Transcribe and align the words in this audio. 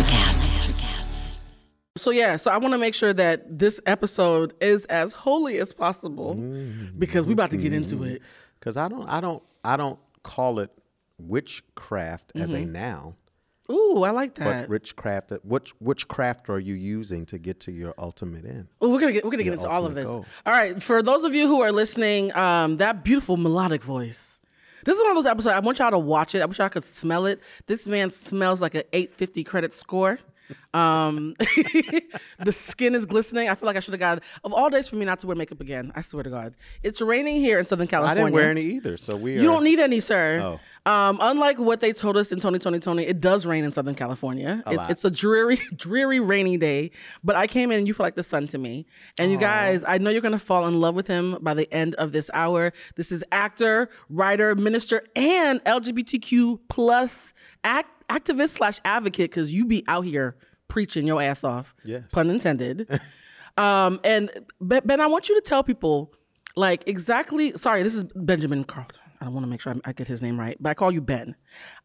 Electricast. 0.00 1.30
So 1.96 2.10
yeah, 2.10 2.36
so 2.36 2.50
I 2.50 2.56
want 2.56 2.72
to 2.72 2.78
make 2.78 2.94
sure 2.94 3.12
that 3.12 3.58
this 3.58 3.80
episode 3.84 4.54
is 4.60 4.86
as 4.86 5.12
holy 5.12 5.58
as 5.58 5.72
possible 5.72 6.34
because 6.98 7.26
we're 7.26 7.34
about 7.34 7.50
to 7.50 7.56
get 7.58 7.72
into 7.74 8.04
it. 8.04 8.22
Because 8.58 8.76
I 8.78 8.88
don't, 8.88 9.06
I 9.08 9.20
don't, 9.20 9.42
I 9.64 9.76
don't 9.76 9.98
call 10.22 10.60
it 10.60 10.70
witchcraft 11.18 12.32
as 12.34 12.54
Mm-hmm. 12.54 12.62
a 12.68 12.72
noun, 12.72 13.14
Ooh, 13.70 14.02
I 14.04 14.10
like 14.10 14.34
that. 14.36 14.44
but 14.44 14.50
that. 14.52 14.68
witchcraft. 14.70 15.32
Which 15.44 15.70
which 15.80 16.08
craft 16.08 16.48
are 16.48 16.58
you 16.58 16.74
using 16.74 17.26
to 17.26 17.38
get 17.38 17.60
to 17.60 17.72
your 17.72 17.92
ultimate 17.98 18.46
end? 18.46 18.68
Well, 18.80 18.90
we're 18.92 19.00
gonna 19.00 19.12
get 19.12 19.24
we're 19.24 19.30
gonna 19.32 19.42
get 19.42 19.50
Your 19.50 19.54
into 19.56 19.68
all 19.68 19.84
of 19.84 19.94
this. 19.94 20.08
goal. 20.08 20.24
All 20.46 20.52
right, 20.52 20.82
for 20.82 21.02
those 21.02 21.24
of 21.24 21.34
you 21.34 21.46
who 21.46 21.60
are 21.60 21.72
listening, 21.72 22.34
um, 22.34 22.78
that 22.78 23.04
beautiful 23.04 23.36
melodic 23.36 23.82
voice. 23.82 24.39
This 24.84 24.96
is 24.96 25.02
one 25.02 25.10
of 25.10 25.16
those 25.16 25.26
episodes. 25.26 25.54
I 25.54 25.60
want 25.60 25.78
y'all 25.78 25.90
to 25.90 25.98
watch 25.98 26.34
it. 26.34 26.42
I 26.42 26.46
wish 26.46 26.58
y'all 26.58 26.68
could 26.68 26.84
smell 26.84 27.26
it. 27.26 27.40
This 27.66 27.86
man 27.86 28.10
smells 28.10 28.60
like 28.62 28.74
an 28.74 28.84
850 28.92 29.44
credit 29.44 29.72
score. 29.72 30.18
Um, 30.72 31.34
the 32.38 32.52
skin 32.52 32.94
is 32.94 33.06
glistening. 33.06 33.48
I 33.48 33.54
feel 33.54 33.66
like 33.66 33.76
I 33.76 33.80
should 33.80 33.94
have 33.94 34.00
got 34.00 34.22
of 34.44 34.52
all 34.52 34.70
days 34.70 34.88
for 34.88 34.96
me 34.96 35.04
not 35.04 35.20
to 35.20 35.26
wear 35.26 35.36
makeup 35.36 35.60
again. 35.60 35.92
I 35.94 36.02
swear 36.02 36.22
to 36.22 36.30
God, 36.30 36.54
it's 36.82 37.00
raining 37.00 37.40
here 37.40 37.58
in 37.58 37.64
Southern 37.64 37.86
California. 37.86 38.22
I 38.22 38.24
didn't 38.24 38.34
wear 38.34 38.50
any 38.50 38.62
either, 38.62 38.96
so 38.96 39.16
we. 39.16 39.34
You 39.34 39.50
are, 39.50 39.54
don't 39.54 39.64
need 39.64 39.80
any, 39.80 40.00
sir. 40.00 40.40
Oh. 40.42 40.60
Um, 40.90 41.18
unlike 41.20 41.58
what 41.58 41.80
they 41.80 41.92
told 41.92 42.16
us 42.16 42.32
in 42.32 42.40
Tony, 42.40 42.58
Toni, 42.58 42.78
Toné, 42.78 43.06
it 43.06 43.20
does 43.20 43.44
rain 43.44 43.64
in 43.64 43.72
Southern 43.72 43.94
California. 43.94 44.62
It- 44.66 44.76
lot. 44.76 44.90
it's 44.90 45.04
a 45.04 45.10
dreary, 45.10 45.58
dreary, 45.76 46.20
rainy 46.20 46.56
day. 46.56 46.90
But 47.22 47.36
I 47.36 47.46
came 47.46 47.70
in 47.70 47.78
and 47.78 47.86
you 47.88 47.94
feel 47.94 48.04
like 48.04 48.14
the 48.14 48.22
sun 48.22 48.46
to 48.48 48.58
me. 48.58 48.86
And 49.18 49.30
you 49.30 49.36
guys, 49.36 49.84
I 49.86 49.98
know 49.98 50.10
you're 50.10 50.22
gonna 50.22 50.38
fall 50.38 50.66
in 50.66 50.80
love 50.80 50.94
with 50.94 51.06
him 51.06 51.38
by 51.40 51.54
the 51.54 51.72
end 51.72 51.94
of 51.96 52.12
this 52.12 52.30
hour. 52.32 52.72
This 52.96 53.12
is 53.12 53.24
actor, 53.30 53.90
writer, 54.08 54.54
minister, 54.54 55.04
and 55.14 55.62
LGBTQ 55.64 56.60
plus 56.68 57.34
act, 57.64 57.99
activist 58.10 58.50
slash 58.50 58.80
advocate 58.84 59.30
because 59.30 59.52
you 59.52 59.64
be 59.64 59.84
out 59.88 60.04
here 60.04 60.36
preaching 60.68 61.06
your 61.06 61.22
ass 61.22 61.44
off. 61.44 61.74
Yes. 61.84 62.04
Pun 62.12 62.30
intended. 62.30 62.88
um, 63.56 64.00
and 64.04 64.30
Ben, 64.60 65.00
I 65.00 65.06
want 65.06 65.28
you 65.28 65.34
to 65.36 65.40
tell 65.40 65.62
people 65.62 66.12
like 66.56 66.86
exactly. 66.86 67.56
Sorry, 67.56 67.82
this 67.82 67.94
is 67.94 68.04
Benjamin 68.14 68.64
Carlton. 68.64 69.00
I 69.20 69.26
don't 69.26 69.34
want 69.34 69.44
to 69.44 69.50
make 69.50 69.60
sure 69.60 69.74
I, 69.84 69.90
I 69.90 69.92
get 69.92 70.08
his 70.08 70.22
name 70.22 70.40
right, 70.40 70.56
but 70.60 70.70
I 70.70 70.74
call 70.74 70.90
you 70.90 71.00
Ben. 71.00 71.36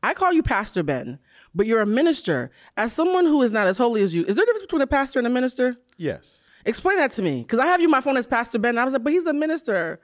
I 0.02 0.14
call 0.14 0.32
you 0.32 0.42
Pastor 0.42 0.84
Ben, 0.84 1.20
but 1.54 1.66
you're 1.66 1.82
a 1.82 1.86
minister. 1.86 2.52
As 2.78 2.94
someone 2.94 3.26
who 3.26 3.42
is 3.42 3.52
not 3.52 3.68
as 3.68 3.78
holy 3.78 4.02
as 4.02 4.16
you, 4.16 4.24
is 4.26 4.36
there 4.36 4.44
a 4.44 4.46
difference 4.46 4.64
between 4.64 4.82
a 4.82 4.88
pastor 4.88 5.20
and 5.20 5.28
a 5.28 5.30
minister? 5.30 5.76
Yes. 5.98 6.48
Explain 6.66 6.98
that 6.98 7.12
to 7.14 7.22
me, 7.22 7.42
because 7.42 7.60
I 7.60 7.68
have 7.68 7.82
you 7.82 7.90
my 7.90 8.02
phone 8.02 8.18
as 8.18 8.26
Pastor 8.26 8.58
Ben. 8.58 8.78
I 8.78 8.86
was 8.86 8.94
like, 8.94 9.04
but 9.04 9.14
he's 9.14 9.26
a 9.26 9.34
minister. 9.34 10.00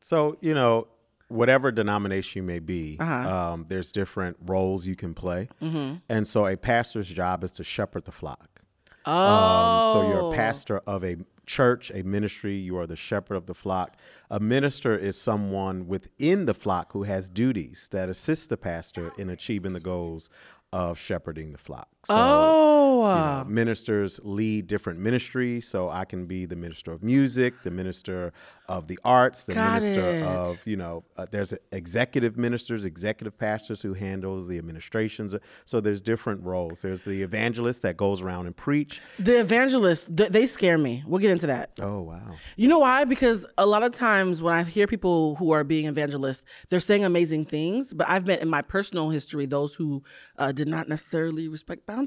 So 0.00 0.36
you 0.40 0.54
know, 0.54 0.86
whatever 1.28 1.70
denomination 1.70 2.42
you 2.42 2.46
may 2.46 2.58
be, 2.58 2.96
Uh-huh. 3.00 3.12
um, 3.52 3.66
there's 3.68 3.92
different 3.92 4.36
roles 4.46 4.86
you 4.86 4.96
can 4.96 5.14
play, 5.14 5.48
Mm-hmm. 5.62 5.96
and 6.08 6.26
so 6.26 6.46
a 6.46 6.56
pastor's 6.56 7.08
job 7.08 7.44
is 7.44 7.52
to 7.52 7.64
shepherd 7.64 8.04
the 8.04 8.12
flock. 8.12 8.62
Oh, 9.06 9.12
Um, 9.12 9.92
so 9.92 10.08
you're 10.08 10.32
a 10.32 10.36
pastor 10.36 10.78
of 10.86 11.04
a 11.04 11.16
church, 11.46 11.90
a 11.94 12.02
ministry. 12.02 12.56
You 12.56 12.76
are 12.78 12.86
the 12.86 12.96
shepherd 12.96 13.36
of 13.36 13.46
the 13.46 13.54
flock. 13.54 13.96
A 14.30 14.38
minister 14.38 14.94
is 14.96 15.18
someone 15.18 15.86
within 15.88 16.44
the 16.44 16.52
flock 16.52 16.92
who 16.92 17.04
has 17.04 17.30
duties 17.30 17.88
that 17.92 18.10
assist 18.10 18.50
the 18.50 18.58
pastor 18.58 19.12
in 19.16 19.30
achieving 19.30 19.72
the 19.72 19.80
goals 19.80 20.28
of 20.74 20.98
shepherding 20.98 21.52
the 21.52 21.58
flock. 21.58 21.88
So, 22.08 22.14
oh, 22.16 23.00
you 23.02 23.44
know, 23.44 23.44
ministers 23.48 24.20
lead 24.24 24.66
different 24.66 24.98
ministries. 24.98 25.68
So 25.68 25.88
I 25.90 26.04
can 26.04 26.26
be 26.26 26.46
the 26.46 26.56
minister 26.56 26.92
of 26.92 27.02
music, 27.02 27.54
the 27.62 27.70
minister 27.70 28.32
of 28.68 28.86
the 28.86 28.98
arts, 29.04 29.44
the 29.44 29.54
Got 29.54 29.80
minister 29.80 30.00
it. 30.00 30.22
of 30.24 30.66
you 30.66 30.76
know. 30.76 31.04
Uh, 31.16 31.26
there's 31.30 31.54
executive 31.72 32.36
ministers, 32.36 32.84
executive 32.84 33.38
pastors 33.38 33.80
who 33.82 33.94
handle 33.94 34.44
the 34.44 34.58
administrations. 34.58 35.34
So 35.64 35.80
there's 35.80 36.02
different 36.02 36.42
roles. 36.44 36.82
There's 36.82 37.04
the 37.04 37.22
evangelist 37.22 37.82
that 37.82 37.96
goes 37.96 38.20
around 38.20 38.46
and 38.46 38.56
preach. 38.56 39.00
the 39.18 39.38
evangelist, 39.40 40.14
th- 40.14 40.30
they 40.30 40.46
scare 40.46 40.76
me. 40.78 41.02
We'll 41.06 41.20
get 41.20 41.30
into 41.30 41.46
that. 41.46 41.70
Oh 41.80 42.00
wow. 42.02 42.34
You 42.56 42.68
know 42.68 42.78
why? 42.80 43.04
Because 43.04 43.46
a 43.56 43.66
lot 43.66 43.82
of 43.82 43.92
times 43.92 44.42
when 44.42 44.54
I 44.54 44.64
hear 44.64 44.86
people 44.86 45.36
who 45.36 45.50
are 45.52 45.64
being 45.64 45.86
evangelists, 45.86 46.42
they're 46.68 46.80
saying 46.80 47.04
amazing 47.04 47.46
things, 47.46 47.92
but 47.94 48.08
I've 48.08 48.26
met 48.26 48.40
in 48.42 48.48
my 48.48 48.62
personal 48.62 49.10
history 49.10 49.46
those 49.46 49.74
who 49.74 50.02
uh, 50.38 50.52
did 50.52 50.68
not 50.68 50.88
necessarily 50.88 51.48
respect 51.48 51.86
boundaries. 51.86 51.97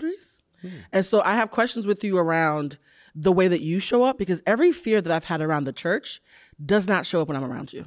And 0.91 1.05
so 1.05 1.21
I 1.21 1.35
have 1.35 1.51
questions 1.51 1.87
with 1.87 2.03
you 2.03 2.17
around 2.17 2.77
the 3.15 3.31
way 3.31 3.47
that 3.47 3.61
you 3.61 3.79
show 3.79 4.03
up 4.03 4.17
because 4.17 4.41
every 4.45 4.71
fear 4.71 5.01
that 5.01 5.11
I've 5.11 5.25
had 5.25 5.41
around 5.41 5.65
the 5.65 5.73
church 5.73 6.21
does 6.63 6.87
not 6.87 7.05
show 7.05 7.21
up 7.21 7.27
when 7.27 7.35
I'm 7.37 7.43
around 7.43 7.73
you. 7.73 7.85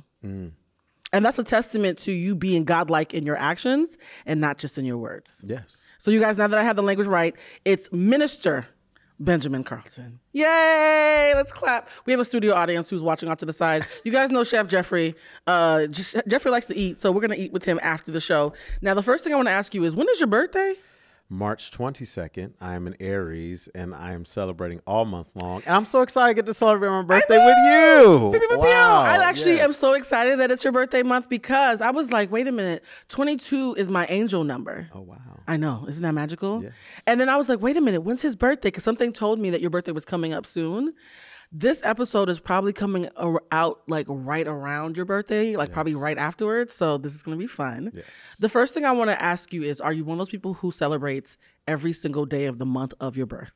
And 1.13 1.25
that's 1.25 1.39
a 1.39 1.45
testament 1.45 1.99
to 2.01 2.13
you 2.13 2.35
being 2.35 2.65
godlike 2.65 3.15
in 3.15 3.25
your 3.25 3.37
actions 3.37 3.97
and 4.27 4.41
not 4.41 4.59
just 4.59 4.77
in 4.79 4.85
your 4.85 4.99
words. 4.99 5.45
Yes. 5.47 5.65
So, 5.99 6.11
you 6.11 6.19
guys, 6.19 6.37
now 6.37 6.49
that 6.49 6.59
I 6.59 6.65
have 6.65 6.77
the 6.77 6.83
language 6.83 7.07
right, 7.07 7.37
it's 7.65 7.91
Minister 7.93 8.67
Benjamin 9.21 9.63
Carlton. 9.63 10.19
Yay! 10.33 11.33
Let's 11.37 11.53
clap. 11.53 11.89
We 12.05 12.13
have 12.13 12.19
a 12.19 12.25
studio 12.25 12.53
audience 12.55 12.91
who's 12.91 13.03
watching 13.03 13.29
out 13.29 13.39
to 13.39 13.47
the 13.47 13.53
side. 13.53 13.87
You 14.05 14.11
guys 14.11 14.31
know 14.31 14.43
Chef 14.43 14.67
Jeffrey. 14.67 15.15
Uh, 15.47 15.87
Jeffrey 15.87 16.51
likes 16.51 16.67
to 16.67 16.77
eat, 16.77 16.99
so 16.99 17.13
we're 17.13 17.21
gonna 17.21 17.37
eat 17.37 17.53
with 17.53 17.65
him 17.65 17.79
after 17.81 18.11
the 18.11 18.21
show. 18.21 18.53
Now, 18.83 18.95
the 18.95 19.03
first 19.03 19.23
thing 19.23 19.33
I 19.33 19.37
want 19.37 19.47
to 19.49 19.53
ask 19.53 19.73
you 19.73 19.85
is, 19.85 19.95
when 19.95 20.09
is 20.09 20.19
your 20.19 20.27
birthday? 20.27 20.75
March 21.35 21.73
22nd, 21.73 22.53
I 22.61 22.75
am 22.75 22.87
an 22.87 22.95
Aries 23.01 23.69
and 23.75 23.93
I 23.93 24.13
am 24.13 24.25
celebrating 24.25 24.81
all 24.87 25.05
month 25.05 25.31
long. 25.35 25.63
And 25.67 25.75
I'm 25.75 25.85
so 25.85 26.03
excited 26.03 26.29
to 26.29 26.35
get 26.35 26.47
to 26.47 26.55
celebrate 26.55 26.91
my 26.91 27.03
birthday 27.03 27.45
with 27.45 27.57
you. 27.67 28.31
Pew, 28.31 28.39
pew, 28.39 28.49
pew, 28.49 28.59
pew. 28.59 28.59
Wow, 28.59 29.03
I 29.03 29.17
actually 29.17 29.61
am 29.61 29.73
so 29.73 29.95
excited 29.95 30.39
that 30.39 30.53
it's 30.53 30.63
your 30.63 30.73
birthday 30.73 31.03
month 31.03 31.29
because 31.29 31.81
I 31.81 31.91
was 31.91 32.13
like, 32.13 32.31
wait 32.31 32.47
a 32.47 32.53
minute, 32.53 32.85
22 33.09 33.75
is 33.75 33.89
my 33.89 34.07
angel 34.07 34.45
number. 34.45 34.89
Oh, 34.95 35.01
wow. 35.01 35.17
I 35.49 35.57
know. 35.57 35.85
Isn't 35.89 36.05
that 36.05 36.13
magical? 36.13 36.65
And 37.07 37.21
then 37.21 37.29
I 37.29 37.37
was 37.37 37.49
like, 37.49 37.61
wait 37.61 37.77
a 37.77 37.81
minute, 37.81 38.03
when's 38.03 38.23
his 38.23 38.37
birthday? 38.37 38.69
Because 38.69 38.85
something 38.85 39.13
told 39.13 39.41
me 39.41 39.51
that 39.51 39.61
your 39.61 39.71
birthday 39.71 39.93
was 39.93 40.05
coming 40.05 40.33
up 40.33 40.47
soon. 40.47 40.93
This 41.53 41.85
episode 41.85 42.29
is 42.29 42.41
probably 42.41 42.73
coming 42.73 43.09
ar- 43.17 43.43
out 43.53 43.83
like 43.87 44.07
right 44.09 44.47
around 44.47 44.97
your 44.97 45.07
birthday, 45.07 45.57
like 45.57 45.73
probably 45.73 45.95
right 45.95 46.19
afterwards. 46.19 46.75
So 46.75 46.99
this 46.99 47.15
is 47.15 47.23
going 47.23 47.39
to 47.39 47.43
be 47.43 47.47
fun. 47.47 47.93
The 48.41 48.49
first 48.49 48.75
thing 48.75 48.85
I 48.85 48.93
want 48.93 49.11
to 49.11 49.23
ask 49.23 49.53
you 49.53 49.63
is 49.63 49.81
Are 49.81 49.93
you 49.93 50.05
one 50.05 50.15
of 50.17 50.19
those 50.19 50.31
people 50.31 50.55
who 50.55 50.71
celebrates 50.71 51.37
every 51.69 51.93
single 51.93 52.27
day 52.27 52.47
of 52.47 52.59
the 52.59 52.67
month 52.67 52.95
of 53.01 53.17
your 53.17 53.27
birth? 53.27 53.53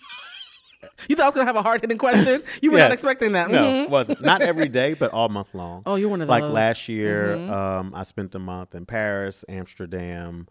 you 1.08 1.16
thought 1.16 1.24
I 1.24 1.26
was 1.26 1.34
going 1.34 1.46
to 1.46 1.48
have 1.52 1.56
a 1.56 1.62
hard 1.62 1.80
hitting 1.80 1.98
question? 1.98 2.42
You 2.62 2.70
were 2.70 2.78
not 2.78 2.92
expecting 2.92 3.32
that. 3.32 3.50
No, 3.50 3.62
Mhm. 3.64 3.84
it 3.84 3.90
wasn't. 3.90 4.20
Not 4.22 4.42
every 4.42 4.68
day, 4.68 4.94
but 4.94 5.12
all 5.12 5.28
month 5.28 5.48
long. 5.54 5.82
Oh, 5.86 5.96
you're 5.96 6.08
one 6.08 6.20
of 6.22 6.28
like 6.28 6.42
those. 6.42 6.50
Like 6.50 6.54
last 6.54 6.88
year, 6.88 7.34
um, 7.52 7.92
I 7.96 8.04
spent 8.04 8.34
a 8.34 8.38
month 8.38 8.74
in 8.74 8.86
Paris, 8.86 9.44
Amsterdam, 9.48 10.46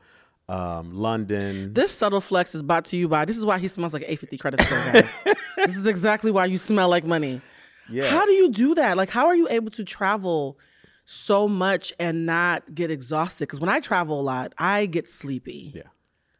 um, 0.49 0.93
London. 0.93 1.73
This 1.73 1.91
subtle 1.91 2.21
flex 2.21 2.55
is 2.55 2.63
brought 2.63 2.85
to 2.85 2.97
you 2.97 3.07
by. 3.07 3.25
This 3.25 3.37
is 3.37 3.45
why 3.45 3.57
he 3.59 3.67
smells 3.67 3.93
like 3.93 4.03
A50 4.03 4.39
credit 4.39 4.61
score, 4.61 4.77
guys. 4.91 5.13
this 5.57 5.75
is 5.75 5.85
exactly 5.87 6.31
why 6.31 6.45
you 6.45 6.57
smell 6.57 6.89
like 6.89 7.03
money. 7.05 7.41
Yeah. 7.89 8.07
How 8.07 8.25
do 8.25 8.31
you 8.33 8.51
do 8.51 8.75
that? 8.75 8.97
Like, 8.97 9.09
how 9.09 9.27
are 9.27 9.35
you 9.35 9.47
able 9.49 9.71
to 9.71 9.83
travel 9.83 10.57
so 11.05 11.47
much 11.47 11.93
and 11.99 12.25
not 12.25 12.73
get 12.75 12.91
exhausted? 12.91 13.43
Because 13.47 13.59
when 13.59 13.69
I 13.69 13.79
travel 13.79 14.19
a 14.19 14.21
lot, 14.23 14.53
I 14.57 14.85
get 14.85 15.09
sleepy. 15.09 15.71
Yeah. 15.75 15.83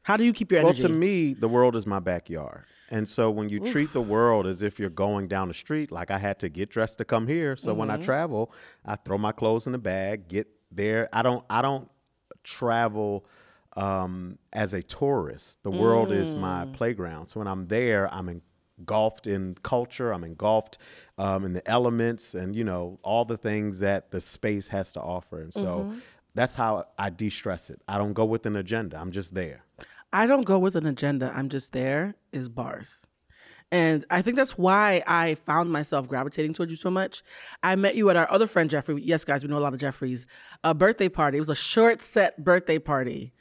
How 0.03 0.15
do 0.17 0.23
you 0.23 0.31
keep 0.33 0.51
your 0.51 0.61
energy? 0.61 0.83
Well, 0.83 0.89
to 0.89 0.93
me, 0.95 1.33
the 1.33 1.49
world 1.49 1.75
is 1.75 1.85
my 1.85 1.99
backyard. 1.99 2.63
And 2.89 3.07
so 3.07 3.29
when 3.29 3.49
you 3.49 3.59
treat 3.59 3.91
the 3.91 3.99
world 4.01 4.47
as 4.47 4.61
if 4.61 4.79
you're 4.79 4.89
going 4.89 5.27
down 5.27 5.49
the 5.49 5.53
street, 5.53 5.91
like 5.91 6.09
I 6.09 6.17
had 6.17 6.39
to 6.39 6.47
get 6.49 6.69
dressed 6.69 6.97
to 6.99 7.05
come 7.05 7.27
here. 7.27 7.57
So 7.57 7.73
when 7.73 7.89
Mm-hmm. 7.89 8.01
I 8.01 8.05
travel, 8.05 8.51
I 8.85 8.95
throw 8.95 9.17
my 9.17 9.33
clothes 9.33 9.65
in 9.67 9.73
the 9.73 9.77
bag, 9.77 10.29
get 10.29 10.47
there. 10.71 11.09
I 11.11 11.21
don't 11.23 11.43
I 11.49 11.61
don't 11.61 11.89
travel 12.45 13.25
um, 13.77 14.37
as 14.51 14.73
a 14.73 14.81
tourist. 14.83 15.63
The 15.63 15.71
world 15.71 16.11
is 16.11 16.35
my 16.35 16.65
Mm. 16.65 16.73
playground. 16.73 17.27
So 17.27 17.39
when 17.39 17.47
I'm 17.47 17.67
there, 17.67 18.13
I'm 18.13 18.41
engulfed 18.79 19.27
in 19.27 19.55
culture. 19.63 20.11
I'm 20.13 20.23
engulfed 20.23 20.77
um, 21.17 21.45
in 21.45 21.53
the 21.53 21.67
elements 21.69 22.33
and 22.33 22.55
you 22.55 22.63
know 22.63 22.99
all 23.03 23.23
the 23.25 23.37
things 23.37 23.79
that 23.79 24.11
the 24.11 24.19
space 24.21 24.67
has 24.69 24.91
to 24.93 25.01
offer. 25.01 25.39
And 25.41 25.53
so 25.53 25.83
Mm-hmm. 25.83 25.99
that's 26.35 26.55
how 26.55 26.87
I 26.97 27.09
de-stress 27.09 27.69
it. 27.69 27.81
I 27.87 27.97
don't 27.97 28.13
go 28.13 28.25
with 28.25 28.45
an 28.45 28.55
agenda. 28.55 28.97
I'm 28.99 29.11
just 29.11 29.33
there. 29.33 29.63
I 30.13 30.25
don't 30.25 30.45
go 30.45 30.57
with 30.59 30.75
an 30.75 30.85
agenda. 30.85 31.31
I'm 31.35 31.49
just 31.49 31.73
there 31.73 32.15
is 32.31 32.49
bars. 32.49 33.05
And 33.69 34.05
I 34.09 34.21
think 34.21 34.37
that's 34.37 34.57
why 34.57 35.03
I 35.05 35.35
found 35.35 35.71
myself 35.71 36.07
gravitating 36.07 36.53
towards 36.53 36.71
you 36.71 36.77
so 36.77 36.89
much. 36.89 37.21
I 37.61 37.75
met 37.75 37.95
you 37.95 38.09
at 38.09 38.15
our 38.15 38.31
other 38.31 38.47
friend 38.47 38.69
Jeffrey. 38.69 39.01
Yes, 39.03 39.25
guys, 39.25 39.43
we 39.43 39.49
know 39.49 39.57
a 39.57 39.59
lot 39.67 39.73
of 39.73 39.79
Jeffreys. 39.79 40.25
A 40.63 40.73
birthday 40.73 41.09
party. 41.09 41.37
It 41.37 41.41
was 41.41 41.49
a 41.49 41.55
short 41.55 42.01
set 42.01 42.41
birthday 42.43 42.79
party. 42.79 43.33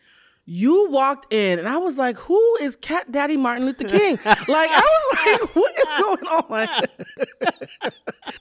You 0.49 0.89
walked 0.91 1.33
in 1.33 1.59
and 1.59 1.69
I 1.69 1.77
was 1.79 1.99
like, 1.99 2.17
who 2.19 2.57
is 2.61 2.77
Cat 2.77 3.11
Daddy 3.11 3.37
Martin 3.37 3.67
Luther 3.67 3.83
King? 3.83 4.17
like, 4.25 4.71
I 4.71 5.09
was 5.11 5.41
like, 5.41 5.57
what 5.57 5.75
is 5.77 6.01
going 6.01 6.27
on? 6.27 6.87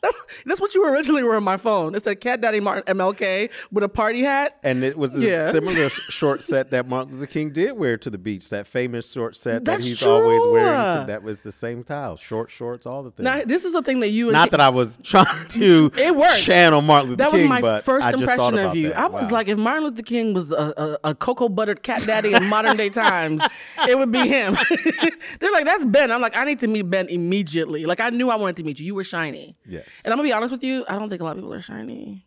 that's, 0.02 0.25
that's 0.46 0.62
what 0.62 0.75
you 0.75 0.86
originally 0.86 1.24
were 1.24 1.36
on 1.36 1.44
my 1.44 1.57
phone. 1.57 1.96
It 1.96 2.04
said 2.04 2.19
Cat 2.22 2.42
Daddy 2.42 2.60
Martin 2.60 2.84
MLK 2.98 3.50
with 3.72 3.84
a 3.84 3.90
party 3.90 4.22
hat. 4.22 4.57
And 4.63 4.84
it 4.84 4.98
was 4.98 5.18
a 5.18 5.22
Yeah. 5.22 5.52
similar 5.52 5.90
short 5.90 6.44
set 6.44 6.69
that 6.72 6.88
Martin 6.88 7.13
Luther 7.13 7.25
King 7.25 7.50
did 7.52 7.72
wear 7.74 7.98
to 7.98 8.10
the 8.12 8.18
beach. 8.19 8.50
That 8.50 8.68
famous 8.68 9.12
short 9.12 9.36
set 9.36 9.66
That's 9.66 9.84
that 9.84 9.90
he's 9.90 10.04
always 10.06 10.44
wearing. 10.46 11.00
To, 11.02 11.06
that 11.07 11.24
was 11.24 11.42
the 11.42 11.52
same 11.52 11.84
style, 11.84 12.18
short 12.18 12.52
shorts, 12.52 12.86
all 12.86 13.02
the 13.02 13.12
things. 13.12 13.24
Now, 13.25 13.42
this 13.44 13.66
is 13.66 13.74
a 13.74 13.81
thing 13.81 14.00
that 14.02 14.10
you 14.10 14.28
and 14.28 14.34
Not 14.34 14.52
that 14.52 14.62
I 14.62 14.69
was 14.69 15.00
trying 15.04 15.48
to 15.50 15.92
It 15.98 16.16
worked. 16.16 16.38
channel 16.42 16.81
Martin 16.81 17.10
Luther 17.10 17.18
That 17.24 17.31
was 17.31 17.42
my 17.50 17.62
but 17.62 17.84
first 17.84 18.06
I 18.06 18.12
impression 18.12 18.60
of 18.60 18.75
you. 18.75 18.90
that. 18.90 18.98
I 19.00 19.07
was 19.07 19.25
Wow. 19.25 19.30
like, 19.31 19.48
if 19.48 19.57
Martin 19.57 19.86
Luther 19.86 20.04
King 20.04 20.34
was 20.36 20.52
a, 20.52 21.00
a, 21.04 21.10
a 21.10 21.16
cocoa 21.16 21.50
buttered 21.50 21.81
cat 21.81 21.94
cat 21.95 22.07
daddy 22.07 22.33
in 22.33 22.45
modern 22.47 22.77
day 22.77 22.89
times, 22.89 23.42
it 23.88 23.97
would 23.97 24.12
be 24.12 24.27
him. 24.27 24.57
They're 25.39 25.51
like, 25.51 25.65
that's 25.65 25.86
Ben. 25.86 26.12
I'm 26.12 26.21
like, 26.21 26.36
I 26.36 26.44
need 26.44 26.59
to 26.59 26.68
meet 26.68 26.83
Ben 26.83 27.07
immediately. 27.07 27.86
Like 27.86 28.00
I 28.00 28.09
knew 28.09 28.30
I 28.30 28.36
wanted 28.36 28.57
to 28.57 28.63
meet 28.63 28.80
you. 28.80 28.86
You 28.86 28.95
were 28.95 29.03
shiny. 29.03 29.56
Yes. 29.65 29.86
And 30.03 30.13
I'm 30.13 30.18
gonna 30.18 30.27
be 30.27 30.33
honest 30.33 30.51
with 30.51 30.63
you, 30.63 30.86
I 30.88 30.97
don't 30.97 31.09
think 31.09 31.21
a 31.21 31.24
lot 31.24 31.31
of 31.31 31.38
people 31.38 31.53
are 31.53 31.62
shiny. 31.62 32.25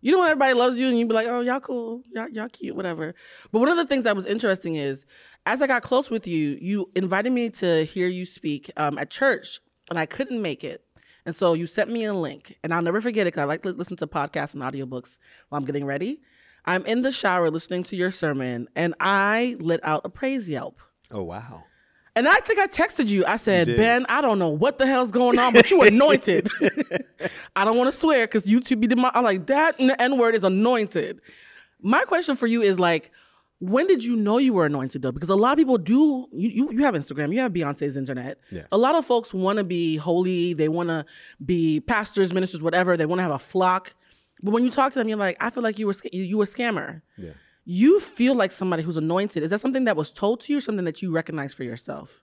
You 0.00 0.12
know 0.12 0.20
when 0.20 0.28
everybody 0.28 0.54
loves 0.54 0.78
you 0.78 0.88
and 0.88 0.96
you 0.96 1.06
be 1.06 1.14
like, 1.14 1.26
oh, 1.26 1.40
y'all 1.40 1.58
cool, 1.58 2.02
y'all, 2.14 2.28
y'all 2.28 2.48
cute, 2.48 2.76
whatever. 2.76 3.14
But 3.50 3.58
one 3.58 3.68
of 3.68 3.76
the 3.76 3.84
things 3.84 4.04
that 4.04 4.14
was 4.14 4.26
interesting 4.26 4.76
is, 4.76 5.04
as 5.44 5.60
I 5.60 5.66
got 5.66 5.82
close 5.82 6.08
with 6.08 6.26
you, 6.26 6.56
you 6.60 6.88
invited 6.94 7.32
me 7.32 7.50
to 7.50 7.84
hear 7.84 8.06
you 8.06 8.24
speak 8.24 8.70
um, 8.76 8.96
at 8.96 9.10
church, 9.10 9.60
and 9.90 9.98
I 9.98 10.06
couldn't 10.06 10.40
make 10.40 10.62
it. 10.62 10.84
And 11.26 11.34
so 11.34 11.54
you 11.54 11.66
sent 11.66 11.90
me 11.90 12.04
a 12.04 12.14
link, 12.14 12.56
and 12.62 12.72
I'll 12.72 12.80
never 12.80 13.00
forget 13.00 13.26
it 13.26 13.34
because 13.34 13.42
I 13.42 13.44
like 13.44 13.62
to 13.62 13.70
listen 13.70 13.96
to 13.96 14.06
podcasts 14.06 14.54
and 14.54 14.62
audiobooks 14.62 15.18
while 15.48 15.58
I'm 15.58 15.64
getting 15.64 15.84
ready. 15.84 16.20
I'm 16.64 16.84
in 16.86 17.02
the 17.02 17.12
shower 17.12 17.50
listening 17.50 17.82
to 17.84 17.96
your 17.96 18.10
sermon, 18.10 18.68
and 18.76 18.94
I 19.00 19.56
let 19.60 19.80
out 19.84 20.02
a 20.04 20.08
praise 20.08 20.48
yelp. 20.48 20.80
Oh 21.10 21.22
wow. 21.22 21.64
And 22.18 22.28
I 22.28 22.40
think 22.40 22.58
I 22.58 22.66
texted 22.66 23.08
you. 23.08 23.24
I 23.24 23.36
said, 23.36 23.68
did. 23.68 23.76
Ben, 23.76 24.04
I 24.08 24.20
don't 24.20 24.40
know 24.40 24.48
what 24.48 24.78
the 24.78 24.86
hell's 24.86 25.12
going 25.12 25.38
on, 25.38 25.52
but 25.52 25.70
you 25.70 25.82
anointed. 25.82 26.48
I 27.56 27.64
don't 27.64 27.76
want 27.76 27.92
to 27.92 27.96
swear 27.96 28.26
because 28.26 28.44
YouTube 28.44 28.80
be 28.80 28.92
my. 28.94 29.12
I'm 29.14 29.22
like 29.22 29.46
that 29.46 29.76
N 29.78 30.18
word 30.18 30.34
is 30.34 30.42
anointed. 30.42 31.20
My 31.80 32.00
question 32.00 32.34
for 32.34 32.48
you 32.48 32.60
is 32.60 32.80
like, 32.80 33.12
when 33.60 33.86
did 33.86 34.02
you 34.02 34.16
know 34.16 34.38
you 34.38 34.52
were 34.52 34.66
anointed 34.66 35.02
though? 35.02 35.12
Because 35.12 35.30
a 35.30 35.36
lot 35.36 35.52
of 35.52 35.58
people 35.58 35.78
do. 35.78 36.26
You 36.32 36.48
you, 36.48 36.72
you 36.72 36.84
have 36.84 36.94
Instagram. 36.94 37.32
You 37.32 37.38
have 37.38 37.52
Beyonce's 37.52 37.96
internet. 37.96 38.38
Yes. 38.50 38.66
A 38.72 38.78
lot 38.78 38.96
of 38.96 39.06
folks 39.06 39.32
want 39.32 39.58
to 39.58 39.64
be 39.64 39.96
holy. 39.96 40.54
They 40.54 40.68
want 40.68 40.88
to 40.88 41.04
be 41.44 41.78
pastors, 41.78 42.32
ministers, 42.32 42.60
whatever. 42.60 42.96
They 42.96 43.06
want 43.06 43.20
to 43.20 43.22
have 43.22 43.30
a 43.30 43.38
flock. 43.38 43.94
But 44.42 44.52
when 44.52 44.64
you 44.64 44.70
talk 44.70 44.92
to 44.92 44.98
them, 44.98 45.08
you're 45.08 45.18
like, 45.18 45.36
I 45.40 45.50
feel 45.50 45.62
like 45.62 45.78
you 45.78 45.86
were 45.86 45.92
sc- 45.92 46.12
you, 46.12 46.22
you 46.22 46.38
were 46.38 46.44
a 46.44 46.46
scammer. 46.46 47.02
Yeah. 47.16 47.30
You 47.64 48.00
feel 48.00 48.34
like 48.34 48.52
somebody 48.52 48.82
who's 48.82 48.96
anointed. 48.96 49.42
Is 49.42 49.50
that 49.50 49.60
something 49.60 49.84
that 49.84 49.96
was 49.96 50.10
told 50.10 50.40
to 50.42 50.52
you, 50.52 50.58
or 50.58 50.60
something 50.60 50.84
that 50.84 51.02
you 51.02 51.10
recognize 51.10 51.52
for 51.52 51.64
yourself? 51.64 52.22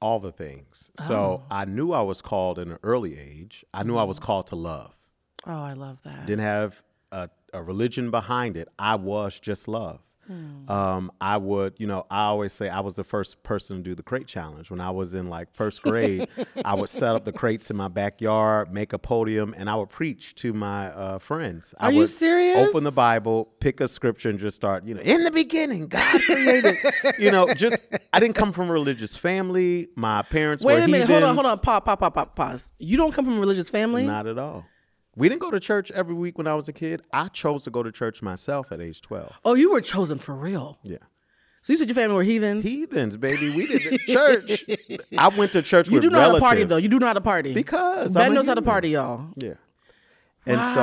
All 0.00 0.18
the 0.18 0.32
things. 0.32 0.90
So 0.98 1.14
oh. 1.14 1.42
I 1.50 1.64
knew 1.64 1.92
I 1.92 2.02
was 2.02 2.20
called 2.20 2.58
in 2.58 2.72
an 2.72 2.78
early 2.82 3.18
age. 3.18 3.64
I 3.72 3.84
knew 3.84 3.96
I 3.96 4.02
was 4.02 4.18
mm-hmm. 4.18 4.26
called 4.26 4.46
to 4.48 4.56
love. 4.56 4.94
Oh, 5.46 5.62
I 5.62 5.74
love 5.74 6.02
that. 6.02 6.26
Didn't 6.26 6.44
have 6.44 6.82
a, 7.12 7.30
a 7.52 7.62
religion 7.62 8.10
behind 8.10 8.56
it. 8.56 8.68
I 8.78 8.96
was 8.96 9.38
just 9.38 9.68
love. 9.68 10.00
Um, 10.68 11.12
I 11.20 11.36
would, 11.36 11.74
you 11.78 11.86
know, 11.86 12.06
I 12.10 12.24
always 12.24 12.52
say 12.52 12.68
I 12.68 12.80
was 12.80 12.96
the 12.96 13.04
first 13.04 13.42
person 13.42 13.78
to 13.78 13.82
do 13.82 13.94
the 13.94 14.02
crate 14.02 14.26
challenge. 14.26 14.70
When 14.70 14.80
I 14.80 14.90
was 14.90 15.14
in 15.14 15.28
like 15.28 15.52
first 15.52 15.82
grade, 15.82 16.28
I 16.64 16.74
would 16.74 16.88
set 16.88 17.14
up 17.14 17.24
the 17.24 17.32
crates 17.32 17.70
in 17.70 17.76
my 17.76 17.88
backyard, 17.88 18.72
make 18.72 18.92
a 18.92 18.98
podium, 18.98 19.54
and 19.56 19.68
I 19.68 19.74
would 19.74 19.90
preach 19.90 20.34
to 20.36 20.52
my 20.52 20.88
uh, 20.88 21.18
friends. 21.18 21.74
I 21.78 21.86
Are 21.86 21.92
you 21.92 22.06
serious? 22.06 22.68
Open 22.68 22.84
the 22.84 22.92
Bible, 22.92 23.52
pick 23.60 23.80
a 23.80 23.88
scripture, 23.88 24.30
and 24.30 24.38
just 24.38 24.56
start, 24.56 24.84
you 24.84 24.94
know, 24.94 25.00
in 25.02 25.24
the 25.24 25.30
beginning, 25.30 25.88
God 25.88 26.20
created. 26.22 26.76
you 27.18 27.30
know, 27.30 27.46
just 27.54 27.86
I 28.12 28.20
didn't 28.20 28.36
come 28.36 28.52
from 28.52 28.70
a 28.70 28.72
religious 28.72 29.16
family. 29.16 29.88
My 29.96 30.22
parents 30.22 30.64
Wait 30.64 30.74
were 30.74 30.80
a 30.80 30.88
minute. 30.88 31.08
Hold 31.08 31.22
on. 31.22 31.34
Hold 31.34 31.46
on. 31.46 31.52
heathens. 31.52 31.60
Pause. 31.64 31.80
Pause. 31.84 31.98
Pause. 31.98 32.12
Pause. 32.14 32.28
Pause. 32.34 32.72
You 32.78 32.96
don't 32.96 33.12
come 33.12 33.24
from 33.24 33.36
a 33.36 33.40
religious 33.40 33.70
family. 33.70 34.06
Not 34.06 34.26
at 34.26 34.38
all. 34.38 34.64
We 35.16 35.28
didn't 35.28 35.40
go 35.42 35.50
to 35.50 35.60
church 35.60 35.90
every 35.92 36.14
week 36.14 36.36
when 36.38 36.46
I 36.46 36.54
was 36.54 36.68
a 36.68 36.72
kid. 36.72 37.02
I 37.12 37.28
chose 37.28 37.64
to 37.64 37.70
go 37.70 37.82
to 37.82 37.92
church 37.92 38.20
myself 38.22 38.72
at 38.72 38.80
age 38.80 39.00
12. 39.00 39.32
oh, 39.44 39.54
you 39.54 39.70
were 39.70 39.80
chosen 39.80 40.18
for 40.18 40.34
real. 40.34 40.78
Yeah. 40.82 40.98
So 41.62 41.72
you 41.72 41.78
said 41.78 41.88
your 41.88 41.94
family 41.94 42.14
were 42.16 42.22
heathens. 42.24 42.64
Heathens, 42.64 43.16
baby. 43.16 43.48
We 43.56 43.66
did 43.66 43.98
church. 44.06 44.64
I 45.16 45.28
went 45.28 45.52
to 45.52 45.62
church 45.62 45.88
you 45.88 45.94
with 45.94 46.02
do 46.02 46.10
know 46.10 46.20
how 46.20 46.32
to 46.32 46.40
party 46.40 46.64
though. 46.64 46.76
You 46.76 46.88
do 46.88 46.98
know 46.98 47.06
how 47.06 47.14
to 47.14 47.20
party 47.22 47.54
because 47.54 48.12
Ben 48.14 48.26
I'm 48.26 48.32
a 48.32 48.34
knows 48.34 48.46
how 48.48 48.54
to 48.54 48.60
party, 48.62 48.90
y'all. 48.90 49.28
Yeah. 49.36 49.54
And 50.46 50.58
Wow. 50.60 50.74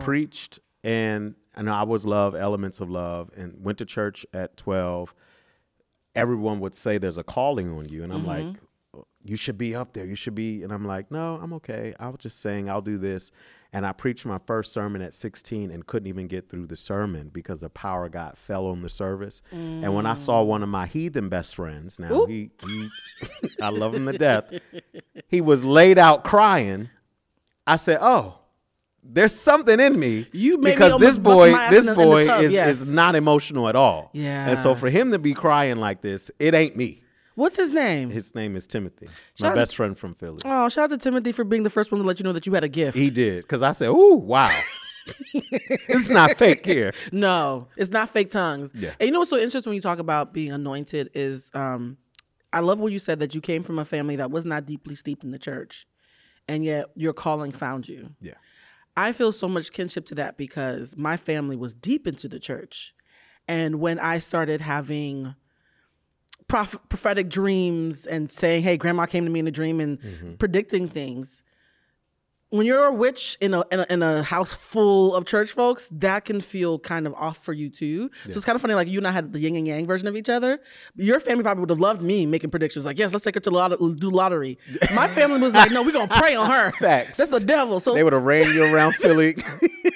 so 0.00 0.04
preached 0.04 0.60
and 0.84 1.36
and 1.54 1.70
I 1.70 1.84
was 1.84 2.04
love, 2.04 2.34
elements 2.34 2.80
of 2.80 2.90
love, 2.90 3.30
and 3.34 3.54
went 3.64 3.78
to 3.78 3.86
church 3.86 4.26
at 4.34 4.58
12. 4.58 5.14
Everyone 6.14 6.60
would 6.60 6.74
say 6.74 6.98
there's 6.98 7.18
a 7.18 7.24
calling 7.24 7.70
on 7.76 7.88
you. 7.88 8.02
And 8.04 8.12
I'm 8.12 8.24
Mm-hmm. 8.24 8.96
like, 8.96 9.04
you 9.24 9.36
should 9.36 9.56
be 9.58 9.74
up 9.74 9.92
there. 9.94 10.04
You 10.04 10.14
should 10.14 10.34
be. 10.34 10.62
And 10.62 10.72
I'm 10.72 10.84
like, 10.84 11.10
no, 11.10 11.38
I'm 11.42 11.52
okay. 11.54 11.94
I 11.98 12.08
was 12.08 12.18
just 12.20 12.40
saying 12.40 12.68
I'll 12.70 12.82
do 12.82 12.98
this. 12.98 13.32
And 13.76 13.84
I 13.84 13.92
preached 13.92 14.24
my 14.24 14.38
first 14.38 14.72
sermon 14.72 15.02
at 15.02 15.12
16 15.12 15.70
and 15.70 15.86
couldn't 15.86 16.06
even 16.06 16.28
get 16.28 16.48
through 16.48 16.64
the 16.64 16.76
sermon 16.76 17.28
because 17.28 17.60
the 17.60 17.68
power 17.68 18.06
of 18.06 18.12
God 18.12 18.38
fell 18.38 18.68
on 18.68 18.80
the 18.80 18.88
service. 18.88 19.42
And 19.52 19.94
when 19.94 20.06
I 20.06 20.14
saw 20.14 20.42
mm. 20.42 20.46
one 20.46 20.62
of 20.62 20.70
my 20.70 20.86
heathen 20.86 21.28
best 21.28 21.54
friends, 21.54 21.98
now 21.98 22.24
he, 22.24 22.52
he 22.64 22.88
I 23.60 23.68
love 23.68 23.94
him 23.94 24.06
to 24.06 24.16
death, 24.16 24.50
he 25.28 25.42
was 25.42 25.62
laid 25.62 25.98
out 25.98 26.24
crying. 26.24 26.88
I 27.66 27.76
said, 27.76 27.98
oh, 28.00 28.38
there's 29.02 29.38
something 29.38 29.78
in 29.78 30.00
me 30.00 30.26
You 30.32 30.56
made 30.56 30.64
me 30.64 30.70
because 30.70 30.98
this 30.98 31.18
boy, 31.18 31.52
this 31.68 31.80
in 31.80 31.84
the- 31.84 31.92
in 31.92 31.98
the 31.98 32.04
boy 32.06 32.24
tub, 32.24 32.44
is, 32.44 32.52
yes. 32.52 32.80
is 32.80 32.88
not 32.88 33.14
emotional 33.14 33.68
at 33.68 33.76
all. 33.76 34.08
Yeah. 34.14 34.48
And 34.48 34.58
so 34.58 34.74
for 34.74 34.88
him 34.88 35.10
to 35.10 35.18
be 35.18 35.34
crying 35.34 35.76
like 35.76 36.00
this, 36.00 36.30
it 36.38 36.54
ain't 36.54 36.76
me. 36.76 37.02
What's 37.36 37.56
his 37.56 37.70
name? 37.70 38.10
His 38.10 38.34
name 38.34 38.56
is 38.56 38.66
Timothy, 38.66 39.06
Shout 39.38 39.50
my 39.50 39.54
best 39.54 39.76
friend 39.76 39.96
from 39.96 40.14
Philly. 40.14 40.40
oh, 40.44 40.68
shout 40.68 40.84
out 40.84 40.90
to 40.90 40.98
Timothy 40.98 41.32
for 41.32 41.44
being 41.44 41.62
the 41.62 41.70
first 41.70 41.92
one 41.92 42.00
to 42.00 42.06
let 42.06 42.18
you 42.18 42.24
know 42.24 42.32
that 42.32 42.46
you 42.46 42.52
had 42.54 42.64
a 42.64 42.68
gift. 42.68 42.96
He 42.96 43.10
did 43.10 43.42
because 43.42 43.62
I 43.62 43.72
said, 43.72 43.88
"Ooh, 43.90 44.14
wow, 44.14 44.50
it's 45.34 46.08
not 46.08 46.36
fake 46.36 46.64
here." 46.64 46.92
No, 47.12 47.68
it's 47.76 47.90
not 47.90 48.10
fake 48.10 48.30
tongues. 48.30 48.72
Yeah. 48.74 48.94
And 48.98 49.06
you 49.06 49.12
know 49.12 49.18
what's 49.20 49.30
so 49.30 49.38
interesting 49.38 49.70
when 49.70 49.76
you 49.76 49.82
talk 49.82 49.98
about 49.98 50.32
being 50.32 50.50
anointed 50.52 51.10
is 51.14 51.50
um 51.54 51.98
I 52.52 52.60
love 52.60 52.80
what 52.80 52.90
you 52.92 52.98
said 52.98 53.20
that 53.20 53.34
you 53.34 53.40
came 53.40 53.62
from 53.62 53.78
a 53.78 53.84
family 53.84 54.16
that 54.16 54.30
was 54.30 54.44
not 54.44 54.64
deeply 54.66 54.94
steeped 54.94 55.22
in 55.22 55.30
the 55.30 55.38
church. 55.38 55.86
And 56.48 56.64
yet 56.64 56.86
your 56.94 57.12
calling 57.12 57.52
found 57.52 57.88
you. 57.88 58.10
Yeah, 58.20 58.34
I 58.96 59.12
feel 59.12 59.30
so 59.32 59.46
much 59.48 59.72
kinship 59.72 60.06
to 60.06 60.14
that 60.14 60.38
because 60.38 60.96
my 60.96 61.16
family 61.16 61.56
was 61.56 61.74
deep 61.74 62.06
into 62.06 62.28
the 62.28 62.38
church. 62.38 62.94
And 63.48 63.76
when 63.80 63.98
I 63.98 64.20
started 64.20 64.60
having 64.60 65.34
proph- 66.48 66.88
prophetic 66.88 67.28
dreams 67.28 68.06
and 68.06 68.30
saying, 68.30 68.62
hey, 68.62 68.76
grandma 68.76 69.06
came 69.06 69.24
to 69.24 69.30
me 69.30 69.40
in 69.40 69.46
a 69.46 69.52
dream 69.52 69.80
and 69.80 70.00
mm-hmm. 70.00 70.34
predicting 70.34 70.88
things, 70.88 71.42
when 72.50 72.64
you're 72.64 72.84
a 72.84 72.92
witch 72.92 73.36
in 73.40 73.54
a, 73.54 73.64
in 73.72 73.80
a 73.80 73.86
in 73.90 74.02
a 74.02 74.22
house 74.22 74.54
full 74.54 75.16
of 75.16 75.26
church 75.26 75.50
folks, 75.50 75.88
that 75.90 76.24
can 76.24 76.40
feel 76.40 76.78
kind 76.78 77.04
of 77.06 77.12
off 77.14 77.38
for 77.38 77.52
you 77.52 77.68
too. 77.68 78.08
So 78.26 78.36
it's 78.36 78.44
kind 78.44 78.54
of 78.54 78.62
funny, 78.62 78.74
like 78.74 78.86
you 78.86 78.98
and 78.98 79.06
I 79.06 79.10
had 79.10 79.32
the 79.32 79.40
yin 79.40 79.56
and 79.56 79.66
yang 79.66 79.84
version 79.84 80.06
of 80.06 80.14
each 80.16 80.28
other. 80.28 80.60
Your 80.94 81.18
family 81.18 81.42
probably 81.42 81.62
would 81.62 81.70
have 81.70 81.80
loved 81.80 82.02
me 82.02 82.24
making 82.24 82.50
predictions, 82.50 82.86
like 82.86 83.00
yes, 83.00 83.12
let's 83.12 83.24
take 83.24 83.34
her 83.34 83.40
to 83.40 83.50
lot- 83.50 83.76
do 83.98 84.10
lottery. 84.10 84.58
My 84.94 85.08
family 85.08 85.40
was 85.40 85.54
like, 85.54 85.72
no, 85.72 85.82
we're 85.82 85.90
gonna 85.90 86.20
pray 86.20 86.36
on 86.36 86.48
her. 86.48 86.70
Facts. 86.72 87.18
That's 87.18 87.32
the 87.32 87.40
devil. 87.40 87.80
So 87.80 87.94
they 87.94 88.04
would 88.04 88.12
have 88.12 88.22
ran 88.22 88.44
you 88.54 88.62
around 88.72 88.94
Philly. 89.02 89.34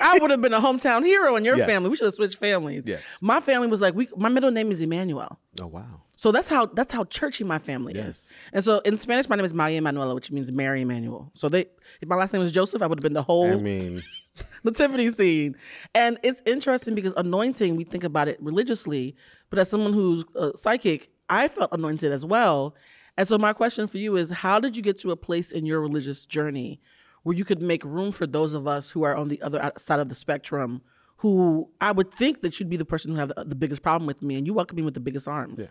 I 0.01 0.19
would 0.21 0.33
have 0.33 0.41
been 0.41 0.53
a 0.53 0.61
hometown 0.61 1.05
hero 1.05 1.37
in 1.37 1.45
your 1.45 1.57
Yes. 1.57 1.69
family. 1.69 1.89
We 1.89 1.97
should 1.97 2.07
have 2.07 2.15
switched 2.15 2.39
families. 2.39 2.83
Yes. 2.85 3.01
My 3.21 3.41
family 3.41 3.69
was 3.69 3.81
like, 3.81 3.95
we. 3.95 4.09
My 4.17 4.29
middle 4.29 4.51
name 4.51 4.73
is 4.73 4.81
Emmanuel. 4.81 5.39
oh 5.63 5.69
wow, 5.69 6.03
So 6.21 6.31
that's 6.33 6.51
how 6.51 6.67
that's 6.67 6.93
how 6.93 7.05
churchy 7.05 7.45
my 7.45 7.59
family 7.59 7.95
Yes. 7.95 8.07
is. 8.07 8.33
And 8.53 8.63
so 8.63 8.81
in 8.81 8.99
Spanish, 8.99 9.27
my 9.31 9.37
name 9.37 9.45
is 9.47 9.55
Maya 9.55 9.79
Emanuela, 9.79 10.15
which 10.15 10.31
means 10.31 10.53
Mary 10.53 10.83
Emmanuel. 10.83 11.31
So 11.33 11.49
they, 11.49 11.65
if 12.03 12.09
my 12.09 12.17
last 12.17 12.35
name 12.35 12.43
was 12.43 12.53
Joseph, 12.53 12.83
I 12.83 12.87
would 12.89 12.99
have 12.99 13.03
been 13.03 13.15
the 13.15 13.23
whole 13.23 13.47
I 13.51 13.57
mean, 13.57 14.03
nativity 14.63 15.09
scene. 15.09 15.57
And 15.95 16.19
it's 16.23 16.43
interesting 16.45 16.95
because 16.95 17.15
anointing, 17.17 17.75
we 17.75 17.85
think 17.85 18.05
about 18.05 18.29
it 18.29 18.37
religiously, 18.43 19.17
but 19.49 19.59
as 19.59 19.71
someone 19.71 19.95
who's 19.95 20.27
uh, 20.37 20.51
psychic, 20.55 21.09
I 21.31 21.49
felt 21.49 21.73
anointed 21.73 22.13
as 22.13 22.27
well. 22.27 22.75
And 23.17 23.27
so 23.27 23.39
my 23.39 23.55
question 23.55 23.87
for 23.87 23.97
you 23.97 24.17
is, 24.17 24.29
how 24.31 24.61
did 24.61 24.77
you 24.77 24.83
get 24.83 24.99
to 24.99 25.13
a 25.13 25.17
place 25.17 25.51
in 25.51 25.65
your 25.65 25.81
religious 25.81 26.27
journey 26.27 26.83
where 27.23 27.35
you 27.35 27.47
could 27.47 27.63
make 27.63 27.83
room 27.83 28.13
for 28.13 28.27
those 28.27 28.53
of 28.53 28.67
us 28.67 28.91
who 28.91 29.05
are 29.05 29.17
on 29.17 29.29
the 29.29 29.41
other 29.41 29.73
side 29.79 30.01
of 30.01 30.11
the 30.11 30.15
spectrum? 30.15 30.83
Who 31.21 31.69
I 31.81 31.93
would 31.93 32.13
think 32.15 32.41
that 32.43 32.59
you'd 32.59 32.71
be 32.71 32.77
the 32.79 32.85
person 32.85 33.11
who 33.13 33.19
have 33.19 33.29
the, 33.37 33.45
the 33.45 33.55
biggest 33.55 33.83
problem 33.83 34.07
with 34.07 34.23
me, 34.23 34.37
and 34.37 34.47
you 34.47 34.55
welcome 34.55 34.77
me 34.77 34.83
with 34.83 34.95
the 34.95 35.01
biggest 35.01 35.29
arms. 35.29 35.61
Yeah. 35.61 35.67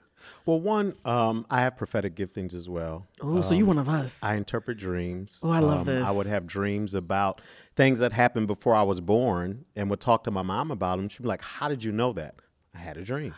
well, 0.46 0.60
one, 0.60 0.96
um, 1.06 1.46
I 1.50 1.62
have 1.62 1.76
prophetic 1.76 2.14
giftings 2.16 2.54
as 2.54 2.70
well. 2.70 3.08
Oh, 3.22 3.42
so 3.42 3.56
you're 3.56 3.66
one 3.66 3.80
of 3.80 3.90
us. 3.90 4.20
I 4.22 4.36
interpret 4.36 4.78
dreams. 4.78 5.40
Oh, 5.42 5.50
I 5.50 5.60
love 5.60 5.80
Um, 5.80 5.86
this. 5.86 6.06
I 6.06 6.12
would 6.12 6.28
have 6.28 6.46
dreams 6.46 6.94
about 6.94 7.42
things 7.76 7.98
that 8.00 8.14
happened 8.14 8.46
before 8.46 8.76
I 8.76 8.84
was 8.84 9.02
born 9.02 9.66
and 9.76 9.90
would 9.90 10.00
talk 10.00 10.24
to 10.26 10.32
my 10.32 10.44
mom 10.44 10.70
about 10.70 10.98
them. 10.98 11.10
She'd 11.10 11.24
be 11.24 11.28
like, 11.30 11.42
How 11.42 11.68
did 11.68 11.84
you 11.84 11.92
know 11.92 12.14
that? 12.14 12.36
I 12.76 12.78
had 12.80 12.98
a 12.98 13.02
dream. 13.04 13.34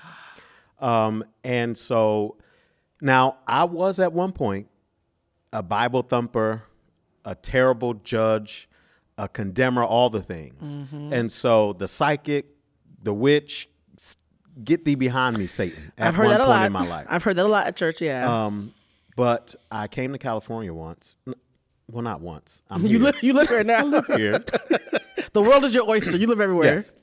Um, 0.80 1.24
and 1.44 1.78
so 1.78 2.36
now 3.00 3.38
I 3.48 3.64
was 3.64 4.00
at 4.00 4.12
one 4.12 4.34
point 4.34 4.68
a 5.54 5.64
Bible 5.64 6.02
thumper, 6.02 6.64
a 7.24 7.36
terrible 7.36 7.94
judge, 7.94 8.68
a 9.18 9.28
condemner, 9.28 9.84
all 9.84 10.10
the 10.10 10.22
things. 10.24 10.78
Mm-hmm. 10.78 11.14
And 11.14 11.32
so 11.32 11.74
the 11.74 11.88
psychic, 11.88 12.46
the 13.04 13.14
witch, 13.14 13.70
get 14.64 14.86
thee 14.86 14.96
behind 14.96 15.38
me, 15.38 15.48
Satan. 15.48 15.92
At 15.98 16.10
I've 16.10 16.16
heard 16.16 16.26
one 16.28 16.32
that 16.34 16.42
a 16.42 16.46
point 16.46 16.58
lot. 16.60 16.66
in 16.68 16.74
my 16.74 16.88
life. 16.88 17.08
I've 17.10 17.24
heard 17.24 17.36
that 17.36 17.46
a 17.46 17.50
lot 17.50 17.68
at 17.68 17.76
church. 17.76 18.02
Yeah, 18.02 18.46
Um, 18.46 18.74
but 19.16 19.56
I 19.72 19.88
came 19.88 20.12
to 20.14 20.18
California 20.18 20.74
once. 20.74 21.18
Well, 21.90 22.02
not 22.04 22.22
once. 22.22 22.64
I'm 22.70 22.82
you 22.86 22.98
here. 22.98 23.00
live 23.00 23.24
you 23.24 23.34
live 23.40 23.48
here 23.50 23.64
now. 23.64 24.02
here. 24.16 24.44
the 25.34 25.42
world 25.42 25.64
is 25.66 25.76
your 25.76 25.88
oyster. 25.90 26.18
You 26.18 26.28
live 26.28 26.40
everywhere. 26.42 26.76
Yes. 26.76 26.96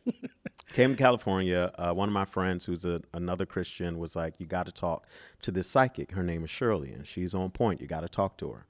Came 0.73 0.91
to 0.93 0.97
California. 0.97 1.71
Uh, 1.79 1.93
one 1.93 2.09
of 2.09 2.13
my 2.13 2.25
friends, 2.27 2.65
who's 2.65 2.85
a, 2.85 3.01
another 3.15 3.47
Christian, 3.47 3.99
was 3.99 4.15
like, 4.17 4.35
"You 4.39 4.47
got 4.47 4.67
to 4.67 4.73
talk 4.73 5.07
to 5.43 5.51
this 5.51 5.69
psychic. 5.69 6.13
Her 6.13 6.23
name 6.23 6.45
is 6.45 6.51
Shirley, 6.51 6.93
and 6.93 7.07
she's 7.07 7.35
on 7.35 7.51
point. 7.51 7.81
You 7.81 7.87
got 7.87 8.01
to 8.01 8.09
talk 8.09 8.37
to 8.39 8.51
her." 8.53 8.67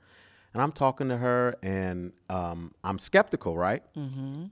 And 0.58 0.64
I'm 0.64 0.72
talking 0.72 1.08
to 1.10 1.16
her, 1.16 1.54
and 1.62 2.10
um, 2.28 2.74
I'm 2.82 2.98
skeptical, 2.98 3.56
right? 3.56 3.84
Mm-hmm. 3.96 4.46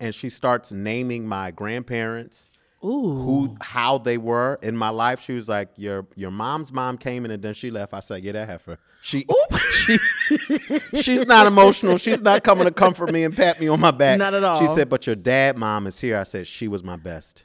And 0.00 0.12
she 0.12 0.28
starts 0.28 0.72
naming 0.72 1.28
my 1.28 1.52
grandparents 1.52 2.50
who 2.80 3.56
how 3.60 3.98
they 3.98 4.18
were 4.18 4.58
in 4.62 4.76
my 4.76 4.88
life. 4.88 5.20
She 5.20 5.32
was 5.32 5.48
like, 5.48 5.68
Your 5.76 6.08
your 6.16 6.32
mom's 6.32 6.72
mom 6.72 6.98
came 6.98 7.24
in 7.24 7.30
and 7.30 7.40
then 7.40 7.54
she 7.54 7.70
left. 7.70 7.94
I 7.94 8.00
said, 8.00 8.24
Yeah, 8.24 8.32
that 8.32 8.48
heifer. 8.48 8.78
She, 9.00 9.26
she 9.70 9.98
she's 11.00 11.24
not 11.24 11.46
emotional. 11.46 11.98
She's 11.98 12.20
not 12.20 12.42
coming 12.42 12.64
to 12.64 12.72
comfort 12.72 13.12
me 13.12 13.22
and 13.22 13.34
pat 13.34 13.60
me 13.60 13.68
on 13.68 13.78
my 13.78 13.92
back. 13.92 14.18
Not 14.18 14.34
at 14.34 14.42
all. 14.42 14.58
She 14.58 14.66
said, 14.66 14.88
But 14.88 15.06
your 15.06 15.14
dad 15.14 15.56
mom 15.56 15.86
is 15.86 16.00
here. 16.00 16.18
I 16.18 16.24
said, 16.24 16.48
She 16.48 16.66
was 16.66 16.82
my 16.82 16.96
best. 16.96 17.44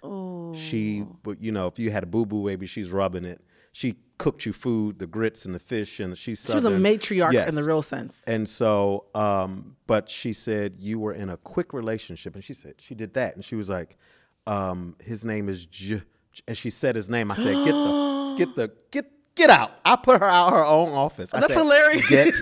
She 0.55 1.05
but 1.21 1.43
you 1.43 1.51
know, 1.51 1.67
if 1.67 1.77
you 1.77 1.91
had 1.91 2.01
a 2.01 2.07
boo 2.07 2.25
boo 2.25 2.43
baby, 2.43 2.65
she's 2.65 2.89
rubbing 2.89 3.23
it. 3.23 3.39
She 3.71 3.97
cooked 4.19 4.45
you 4.45 4.53
food, 4.53 4.99
the 4.99 5.07
grits 5.07 5.45
and 5.45 5.55
the 5.55 5.59
fish, 5.59 5.99
and 5.99 6.15
she's 6.15 6.45
She 6.45 6.53
was 6.53 6.65
a 6.65 6.69
matriarch 6.71 7.33
Yes. 7.33 7.49
in 7.49 7.55
the 7.55 7.63
real 7.63 7.81
sense. 7.81 8.23
And 8.27 8.47
so, 8.47 9.05
um, 9.15 9.75
but 9.87 10.09
she 10.09 10.33
said 10.33 10.75
you 10.77 10.99
were 10.99 11.13
in 11.13 11.29
a 11.29 11.37
quick 11.37 11.73
relationship, 11.73 12.35
and 12.35 12.43
she 12.43 12.53
said 12.53 12.75
she 12.77 12.93
did 12.93 13.15
that, 13.15 13.33
and 13.35 13.43
she 13.43 13.55
was 13.55 13.69
like, 13.69 13.97
um, 14.45 14.95
his 15.03 15.25
name 15.25 15.49
is 15.49 15.65
J, 15.65 16.03
and 16.47 16.55
she 16.55 16.69
said 16.69 16.95
his 16.95 17.09
name. 17.09 17.31
I 17.31 17.35
said, 17.35 17.55
get 17.65 17.71
the, 17.71 18.35
get 18.37 18.55
the, 18.55 18.71
get, 18.91 19.05
get 19.35 19.49
out. 19.49 19.71
I 19.85 19.95
put 19.95 20.19
her 20.19 20.27
out 20.27 20.51
her 20.53 20.65
own 20.65 20.89
office. 20.91 21.33
I 21.33 21.39
That's 21.39 21.53
said, 21.53 21.59
hilarious. 21.59 22.07
Get 22.09 22.35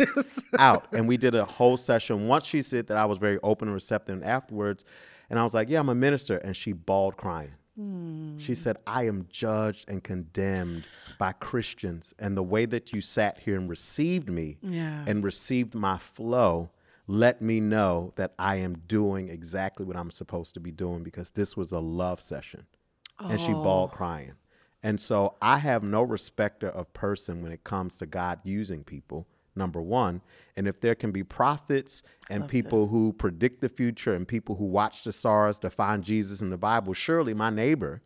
out. 0.59 0.87
And 0.93 1.07
we 1.07 1.15
did 1.17 1.35
a 1.35 1.45
whole 1.45 1.77
session. 1.77 2.27
Once 2.27 2.45
she 2.45 2.61
said 2.61 2.87
that 2.87 2.97
I 2.97 3.05
was 3.05 3.17
very 3.19 3.39
open 3.43 3.67
and 3.67 3.75
receptive, 3.75 4.15
and 4.15 4.25
afterwards, 4.25 4.83
and 5.29 5.37
I 5.37 5.43
was 5.43 5.53
like, 5.53 5.69
yeah, 5.69 5.79
I'm 5.79 5.89
a 5.89 5.95
minister, 5.95 6.37
and 6.37 6.55
she 6.55 6.71
bawled 6.73 7.17
crying. 7.17 7.51
Hmm. 7.77 8.37
She 8.39 8.55
said, 8.55 8.77
I 8.87 9.05
am 9.05 9.27
judged 9.29 9.87
and 9.87 10.03
condemned 10.03 10.87
by 11.19 11.33
Christians. 11.33 12.13
And 12.17 12.35
the 12.35 12.43
way 12.43 12.65
that 12.65 12.91
you 12.91 13.01
sat 13.01 13.39
here 13.39 13.55
and 13.55 13.69
received 13.69 14.29
me 14.29 14.57
Yeah. 14.61 15.03
and 15.05 15.23
received 15.23 15.75
my 15.75 15.97
flow 15.97 16.71
let 17.07 17.41
me 17.41 17.61
know 17.61 18.11
that 18.17 18.33
I 18.37 18.57
am 18.57 18.79
doing 18.87 19.29
exactly 19.29 19.85
what 19.85 19.95
I'm 19.95 20.11
supposed 20.11 20.53
to 20.55 20.59
be 20.59 20.71
doing 20.71 21.03
because 21.03 21.29
this 21.29 21.55
was 21.55 21.71
a 21.71 21.79
love 21.79 22.19
session. 22.21 22.65
And 23.19 23.41
she 23.41 23.51
bawled 23.51 23.91
oh. 23.93 23.95
crying. 23.95 24.33
And 24.83 24.99
so 25.01 25.35
I 25.41 25.57
have 25.57 25.81
no 25.81 26.03
respecter 26.03 26.69
of 26.69 26.93
person 26.93 27.41
when 27.41 27.51
it 27.51 27.63
comes 27.63 27.97
to 27.97 28.05
God 28.05 28.39
using 28.43 28.83
people. 28.83 29.25
Number 29.57 29.81
one, 29.81 30.21
and 30.55 30.67
if 30.67 30.79
there 30.79 30.95
can 30.95 31.11
be 31.11 31.23
prophets 31.23 32.03
and 32.29 32.47
people 32.47 32.87
who 32.87 33.11
predict 33.11 33.61
the 33.61 33.69
future 33.69 34.13
and 34.13 34.27
people 34.27 34.55
who 34.55 34.65
watch 34.65 35.03
the 35.03 35.11
stars 35.11 35.57
to 35.59 35.69
find 35.69 36.03
Jesus 36.03 36.41
in 36.41 36.51
the 36.51 36.57
Bible, 36.57 36.93
surely 36.93 37.33
my 37.33 37.49
neighbor 37.49 38.01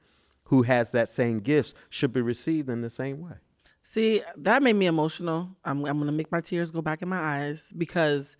who 0.46 0.63
has 0.63 0.91
that 0.91 1.10
same 1.10 1.39
gifts 1.39 1.74
should 1.89 2.13
be 2.13 2.22
received 2.22 2.70
in 2.70 2.81
the 2.81 2.89
same 2.89 3.22
way. 3.22 3.36
See, 3.81 4.22
that 4.38 4.62
made 4.62 4.75
me 4.75 4.86
emotional. 4.86 5.50
I'm, 5.65 5.86
I'm 5.86 5.98
going 5.98 6.08
to 6.08 6.12
make 6.12 6.31
my 6.31 6.41
tears 6.41 6.72
go 6.72 6.81
back 6.81 7.01
in 7.01 7.10
my 7.10 7.20
eyes 7.20 7.72
because 7.77 8.38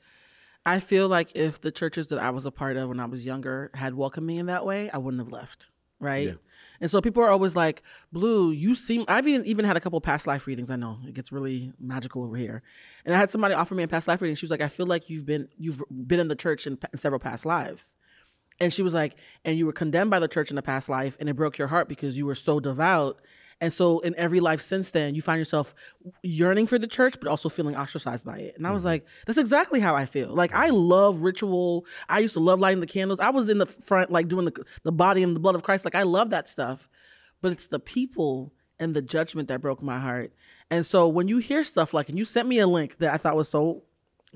I 0.66 0.80
feel 0.80 1.08
like 1.08 1.36
if 1.36 1.60
the 1.60 1.72
churches 1.72 2.08
that 2.08 2.20
I 2.20 2.30
was 2.30 2.46
a 2.46 2.52
part 2.52 2.78
of 2.78 2.90
when 2.90 3.00
I 3.00 3.06
was 3.06 3.26
younger 3.26 3.72
had 3.74 3.96
welcomed 3.96 4.28
me 4.28 4.38
in 4.38 4.46
that 4.46 4.66
way, 4.66 4.90
I 4.92 4.98
wouldn't 4.98 5.22
have 5.22 5.32
left. 5.32 5.68
Right. 6.02 6.28
Yeah. 6.28 6.34
And 6.82 6.90
so 6.90 7.00
people 7.00 7.22
are 7.24 7.30
always 7.30 7.56
like, 7.56 7.84
Blue, 8.12 8.52
you 8.52 8.74
seem, 8.74 9.06
I've 9.08 9.28
even, 9.28 9.46
even 9.46 9.66
had 9.66 9.78
a 9.78 9.80
couple 9.80 10.02
past 10.02 10.26
life 10.26 10.48
readings. 10.48 10.72
I 10.72 10.76
know 10.76 10.98
it 11.08 11.14
gets 11.14 11.32
really 11.32 11.74
magical 11.80 12.24
over 12.24 12.36
here. 12.36 12.64
And 13.06 13.14
I 13.16 13.20
had 13.20 13.30
somebody 13.30 13.54
offer 13.54 13.76
me 13.76 13.84
a 13.84 13.88
past 13.88 14.08
life 14.08 14.20
reading. 14.22 14.36
She 14.36 14.46
was 14.46 14.52
like, 14.52 14.62
I 14.62 14.68
feel 14.68 14.88
like 14.88 15.10
you've 15.10 15.26
been, 15.26 15.48
you've 15.58 15.82
been 15.90 16.20
in 16.20 16.28
the 16.28 16.36
church 16.36 16.66
in, 16.66 16.80
in 16.92 16.98
several 16.98 17.20
past 17.20 17.46
lives. 17.46 17.96
And 18.60 18.74
she 18.74 18.82
was 18.82 18.94
like, 18.94 19.16
and 19.46 19.58
you 19.58 19.66
were 19.66 19.74
condemned 19.74 20.12
by 20.12 20.20
the 20.20 20.28
church 20.28 20.50
in 20.50 20.56
the 20.56 20.62
past 20.62 20.88
life, 20.90 21.18
and 21.20 21.28
it 21.28 21.36
broke 21.36 21.58
your 21.58 21.70
heart 21.70 21.88
because 21.88 22.18
you 22.18 22.26
were 22.26 22.36
so 22.36 22.60
devout. 22.60 23.20
And 23.62 23.72
so 23.72 24.00
in 24.00 24.16
every 24.18 24.40
life 24.40 24.60
since 24.60 24.90
then, 24.90 25.14
you 25.14 25.22
find 25.22 25.38
yourself 25.38 25.76
yearning 26.24 26.66
for 26.66 26.80
the 26.80 26.88
church, 26.88 27.16
but 27.20 27.30
also 27.30 27.48
feeling 27.48 27.78
ostracized 27.78 28.26
by 28.26 28.38
it. 28.40 28.58
And 28.58 28.66
I 28.66 28.72
was 28.72 28.82
mm-hmm. 28.82 28.88
like, 28.88 29.06
that's 29.28 29.38
exactly 29.38 29.80
how 29.80 29.96
I 29.96 30.08
feel. 30.08 30.34
Like 30.34 30.54
I 30.54 30.70
love 30.70 31.22
ritual. 31.22 31.86
I 32.10 32.20
used 32.20 32.34
to 32.34 32.40
love 32.40 32.60
lighting 32.60 32.82
the 32.82 32.88
candles. 32.88 33.20
I 33.20 33.30
was 33.30 33.50
in 33.50 33.60
the 33.60 33.68
front, 33.68 34.12
like 34.12 34.28
doing 34.28 34.46
the 34.46 34.66
the 34.84 34.92
body 34.92 35.22
and 35.22 35.36
the 35.36 35.40
blood 35.40 35.54
of 35.54 35.62
Christ. 35.62 35.86
Like 35.86 35.96
I 35.96 36.04
love 36.04 36.32
that 36.32 36.50
stuff. 36.50 36.90
But 37.40 37.52
it's 37.52 37.68
the 37.68 37.80
people 37.80 38.52
and 38.80 38.96
the 38.96 39.02
judgment 39.02 39.48
that 39.50 39.62
broke 39.62 39.84
my 39.84 40.00
heart. 40.00 40.34
And 40.72 40.84
so 40.84 41.08
when 41.08 41.28
you 41.28 41.38
hear 41.38 41.64
stuff 41.64 41.94
like, 41.94 42.10
and 42.10 42.18
you 42.18 42.26
sent 42.26 42.48
me 42.48 42.58
a 42.58 42.68
link 42.68 42.98
that 42.98 43.14
I 43.14 43.18
thought 43.18 43.36
was 43.36 43.50
so 43.50 43.84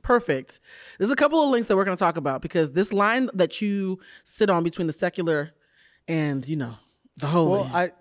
perfect. 0.03 0.59
There's 0.99 1.11
a 1.11 1.15
couple 1.15 1.43
of 1.43 1.49
links 1.49 1.67
that 1.67 1.75
we're 1.75 1.85
going 1.85 1.97
to 1.97 2.03
talk 2.03 2.17
about 2.17 2.41
because 2.41 2.71
this 2.71 2.93
line 2.93 3.29
that 3.33 3.61
you 3.61 3.99
sit 4.23 4.49
on 4.49 4.63
between 4.63 4.87
the 4.87 4.93
secular 4.93 5.51
and 6.07 6.47
you 6.47 6.55
know 6.55 6.75
the 7.17 7.27
holy. 7.27 7.51
Well, 7.61 7.71
I 7.73 7.91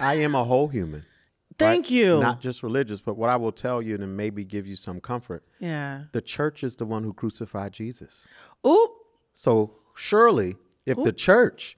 I 0.00 0.14
am 0.14 0.34
a 0.34 0.44
whole 0.44 0.68
human. 0.68 1.04
Thank 1.58 1.84
right? 1.86 1.90
you. 1.90 2.18
Not 2.20 2.40
just 2.40 2.62
religious, 2.62 3.00
but 3.00 3.16
what 3.16 3.28
I 3.30 3.36
will 3.36 3.52
tell 3.52 3.82
you 3.82 3.94
and 3.94 4.16
maybe 4.16 4.42
give 4.44 4.66
you 4.66 4.74
some 4.76 5.00
comfort. 5.00 5.44
yeah. 5.60 6.04
The 6.12 6.20
church 6.22 6.64
is 6.64 6.76
the 6.76 6.86
one 6.86 7.04
who 7.04 7.12
crucified 7.12 7.72
Jesus. 7.72 8.26
Ooh. 8.66 8.90
So 9.34 9.72
surely, 9.94 10.56
if 10.86 10.96
the 11.02 11.12
church 11.12 11.76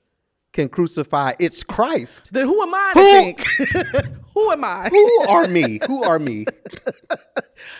can 0.52 0.68
crucify 0.68 1.32
its 1.40 1.62
Christ, 1.64 2.30
Then 2.32 2.46
who 2.46 2.62
am 2.62 2.72
I 2.74 2.92
to 2.94 3.00
Who- 3.00 3.10
think? 3.10 4.16
who 4.34 4.50
am 4.52 4.64
I? 4.64 4.88
who 4.90 5.20
are 5.28 5.46
me? 5.48 5.78
Who 5.86 6.02
are 6.02 6.18
me? 6.18 6.44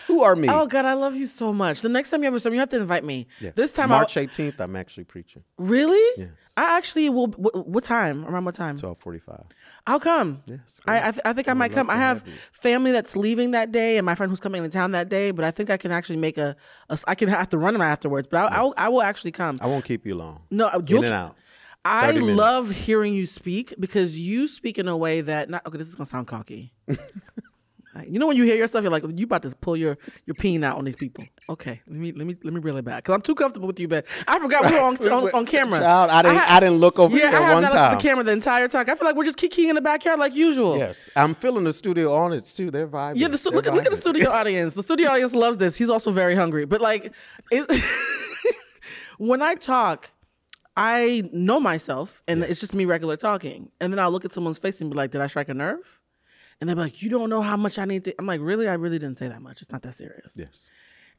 who 0.07 0.23
are 0.23 0.35
me? 0.35 0.47
Oh 0.49 0.65
God, 0.67 0.85
I 0.85 0.93
love 0.93 1.15
you 1.15 1.27
so 1.27 1.53
much. 1.53 1.81
The 1.81 1.89
next 1.89 2.09
time 2.09 2.21
you 2.21 2.25
have 2.25 2.33
a 2.33 2.39
sermon, 2.39 2.55
you 2.55 2.59
have 2.61 2.69
to 2.69 2.77
invite 2.79 3.03
me. 3.03 3.27
Yeah. 3.39 3.51
This 3.55 3.71
time, 3.73 3.89
March 3.89 4.15
18th, 4.15 4.59
I'm 4.59 4.75
actually 4.75 5.03
preaching. 5.03 5.43
really? 5.57 6.01
Yes. 6.21 6.29
I 6.57 6.77
actually 6.77 7.09
will. 7.09 7.27
What, 7.27 7.67
what 7.67 7.83
time? 7.83 8.23
Around 8.25 8.45
what 8.45 8.55
time? 8.55 8.75
1245. 8.77 9.43
I'll 9.87 9.99
come. 9.99 10.41
Yes. 10.45 10.59
I 10.87 11.09
I, 11.09 11.11
th- 11.11 11.21
I 11.25 11.33
think 11.33 11.49
I, 11.49 11.53
might 11.53 11.73
come. 11.73 11.89
I 11.89 11.97
have 11.97 12.23
have 12.25 12.33
family 12.53 12.91
that's 12.93 13.17
leaving 13.17 13.51
that 13.51 13.73
day, 13.73 13.97
and 13.97 14.05
my 14.05 14.15
friend 14.15 14.29
who's 14.29 14.39
coming 14.39 14.63
into 14.63 14.73
town 14.73 14.91
that 14.91 15.09
day. 15.09 15.31
But 15.31 15.43
I 15.43 15.51
think 15.51 15.69
I 15.69 15.75
can 15.77 15.91
actually 15.91 16.15
make 16.17 16.37
a. 16.37 16.55
a 16.89 16.93
s- 16.93 17.03
I 17.07 17.15
can 17.15 17.27
have 17.27 17.49
to 17.49 17.57
run 17.57 17.73
them 17.73 17.81
afterwards, 17.81 18.29
but 18.31 18.37
I, 18.53 18.57
I, 18.57 18.61
will, 18.61 18.73
I 18.77 18.87
will 18.89 19.01
actually 19.01 19.33
come. 19.33 19.57
I 19.61 19.67
won't 19.67 19.83
keep 19.83 20.05
you 20.05 20.15
long. 20.15 20.43
No, 20.49 20.69
In 20.69 20.87
you'll- 20.87 21.03
and 21.03 21.13
out. 21.13 21.35
I 21.85 22.11
minutes. 22.11 22.37
love 22.37 22.71
hearing 22.71 23.13
you 23.13 23.25
speak 23.25 23.73
because 23.79 24.19
you 24.19 24.47
speak 24.47 24.77
in 24.77 24.87
a 24.87 24.97
way 24.97 25.21
that 25.21 25.49
not 25.49 25.65
okay. 25.67 25.77
This 25.77 25.87
is 25.87 25.95
gonna 25.95 26.09
sound 26.09 26.27
cocky. 26.27 26.73
You 28.07 28.19
know 28.19 28.27
when 28.27 28.35
you 28.35 28.43
hear 28.43 28.55
yourself, 28.55 28.83
you're 28.83 28.91
like, 28.91 29.03
you 29.15 29.23
about 29.25 29.43
to 29.43 29.55
pull 29.55 29.77
your 29.77 29.97
your 30.25 30.33
peen 30.35 30.65
out 30.65 30.77
on 30.77 30.83
these 30.83 30.97
people. 30.97 31.23
Okay, 31.49 31.79
let 31.87 31.97
me 31.97 32.11
let 32.11 32.27
me 32.27 32.35
let 32.43 32.53
me 32.53 32.59
reel 32.59 32.75
it 32.75 32.83
back 32.83 33.03
because 33.03 33.15
I'm 33.15 33.21
too 33.21 33.35
comfortable 33.35 33.67
with 33.67 33.79
you, 33.79 33.87
but 33.87 34.05
I 34.27 34.37
forgot 34.37 34.65
we 34.65 34.71
were 34.73 34.81
on 34.83 34.97
on, 35.11 35.31
on 35.31 35.45
camera. 35.45 35.79
Child, 35.79 36.11
I 36.11 36.21
didn't, 36.21 36.37
I, 36.37 36.39
ha- 36.41 36.59
didn't 36.59 36.79
look 36.79 36.99
over 36.99 37.15
yeah, 37.15 37.27
I 37.27 37.29
here 37.29 37.41
have 37.41 37.53
one 37.53 37.63
not 37.63 37.71
looked 37.71 37.75
at 37.75 37.87
time. 37.89 37.97
the 37.97 38.01
camera 38.03 38.23
the 38.25 38.31
entire 38.33 38.67
time. 38.67 38.85
I 38.89 38.95
feel 38.95 39.05
like 39.05 39.15
we're 39.15 39.23
just 39.23 39.37
kicking 39.37 39.69
in 39.69 39.75
the 39.75 39.81
backyard 39.81 40.19
like 40.19 40.35
usual. 40.35 40.77
Yes. 40.77 41.09
I'm 41.15 41.35
feeling 41.35 41.63
the 41.63 41.71
studio 41.71 42.11
audience 42.13 42.53
too. 42.53 42.69
They're 42.69 42.87
vibing. 42.87 43.13
Yeah, 43.15 43.29
the 43.29 43.37
stu- 43.37 43.51
look, 43.51 43.65
at 43.65 43.73
look 43.73 43.85
at 43.85 43.91
the 43.91 44.01
studio 44.01 44.29
audience. 44.39 44.73
The 44.73 44.83
studio 44.83 45.11
audience 45.11 45.33
loves 45.33 45.57
this. 45.57 45.77
He's 45.77 45.89
also 45.89 46.11
very 46.11 46.35
hungry. 46.35 46.65
But 46.65 46.81
like, 46.81 47.13
it, 47.49 47.65
when 49.17 49.41
I 49.41 49.55
talk, 49.55 50.11
I 50.77 51.29
know 51.31 51.59
myself, 51.59 52.21
and 52.27 52.43
it's 52.43 52.59
just 52.59 52.73
me 52.73 52.85
regular 52.85 53.15
talking. 53.15 53.71
And 53.79 53.93
then 53.93 53.99
I'll 53.99 54.11
look 54.11 54.25
at 54.25 54.33
someone's 54.33 54.59
face 54.59 54.81
and 54.81 54.89
be 54.89 54.97
like, 54.97 55.11
"Did 55.11 55.21
I 55.21 55.27
strike 55.27 55.49
a 55.49 55.53
nerve?" 55.53 56.01
And 56.59 56.69
they're 56.69 56.75
like, 56.75 57.01
"You 57.01 57.09
don't 57.09 57.29
know 57.29 57.41
how 57.41 57.57
much 57.57 57.79
I 57.79 57.85
need 57.85 58.03
to." 58.05 58.15
I'm 58.19 58.25
like, 58.25 58.41
"Really? 58.41 58.67
I 58.67 58.73
really 58.73 58.99
didn't 58.99 59.17
say 59.17 59.27
that 59.27 59.41
much. 59.41 59.61
It's 59.61 59.71
not 59.71 59.81
that 59.83 59.95
serious." 59.95 60.35
Yes. 60.37 60.67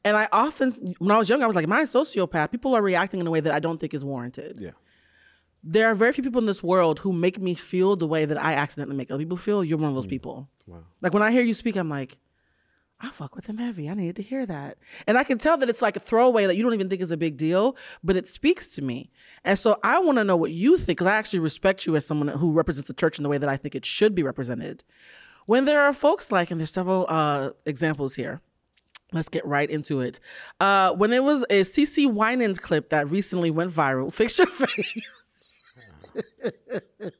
And 0.05 0.15
I 0.15 0.27
often, 0.31 0.95
when 0.99 1.11
I 1.11 1.17
was 1.17 1.27
younger, 1.27 1.43
I 1.43 1.47
was 1.47 1.55
like, 1.55 1.65
"Am 1.65 1.73
I 1.73 1.81
a 1.81 1.85
sociopath?" 1.85 2.51
People 2.51 2.75
are 2.75 2.81
reacting 2.81 3.19
in 3.19 3.27
a 3.27 3.31
way 3.31 3.39
that 3.39 3.51
I 3.51 3.59
don't 3.59 3.79
think 3.79 3.93
is 3.93 4.05
warranted. 4.05 4.59
Yeah. 4.59 4.71
There 5.63 5.87
are 5.87 5.95
very 5.95 6.13
few 6.13 6.23
people 6.23 6.39
in 6.39 6.45
this 6.45 6.61
world 6.61 6.99
who 6.99 7.11
make 7.11 7.39
me 7.39 7.55
feel 7.55 7.95
the 7.95 8.07
way 8.07 8.25
that 8.25 8.37
I 8.37 8.53
accidentally 8.53 8.95
make 8.95 9.09
other 9.09 9.23
people 9.23 9.37
feel. 9.37 9.63
You're 9.63 9.79
one 9.79 9.89
of 9.89 9.95
those 9.95 10.05
mm. 10.05 10.09
people. 10.09 10.49
Wow. 10.67 10.83
Like 11.01 11.13
when 11.13 11.23
I 11.23 11.31
hear 11.31 11.41
you 11.41 11.55
speak, 11.55 11.75
I'm 11.75 11.89
like, 11.89 12.19
I 12.99 13.09
fuck 13.09 13.35
with 13.35 13.45
him 13.45 13.57
heavy. 13.57 13.89
I 13.89 13.93
needed 13.93 14.15
to 14.15 14.23
hear 14.23 14.45
that. 14.47 14.77
And 15.05 15.19
I 15.19 15.23
can 15.23 15.37
tell 15.37 15.55
that 15.57 15.69
it's 15.69 15.83
like 15.83 15.95
a 15.95 15.99
throwaway 15.99 16.47
that 16.47 16.55
you 16.55 16.63
don't 16.63 16.73
even 16.73 16.89
think 16.89 17.01
is 17.01 17.11
a 17.11 17.17
big 17.17 17.37
deal, 17.37 17.75
but 18.03 18.15
it 18.15 18.27
speaks 18.27 18.73
to 18.75 18.81
me. 18.81 19.11
And 19.43 19.57
so 19.59 19.77
I 19.83 19.99
want 19.99 20.17
to 20.17 20.23
know 20.23 20.35
what 20.35 20.51
you 20.51 20.77
think 20.77 20.97
because 20.97 21.07
I 21.07 21.15
actually 21.15 21.39
respect 21.39 21.85
you 21.85 21.95
as 21.95 22.07
someone 22.07 22.27
who 22.29 22.51
represents 22.51 22.87
the 22.87 22.95
church 22.95 23.19
in 23.19 23.23
the 23.23 23.29
way 23.29 23.37
that 23.37 23.49
I 23.49 23.55
think 23.55 23.75
it 23.75 23.85
should 23.85 24.15
be 24.15 24.23
represented. 24.23 24.83
When 25.45 25.65
there 25.65 25.81
are 25.81 25.93
folks 25.93 26.31
like, 26.31 26.49
and 26.49 26.59
there's 26.59 26.71
several 26.71 27.05
uh, 27.07 27.51
examples 27.65 28.15
here. 28.15 28.41
Let's 29.13 29.29
get 29.29 29.45
right 29.45 29.69
into 29.69 30.01
it. 30.01 30.19
Uh, 30.59 30.91
when 30.93 31.13
it 31.13 31.23
was 31.23 31.43
a 31.49 31.61
CeCe 31.61 32.11
Winans 32.11 32.59
clip 32.59 32.89
that 32.89 33.09
recently 33.09 33.51
went 33.51 33.71
viral, 33.71 34.11
fix 34.13 34.39
your 34.39 34.47
face. 34.47 35.07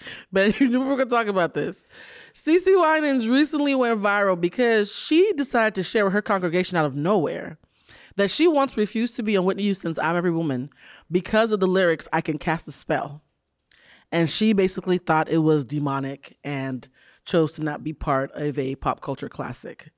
But 0.32 0.60
you 0.60 0.68
knew 0.68 0.80
we 0.80 0.86
were 0.86 0.96
going 0.96 1.08
to 1.08 1.14
talk 1.14 1.26
about 1.26 1.54
this. 1.54 1.86
CeCe 2.32 2.66
Winans 2.66 3.28
recently 3.28 3.74
went 3.74 4.00
viral 4.00 4.40
because 4.40 4.94
she 4.94 5.32
decided 5.32 5.74
to 5.76 5.82
share 5.82 6.04
with 6.04 6.12
her 6.12 6.22
congregation 6.22 6.76
out 6.76 6.84
of 6.84 6.94
nowhere 6.94 7.58
that 8.16 8.30
she 8.30 8.48
once 8.48 8.76
refused 8.76 9.16
to 9.16 9.22
be 9.22 9.36
on 9.36 9.44
Whitney 9.44 9.62
Houston's 9.62 9.98
I'm 9.98 10.16
Every 10.16 10.30
Woman 10.30 10.70
because 11.10 11.52
of 11.52 11.60
the 11.60 11.68
lyrics, 11.68 12.08
I 12.12 12.20
can 12.20 12.36
cast 12.36 12.66
a 12.68 12.72
spell. 12.72 13.22
And 14.10 14.28
she 14.28 14.52
basically 14.52 14.98
thought 14.98 15.28
it 15.28 15.38
was 15.38 15.64
demonic 15.64 16.36
and 16.42 16.88
chose 17.24 17.52
to 17.52 17.62
not 17.62 17.84
be 17.84 17.92
part 17.92 18.32
of 18.32 18.58
a 18.58 18.74
pop 18.74 19.00
culture 19.00 19.28
classic. 19.28 19.92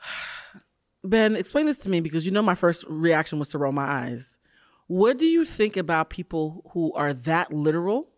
Ben, 1.04 1.36
explain 1.36 1.66
this 1.66 1.78
to 1.80 1.90
me 1.90 2.00
because 2.00 2.24
you 2.24 2.32
know 2.32 2.42
my 2.42 2.54
first 2.54 2.84
reaction 2.88 3.38
was 3.38 3.48
to 3.48 3.58
roll 3.58 3.72
my 3.72 3.84
eyes. 3.84 4.38
What 4.86 5.18
do 5.18 5.26
you 5.26 5.44
think 5.44 5.76
about 5.76 6.10
people 6.10 6.70
who 6.72 6.92
are 6.94 7.12
that 7.12 7.52
literal 7.52 8.08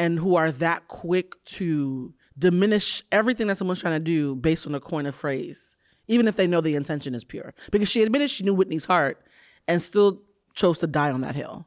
and 0.00 0.18
who 0.18 0.34
are 0.34 0.50
that 0.50 0.88
quick 0.88 1.34
to 1.44 2.14
diminish 2.38 3.02
everything 3.12 3.48
that 3.48 3.58
someone's 3.58 3.82
trying 3.82 3.94
to 3.94 4.00
do 4.00 4.34
based 4.34 4.66
on 4.66 4.74
a 4.74 4.80
coin 4.80 5.04
of 5.04 5.14
phrase, 5.14 5.76
even 6.08 6.26
if 6.26 6.36
they 6.36 6.46
know 6.46 6.62
the 6.62 6.74
intention 6.74 7.14
is 7.14 7.22
pure? 7.22 7.52
Because 7.70 7.90
she 7.90 8.02
admitted 8.02 8.30
she 8.30 8.42
knew 8.42 8.54
Whitney's 8.54 8.86
heart 8.86 9.22
and 9.68 9.82
still 9.82 10.22
chose 10.54 10.78
to 10.78 10.86
die 10.86 11.12
on 11.12 11.20
that 11.20 11.34
hill. 11.34 11.66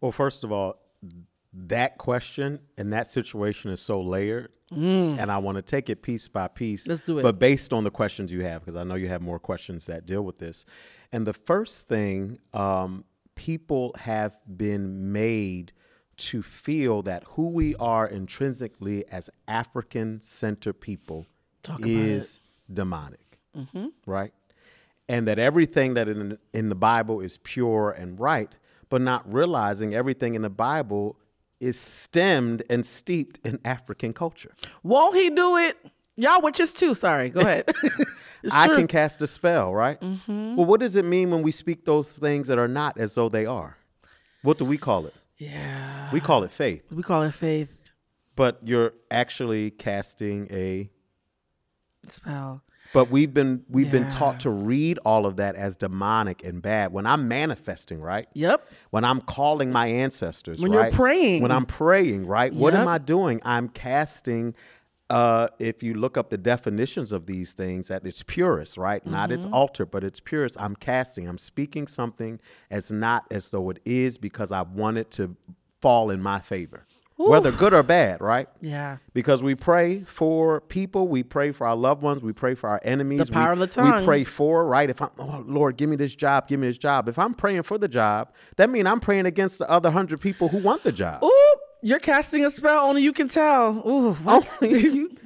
Well, 0.00 0.12
first 0.12 0.44
of 0.44 0.50
all, 0.50 0.80
that 1.52 1.98
question 1.98 2.60
and 2.78 2.92
that 2.94 3.06
situation 3.06 3.70
is 3.70 3.82
so 3.82 4.00
layered, 4.00 4.52
and 4.70 5.30
I 5.30 5.38
want 5.38 5.56
to 5.56 5.62
take 5.62 5.90
it 5.90 6.00
piece 6.00 6.26
by 6.26 6.48
piece. 6.48 6.86
Let's 6.86 7.02
do 7.02 7.18
it. 7.18 7.22
But 7.22 7.38
based 7.38 7.74
on 7.74 7.84
the 7.84 7.90
questions 7.90 8.32
you 8.32 8.44
have, 8.44 8.62
because 8.62 8.76
I 8.76 8.84
know 8.84 8.94
you 8.94 9.08
have 9.08 9.20
more 9.20 9.38
questions 9.38 9.84
that 9.86 10.06
deal 10.06 10.22
with 10.22 10.38
this. 10.38 10.64
And 11.12 11.26
the 11.26 11.34
first 11.34 11.86
thing, 11.86 12.38
um, 12.54 13.04
people 13.34 13.94
have 13.98 14.38
been 14.56 15.12
made 15.12 15.72
to 16.20 16.42
feel 16.42 17.02
that 17.02 17.24
who 17.24 17.48
we 17.48 17.74
are 17.76 18.06
intrinsically 18.06 19.04
as 19.10 19.30
African 19.48 20.20
center 20.20 20.72
people 20.72 21.26
Talk 21.62 21.80
is 21.82 22.40
demonic, 22.72 23.38
mm-hmm. 23.56 23.88
right? 24.06 24.32
And 25.08 25.26
that 25.26 25.38
everything 25.38 25.94
that 25.94 26.08
in, 26.08 26.38
in 26.52 26.68
the 26.68 26.74
Bible 26.74 27.20
is 27.20 27.38
pure 27.38 27.90
and 27.90 28.20
right, 28.20 28.50
but 28.88 29.00
not 29.00 29.32
realizing 29.32 29.94
everything 29.94 30.34
in 30.34 30.42
the 30.42 30.50
Bible 30.50 31.16
is 31.58 31.78
stemmed 31.78 32.62
and 32.70 32.84
steeped 32.84 33.44
in 33.46 33.58
African 33.64 34.12
culture. 34.12 34.54
Won't 34.82 35.16
he 35.16 35.30
do 35.30 35.56
it? 35.56 35.76
Y'all 36.16 36.42
witches 36.42 36.72
too. 36.72 36.94
Sorry. 36.94 37.30
Go 37.30 37.40
ahead. 37.40 37.70
I 38.52 38.66
true. 38.66 38.76
can 38.76 38.86
cast 38.86 39.22
a 39.22 39.26
spell, 39.26 39.74
right? 39.74 40.00
Mm-hmm. 40.00 40.56
Well, 40.56 40.66
what 40.66 40.80
does 40.80 40.96
it 40.96 41.04
mean 41.04 41.30
when 41.30 41.42
we 41.42 41.50
speak 41.50 41.84
those 41.84 42.08
things 42.10 42.46
that 42.48 42.58
are 42.58 42.68
not 42.68 42.98
as 42.98 43.14
though 43.14 43.28
they 43.28 43.46
are? 43.46 43.76
What 44.42 44.58
do 44.58 44.64
we 44.64 44.78
call 44.78 45.06
it? 45.06 45.16
Yeah. 45.40 46.10
We 46.12 46.20
call 46.20 46.44
it 46.44 46.52
faith, 46.52 46.84
We 46.92 47.02
call 47.02 47.22
it 47.22 47.34
faith 47.34 47.80
but 48.40 48.58
you're 48.64 48.94
actually 49.10 49.70
casting 49.70 50.48
a 50.50 50.88
spell. 52.08 52.62
But 52.94 53.10
we've 53.10 53.34
been 53.34 53.64
we've 53.68 53.90
been 53.90 54.08
taught 54.08 54.40
to 54.40 54.50
read 54.50 54.98
all 55.04 55.26
of 55.26 55.36
that 55.36 55.56
as 55.56 55.76
demonic 55.76 56.42
and 56.42 56.62
bad. 56.62 56.90
When 56.90 57.04
I'm 57.04 57.28
manifesting, 57.28 58.00
right? 58.00 58.28
Yep. 58.32 58.66
When 58.88 59.04
I'm 59.04 59.20
calling 59.20 59.70
my 59.70 59.88
ancestors, 59.88 60.58
When 60.58 60.72
you're 60.72 60.90
praying. 60.90 61.42
When 61.42 61.52
I'm 61.52 61.66
praying, 61.66 62.26
right? 62.26 62.50
What 62.50 62.74
am 62.74 62.88
I 62.88 62.96
doing? 62.96 63.42
I'm 63.44 63.68
casting 63.68 64.54
uh, 65.10 65.48
if 65.58 65.82
you 65.82 65.94
look 65.94 66.16
up 66.16 66.30
the 66.30 66.38
definitions 66.38 67.12
of 67.12 67.26
these 67.26 67.52
things 67.52 67.90
at 67.90 68.06
its 68.06 68.22
purest, 68.22 68.76
right? 68.78 69.04
Not 69.04 69.30
its 69.32 69.44
Mm-hmm. 69.44 69.54
altar, 69.54 69.84
but 69.84 70.04
its 70.04 70.20
purest. 70.20 70.56
I'm 70.60 70.76
casting. 70.76 71.28
I'm 71.28 71.38
speaking 71.38 71.86
something 71.88 72.40
as 72.70 72.90
not 72.92 73.26
as 73.30 73.50
though 73.50 73.68
it 73.70 73.80
is 73.84 74.16
because 74.18 74.52
I 74.52 74.62
want 74.62 74.98
it 74.98 75.10
to 75.12 75.36
fall 75.80 76.10
in 76.10 76.22
my 76.22 76.38
favor. 76.40 76.86
Whether 77.16 77.52
good 77.52 77.74
or 77.74 77.82
bad, 77.82 78.22
right? 78.22 78.48
Yeah. 78.62 78.96
because 79.12 79.42
we 79.42 79.54
pray 79.54 80.00
for 80.04 80.62
people, 80.62 81.06
we 81.06 81.22
pray 81.22 81.52
for 81.52 81.66
our 81.66 81.76
loved 81.76 82.02
ones, 82.02 82.22
we 82.22 82.32
pray 82.32 82.54
for 82.54 82.70
our 82.70 82.80
enemies. 82.82 83.26
The 83.26 83.32
power 83.32 83.48
we, 83.48 83.52
of 83.52 83.58
the 83.58 83.66
tongue. 83.66 84.00
We 84.00 84.06
pray 84.06 84.24
for 84.24 84.64
right. 84.66 84.88
If 84.88 85.02
I'm, 85.02 85.10
oh 85.18 85.44
Lord, 85.46 85.76
give 85.76 85.90
me 85.90 85.96
this 85.96 86.14
job, 86.14 86.48
give 86.48 86.58
me 86.60 86.68
this 86.68 86.78
job. 86.78 87.08
If 87.08 87.18
I'm 87.18 87.34
praying 87.34 87.64
for 87.64 87.76
the 87.76 87.88
job, 87.88 88.32
that 88.56 88.70
means 88.70 88.86
I'm 88.86 89.00
praying 89.00 89.26
against 89.26 89.58
the 89.58 89.68
other 89.68 89.90
hundred 89.90 90.22
people 90.22 90.48
who 90.48 90.58
want 90.58 90.82
the 90.82 90.92
job. 90.92 91.22
You're 91.82 91.98
casting 92.00 92.44
a 92.44 92.50
spell. 92.50 92.86
Only 92.86 93.02
you 93.02 93.12
can 93.12 93.28
tell. 93.28 93.82
Ooh. 93.86 94.12
what? 94.22 94.46
you, 94.62 95.16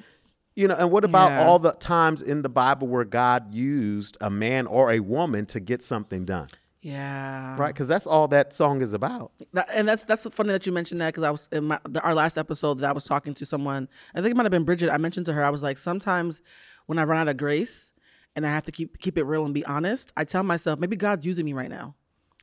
you 0.55 0.69
know, 0.69 0.77
and 0.77 0.91
what 0.91 1.05
about 1.05 1.31
Yeah. 1.31 1.47
all 1.47 1.59
the 1.59 1.73
times 1.73 2.23
in 2.23 2.43
the 2.43 2.49
Bible 2.49 2.87
where 2.89 3.05
God 3.05 3.53
used 3.53 4.17
a 4.21 4.31
man 4.31 4.67
or 4.67 4.93
a 4.93 5.01
woman 5.01 5.47
to 5.47 5.61
get 5.61 5.83
something 5.83 6.25
done? 6.25 6.49
yeah. 6.81 7.57
Right? 7.59 7.73
Because 7.75 7.89
that's 7.89 8.07
all 8.07 8.29
that 8.29 8.53
song 8.53 8.83
is 8.83 8.93
about. 8.93 9.33
That, 9.55 9.69
and 9.73 9.89
that's 9.89 10.05
that's 10.05 10.25
funny 10.35 10.51
that 10.53 10.67
you 10.67 10.73
mentioned 10.73 11.01
that 11.01 11.09
because 11.09 11.23
I 11.23 11.31
was 11.31 11.49
in 11.51 11.65
my, 11.65 11.79
the, 11.89 12.01
our 12.03 12.15
last 12.15 12.37
episode 12.37 12.75
that 12.81 12.89
I 12.89 12.93
was 12.93 13.05
talking 13.05 13.33
to 13.35 13.47
someone. 13.47 13.89
I 14.15 14.21
think 14.21 14.33
it 14.33 14.37
might 14.37 14.45
have 14.45 14.53
been 14.53 14.65
Bridget. 14.65 14.91
I 14.91 14.99
mentioned 14.99 15.25
to 15.27 15.33
her 15.33 15.43
I 15.43 15.49
was 15.51 15.63
like, 15.63 15.79
sometimes 15.79 16.43
when 16.87 16.99
I 16.99 17.05
run 17.05 17.19
out 17.21 17.29
of 17.29 17.39
grace 17.39 17.93
and 18.37 18.47
I 18.47 18.51
have 18.51 18.65
to 18.65 18.73
keep 18.73 18.99
keep 18.99 19.17
it 19.17 19.25
real 19.25 19.45
and 19.47 19.55
be 19.55 19.65
honest, 19.65 20.13
I 20.17 20.25
tell 20.25 20.43
myself 20.43 20.79
maybe 20.79 20.95
God's 20.95 21.25
using 21.25 21.47
me 21.47 21.55
right 21.55 21.71
now. 21.71 21.95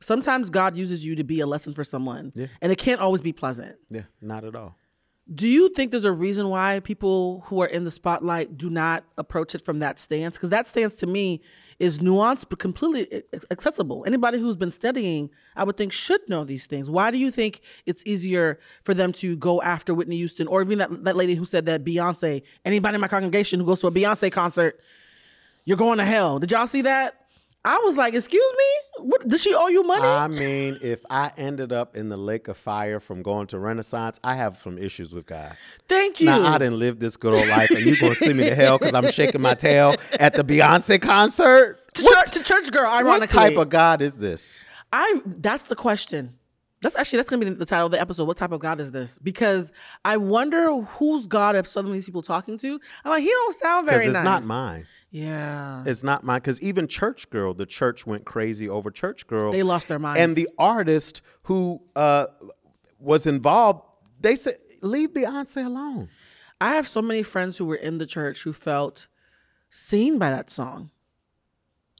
Sometimes 0.02 0.50
God 0.50 0.76
uses 0.76 1.04
you 1.04 1.14
to 1.16 1.24
be 1.24 1.40
a 1.40 1.46
lesson 1.46 1.72
for 1.72 1.84
someone, 1.84 2.32
and 2.60 2.72
it 2.72 2.76
can't 2.76 3.00
always 3.00 3.20
be 3.20 3.32
pleasant. 3.32 3.78
Yeah, 3.88 4.02
not 4.20 4.44
at 4.44 4.54
all. 4.54 4.76
Do 5.32 5.48
you 5.48 5.68
think 5.68 5.92
there's 5.92 6.04
a 6.04 6.12
reason 6.12 6.48
why 6.48 6.80
people 6.80 7.44
who 7.46 7.62
are 7.62 7.66
in 7.66 7.84
the 7.84 7.92
spotlight 7.92 8.58
do 8.58 8.68
not 8.68 9.04
approach 9.16 9.54
it 9.54 9.64
from 9.64 9.78
that 9.78 9.98
stance? 9.98 10.34
Because 10.34 10.50
that 10.50 10.66
stance 10.66 10.96
to 10.96 11.06
me 11.06 11.40
is 11.78 12.00
nuanced 12.00 12.46
but 12.50 12.58
completely 12.58 13.22
accessible. 13.50 14.02
Anybody 14.04 14.38
who's 14.38 14.56
been 14.56 14.72
studying, 14.72 15.30
I 15.54 15.62
would 15.62 15.76
think, 15.76 15.92
should 15.92 16.28
know 16.28 16.42
these 16.42 16.66
things. 16.66 16.90
Why 16.90 17.12
do 17.12 17.18
you 17.18 17.30
think 17.30 17.60
it's 17.86 18.02
easier 18.04 18.58
for 18.82 18.94
them 18.94 19.12
to 19.14 19.36
go 19.36 19.62
after 19.62 19.94
Whitney 19.94 20.16
Houston 20.16 20.48
or 20.48 20.60
even 20.60 20.78
that, 20.78 21.04
that 21.04 21.16
lady 21.16 21.36
who 21.36 21.44
said 21.44 21.66
that 21.66 21.84
Beyonce, 21.84 22.42
anybody 22.64 22.96
in 22.96 23.00
my 23.00 23.08
congregation 23.08 23.60
who 23.60 23.66
goes 23.66 23.80
to 23.80 23.86
a 23.86 23.92
Beyonce 23.92 24.30
concert, 24.30 24.80
you're 25.64 25.76
going 25.76 25.98
to 25.98 26.04
hell? 26.04 26.40
Did 26.40 26.50
y'all 26.50 26.66
see 26.66 26.82
that? 26.82 27.21
I 27.64 27.78
was 27.84 27.96
like, 27.96 28.14
excuse 28.14 28.52
me? 28.52 29.04
What, 29.06 29.28
does 29.28 29.40
she 29.40 29.54
owe 29.54 29.68
you 29.68 29.84
money? 29.84 30.02
I 30.02 30.26
mean, 30.26 30.78
if 30.82 31.04
I 31.08 31.30
ended 31.36 31.72
up 31.72 31.94
in 31.94 32.08
the 32.08 32.16
lake 32.16 32.48
of 32.48 32.56
fire 32.56 32.98
from 32.98 33.22
going 33.22 33.46
to 33.48 33.58
Renaissance, 33.58 34.18
I 34.24 34.34
have 34.34 34.58
some 34.58 34.78
issues 34.78 35.12
with 35.12 35.26
God. 35.26 35.56
Thank 35.88 36.20
you. 36.20 36.26
Now 36.26 36.44
I 36.44 36.58
didn't 36.58 36.80
live 36.80 36.98
this 36.98 37.16
good 37.16 37.34
old 37.34 37.46
life, 37.48 37.70
and 37.70 37.80
you 37.80 37.96
gonna 38.00 38.16
send 38.16 38.36
me 38.36 38.48
to 38.48 38.54
hell 38.54 38.78
because 38.78 38.94
I'm 38.94 39.10
shaking 39.12 39.40
my 39.40 39.54
tail 39.54 39.94
at 40.18 40.32
the 40.32 40.42
Beyonce 40.42 41.00
concert? 41.00 41.78
to, 41.94 42.02
church, 42.02 42.30
to 42.32 42.42
church 42.42 42.70
girl, 42.70 42.90
ironically. 42.90 43.36
What 43.36 43.48
type 43.48 43.56
of 43.56 43.68
God 43.68 44.02
is 44.02 44.18
this? 44.18 44.64
I 44.92 45.20
that's 45.24 45.64
the 45.64 45.76
question. 45.76 46.34
That's 46.82 46.96
actually 46.96 47.18
that's 47.18 47.30
gonna 47.30 47.44
be 47.44 47.50
the 47.50 47.64
title 47.64 47.86
of 47.86 47.92
the 47.92 48.00
episode. 48.00 48.24
What 48.24 48.36
type 48.36 48.50
of 48.50 48.60
God 48.60 48.80
is 48.80 48.90
this? 48.90 49.16
Because 49.18 49.72
I 50.04 50.16
wonder 50.16 50.82
whose 50.82 51.28
God 51.28 51.54
are 51.54 51.64
some 51.64 51.86
of 51.86 51.92
these 51.92 52.04
people 52.04 52.22
talking 52.22 52.58
to. 52.58 52.80
I'm 53.04 53.10
like, 53.10 53.22
he 53.22 53.28
don't 53.28 53.54
sound 53.54 53.86
very 53.86 54.06
it's 54.06 54.14
nice. 54.14 54.24
not 54.24 54.44
mine. 54.44 54.86
Yeah. 55.10 55.84
It's 55.86 56.02
not 56.02 56.24
mine. 56.24 56.40
Because 56.40 56.60
even 56.60 56.88
Church 56.88 57.30
Girl, 57.30 57.54
the 57.54 57.66
church 57.66 58.04
went 58.04 58.24
crazy 58.24 58.68
over 58.68 58.90
Church 58.90 59.26
Girl. 59.28 59.52
They 59.52 59.62
lost 59.62 59.86
their 59.86 60.00
minds. 60.00 60.20
And 60.20 60.34
the 60.34 60.48
artist 60.58 61.22
who 61.44 61.80
uh, 61.94 62.26
was 62.98 63.26
involved, 63.28 63.82
they 64.20 64.34
said, 64.34 64.56
"Leave 64.82 65.10
Beyonce 65.10 65.64
alone." 65.64 66.08
I 66.60 66.74
have 66.74 66.88
so 66.88 67.00
many 67.00 67.22
friends 67.22 67.58
who 67.58 67.64
were 67.64 67.76
in 67.76 67.98
the 67.98 68.06
church 68.06 68.42
who 68.42 68.52
felt 68.52 69.06
seen 69.70 70.18
by 70.18 70.30
that 70.30 70.50
song. 70.50 70.90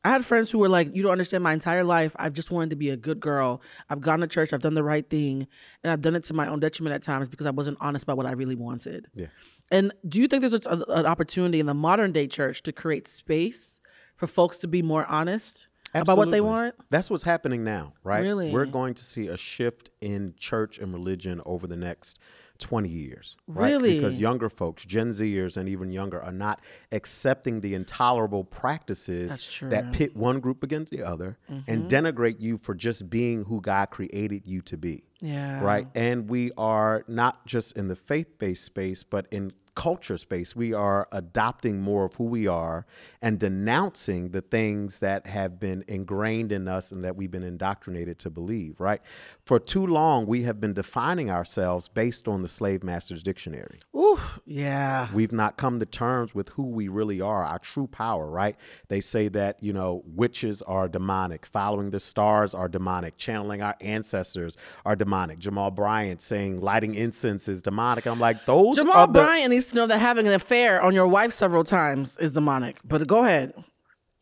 I 0.04 0.10
had 0.10 0.24
friends 0.24 0.50
who 0.50 0.58
were 0.58 0.68
like, 0.68 0.94
You 0.94 1.02
don't 1.02 1.12
understand 1.12 1.44
my 1.44 1.52
entire 1.52 1.84
life. 1.84 2.14
I've 2.16 2.32
just 2.32 2.50
wanted 2.50 2.70
to 2.70 2.76
be 2.76 2.90
a 2.90 2.96
good 2.96 3.20
girl. 3.20 3.62
I've 3.88 4.00
gone 4.00 4.20
to 4.20 4.26
church, 4.26 4.52
I've 4.52 4.62
done 4.62 4.74
the 4.74 4.82
right 4.82 5.08
thing, 5.08 5.46
and 5.82 5.92
I've 5.92 6.00
done 6.00 6.16
it 6.16 6.24
to 6.24 6.34
my 6.34 6.48
own 6.48 6.60
detriment 6.60 6.94
at 6.94 7.02
times 7.02 7.28
because 7.28 7.46
I 7.46 7.50
wasn't 7.50 7.78
honest 7.80 8.02
about 8.02 8.16
what 8.16 8.26
I 8.26 8.32
really 8.32 8.56
wanted. 8.56 9.08
Yeah. 9.14 9.26
And 9.70 9.92
do 10.06 10.20
you 10.20 10.28
think 10.28 10.40
there's 10.40 10.54
a, 10.54 10.84
an 10.88 11.06
opportunity 11.06 11.60
in 11.60 11.66
the 11.66 11.74
modern 11.74 12.12
day 12.12 12.26
church 12.26 12.62
to 12.64 12.72
create 12.72 13.08
space 13.08 13.80
for 14.16 14.26
folks 14.26 14.58
to 14.58 14.68
be 14.68 14.82
more 14.82 15.06
honest 15.06 15.68
about 15.94 16.16
what 16.16 16.30
they 16.30 16.38
Absolutely. 16.38 16.40
want? 16.40 16.74
That's 16.90 17.08
what's 17.08 17.24
happening 17.24 17.64
now, 17.64 17.94
right? 18.02 18.20
Really? 18.20 18.50
We're 18.50 18.66
going 18.66 18.94
to 18.94 19.04
see 19.04 19.28
a 19.28 19.36
shift 19.36 19.90
in 20.00 20.34
church 20.36 20.78
and 20.78 20.92
religion 20.92 21.40
over 21.46 21.66
the 21.66 21.76
next 21.76 22.18
20 22.58 22.88
years. 22.88 23.36
Right? 23.46 23.72
Really? 23.72 23.96
Because 23.96 24.18
younger 24.18 24.48
folks, 24.48 24.84
Gen 24.84 25.10
Zers 25.10 25.56
and 25.56 25.68
even 25.68 25.90
younger, 25.90 26.22
are 26.22 26.32
not 26.32 26.60
accepting 26.90 27.60
the 27.60 27.74
intolerable 27.74 28.44
practices 28.44 29.60
that 29.62 29.92
pit 29.92 30.16
one 30.16 30.40
group 30.40 30.62
against 30.62 30.92
the 30.92 31.02
other 31.02 31.38
and 31.48 31.64
mm-hmm. 31.66 31.86
denigrate 31.86 32.40
you 32.40 32.58
for 32.58 32.74
just 32.74 33.10
being 33.10 33.44
who 33.44 33.60
God 33.60 33.90
created 33.90 34.42
you 34.46 34.62
to 34.62 34.76
be. 34.76 35.04
Yeah. 35.20 35.62
Right. 35.62 35.86
And 35.94 36.28
we 36.28 36.50
are 36.58 37.04
not 37.06 37.46
just 37.46 37.76
in 37.76 37.88
the 37.88 37.96
faith 37.96 38.38
based 38.38 38.64
space, 38.64 39.04
but 39.04 39.26
in 39.30 39.52
culture 39.74 40.16
space. 40.16 40.54
We 40.54 40.72
are 40.72 41.08
adopting 41.12 41.80
more 41.80 42.04
of 42.04 42.14
who 42.14 42.24
we 42.24 42.46
are 42.46 42.86
and 43.20 43.38
denouncing 43.38 44.30
the 44.30 44.40
things 44.40 45.00
that 45.00 45.26
have 45.26 45.58
been 45.58 45.84
ingrained 45.88 46.52
in 46.52 46.68
us 46.68 46.92
and 46.92 47.04
that 47.04 47.16
we've 47.16 47.30
been 47.30 47.42
indoctrinated 47.42 48.18
to 48.20 48.30
believe. 48.30 48.80
Right. 48.80 49.00
For 49.44 49.58
too 49.58 49.86
long, 49.86 50.26
we 50.26 50.42
have 50.42 50.60
been 50.60 50.74
defining 50.74 51.30
ourselves 51.30 51.88
based 51.88 52.28
on 52.28 52.42
the 52.42 52.48
slave 52.48 52.82
master's 52.82 53.22
dictionary. 53.22 53.78
Ooh, 53.96 54.20
yeah. 54.44 55.08
We've 55.12 55.32
not 55.32 55.56
come 55.56 55.80
to 55.80 55.86
terms 55.86 56.34
with 56.34 56.50
who 56.50 56.64
we 56.64 56.88
really 56.88 57.20
are, 57.20 57.44
our 57.44 57.58
true 57.58 57.86
power, 57.86 58.26
right? 58.26 58.56
They 58.88 59.00
say 59.00 59.28
that, 59.28 59.62
you 59.62 59.72
know, 59.72 60.02
witches 60.06 60.62
are 60.62 60.88
demonic, 60.88 61.46
following 61.46 61.90
the 61.90 62.00
stars 62.00 62.54
are 62.54 62.68
demonic, 62.68 63.16
channeling 63.16 63.62
our 63.62 63.76
ancestors 63.80 64.56
are 64.84 64.96
demonic. 64.96 65.38
Jamal 65.38 65.70
Bryant 65.70 66.20
saying 66.20 66.60
lighting 66.60 66.94
incense 66.94 67.48
is 67.48 67.62
demonic. 67.62 68.06
I'm 68.06 68.20
like, 68.20 68.44
those 68.46 68.76
Jamal 68.76 68.96
are 68.96 69.06
the 69.06 69.12
Bryant 69.12 69.52
to 69.66 69.74
know 69.74 69.86
that 69.86 69.98
having 69.98 70.26
an 70.26 70.32
affair 70.32 70.80
on 70.82 70.94
your 70.94 71.06
wife 71.06 71.32
several 71.32 71.64
times 71.64 72.16
is 72.18 72.32
demonic. 72.32 72.78
But 72.84 73.06
go 73.06 73.24
ahead. 73.24 73.52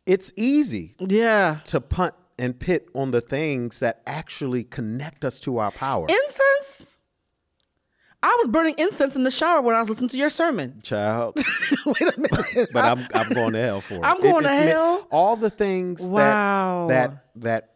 it's 0.05 0.31
easy 0.35 0.95
Yeah. 0.99 1.59
to 1.65 1.79
punt 1.81 2.15
and 2.39 2.59
pit 2.59 2.87
on 2.95 3.11
the 3.11 3.21
things 3.21 3.79
that 3.81 4.01
actually 4.07 4.63
connect 4.63 5.23
us 5.23 5.39
to 5.41 5.57
our 5.59 5.71
power. 5.71 6.07
Incense? 6.09 6.97
I 8.23 8.35
was 8.39 8.47
burning 8.49 8.75
incense 8.77 9.15
in 9.15 9.23
the 9.23 9.31
shower 9.31 9.61
when 9.61 9.75
I 9.75 9.79
was 9.79 9.89
listening 9.89 10.09
to 10.09 10.17
your 10.17 10.29
sermon. 10.29 10.79
Child. 10.83 11.37
Wait 11.85 12.01
a 12.01 12.19
minute. 12.19 12.69
but 12.71 12.83
I'm 12.85 13.07
I'm 13.13 13.29
going 13.33 13.53
to 13.53 13.59
hell 13.59 13.81
for 13.81 13.95
it. 13.95 14.01
I'm 14.03 14.19
going 14.21 14.43
to 14.43 14.49
it's 14.49 14.59
meant- 14.59 14.69
hell? 14.69 15.07
All 15.11 15.35
the 15.35 15.49
things 15.49 16.07
Wow. 16.09 16.87
that 16.89 17.09
that 17.11 17.41
that 17.41 17.67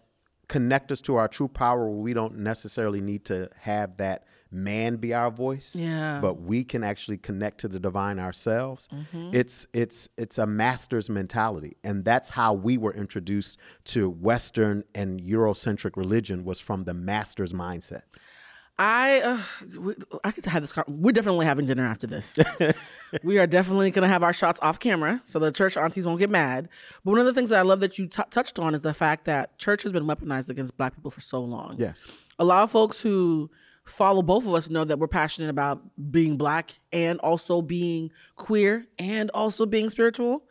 connect 0.47 0.91
us 0.91 1.01
to 1.01 1.15
our 1.15 1.27
true 1.27 1.47
power. 1.47 1.89
We 1.89 2.13
don't 2.13 2.37
necessarily 2.37 3.01
need 3.01 3.25
to 3.25 3.49
have 3.59 3.97
that 3.97 4.25
man 4.55 4.95
be 4.95 5.13
our 5.13 5.29
voice. 5.29 5.75
Yeah. 5.75 6.19
But 6.21 6.41
we 6.41 6.63
can 6.63 6.83
actually 6.83 7.17
connect 7.17 7.59
to 7.59 7.67
the 7.67 7.79
divine 7.79 8.17
ourselves. 8.19 8.87
Mm-hmm. 8.93 9.31
It's 9.33 9.67
it's 9.73 10.09
it's 10.17 10.37
a 10.37 10.47
master's 10.47 11.09
mentality, 11.09 11.77
and 11.83 12.03
that's 12.05 12.29
how 12.29 12.53
we 12.53 12.77
were 12.77 12.93
introduced 12.93 13.59
to 13.85 14.09
Western 14.09 14.83
and 14.95 15.21
Eurocentric 15.21 15.95
religion 15.97 16.43
was 16.45 16.59
from 16.59 16.85
the 16.85 16.93
master's 16.93 17.53
mindset. 17.53 18.01
I 18.77 19.21
uh, 19.21 19.39
I 20.25 20.31
could 20.31 20.45
have 20.47 20.61
this. 20.61 20.73
con- 20.73 20.83
We're 20.89 21.13
definitely 21.13 21.45
having 21.45 21.65
dinner 21.65 21.85
after 21.85 22.07
this. 22.07 22.37
we 23.23 23.37
are 23.37 23.47
definitely 23.47 23.89
gonna 23.89 24.09
have 24.09 24.21
our 24.21 24.33
shots 24.33 24.59
off 24.61 24.79
camera, 24.79 25.21
so 25.23 25.39
the 25.39 25.49
church 25.49 25.77
aunties 25.77 26.05
won't 26.05 26.19
get 26.19 26.29
mad. 26.29 26.67
But 27.05 27.11
one 27.11 27.19
of 27.19 27.25
the 27.25 27.33
things 27.33 27.49
that 27.51 27.59
I 27.59 27.61
love 27.61 27.79
that 27.79 27.97
you 27.97 28.07
t- 28.07 28.21
touched 28.31 28.59
on 28.59 28.75
is 28.75 28.81
the 28.81 28.93
fact 28.93 29.23
that 29.25 29.57
church 29.59 29.83
has 29.83 29.93
been 29.93 30.03
weaponized 30.03 30.49
against 30.49 30.75
Black 30.75 30.93
people 30.93 31.09
for 31.09 31.21
so 31.21 31.39
long. 31.41 31.75
Yes. 31.77 32.11
a 32.37 32.43
lot 32.43 32.63
of 32.63 32.71
folks 32.71 32.99
who 33.01 33.49
follow 33.85 34.21
both 34.21 34.45
of 34.45 34.53
us 34.53 34.69
know 34.69 34.83
that 34.83 34.99
we're 34.99 35.07
passionate 35.07 35.49
about 35.49 35.81
being 36.11 36.37
Black 36.37 36.79
and 36.91 37.19
also 37.19 37.61
being 37.61 38.11
queer 38.35 38.85
and 38.99 39.29
also 39.31 39.65
being 39.65 39.89
spiritual. 39.89 40.43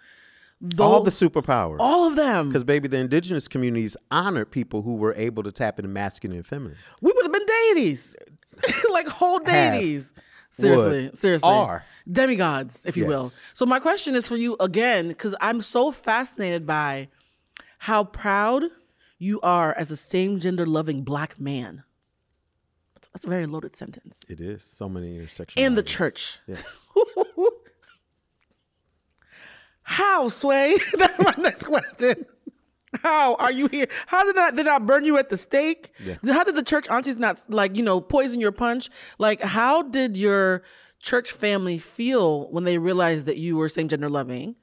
All 0.79 1.03
the 1.03 1.11
superpowers. 1.11 1.77
all 1.79 2.07
of 2.07 2.17
them. 2.17 2.49
Because, 2.49 2.65
baby, 2.65 2.89
the 2.89 2.97
indigenous 2.99 3.49
communities 3.49 3.97
honored 4.11 4.51
people 4.51 4.81
who 4.83 4.95
were 4.95 5.13
able 5.17 5.43
to 5.43 5.53
tap 5.53 5.79
into 5.79 5.91
masculine 5.91 6.39
and 6.39 6.47
feminine. 6.47 6.79
we 7.03 7.13
would 7.13 7.25
have 7.25 7.33
been 7.33 7.47
deities, 7.47 8.17
like 8.93 9.07
whole 9.07 9.45
Have, 9.45 9.75
deities. 9.75 10.11
Seriously, 10.49 11.07
would, 11.07 11.19
seriously, 11.19 11.51
are. 11.51 11.85
demigods, 12.11 12.87
if 12.87 12.97
you 12.97 13.07
will. 13.07 13.29
So 13.53 13.67
my 13.67 13.81
question 13.81 14.15
is 14.15 14.29
for 14.29 14.37
you 14.37 14.57
again, 14.61 15.09
because 15.09 15.35
I'm 15.41 15.61
so 15.61 15.91
fascinated 15.91 16.65
by 16.67 17.09
how 17.81 18.05
proud 18.05 18.65
you 19.19 19.41
are 19.43 19.75
as 19.77 19.91
a 19.91 19.97
same 19.97 20.39
gender 20.41 20.65
loving 20.65 21.03
black 21.03 21.39
man. 21.41 21.83
That's- 23.15 23.25
a 23.25 23.29
very 23.29 23.47
loaded 23.47 23.77
sentence. 23.77 24.25
It 24.29 24.41
is. 24.41 24.65
So 24.65 24.89
many 24.89 25.17
intersections. 25.17 25.65
In 25.65 25.75
the 25.75 25.83
church. 25.85 26.41
Yes. 26.49 26.63
How, 29.83 30.29
Sway? 30.29 30.77
That's 30.99 31.21
my 31.21 31.35
next 31.39 31.65
question. 31.65 32.27
How 33.03 33.35
are 33.37 33.51
you 33.53 33.67
here? 33.69 33.87
How 34.07 34.25
did 34.25 34.37
that 34.37 34.57
did 34.57 34.67
I 34.69 34.79
burn 34.79 35.05
you 35.05 35.19
at 35.19 35.29
the 35.29 35.37
stake? 35.37 35.93
Yeah. 36.03 36.15
How 36.33 36.45
did 36.45 36.55
the 36.57 36.63
church 36.63 36.89
aunties 36.89 37.19
not 37.19 37.39
like, 37.49 37.77
you 37.77 37.83
know, 37.83 38.01
poison 38.01 38.41
your 38.41 38.53
punch? 38.53 38.89
Like 39.19 39.41
how 39.43 39.83
did 39.83 40.17
your 40.17 40.63
church 41.01 41.33
family 41.33 41.79
feel 41.79 42.49
when 42.51 42.65
they 42.65 42.79
realized 42.79 43.27
that 43.27 43.37
you 43.37 43.57
were 43.57 43.69
same 43.69 43.89
gender 43.89 44.09
loving 44.09 44.55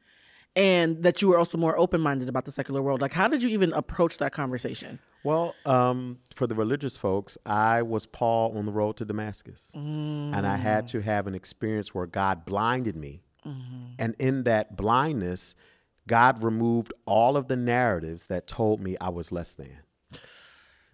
and 0.55 1.03
that 1.03 1.21
you 1.21 1.27
were 1.27 1.37
also 1.37 1.57
more 1.57 1.77
open 1.77 1.99
minded 2.01 2.29
about 2.29 2.45
the 2.45 2.51
secular 2.51 2.81
world? 2.81 3.01
Like 3.01 3.13
how 3.13 3.27
did 3.27 3.43
you 3.43 3.49
even 3.49 3.73
approach 3.73 4.17
that 4.19 4.31
conversation? 4.31 4.99
Well, 5.23 5.53
um, 5.65 6.19
for 6.35 6.47
the 6.47 6.55
religious 6.55 6.97
folks, 6.97 7.37
I 7.45 7.81
was 7.83 8.05
Paul 8.05 8.57
on 8.57 8.65
the 8.65 8.71
road 8.71 8.97
to 8.97 9.05
Damascus. 9.05 9.71
And 9.73 10.47
I 10.47 10.55
had 10.57 10.87
to 10.87 11.01
have 11.01 11.27
an 11.27 11.35
experience 11.35 11.93
where 11.93 12.07
God 12.07 12.45
blinded 12.45 12.95
me. 12.95 13.21
And 13.99 14.15
in 14.19 14.43
that 14.43 14.75
blindness, 14.75 15.55
God 16.07 16.43
removed 16.43 16.93
all 17.05 17.37
of 17.37 17.47
the 17.47 17.55
narratives 17.55 18.27
that 18.27 18.47
told 18.47 18.79
me 18.81 18.97
I 18.99 19.09
was 19.09 19.31
less 19.31 19.53
than. 19.53 19.77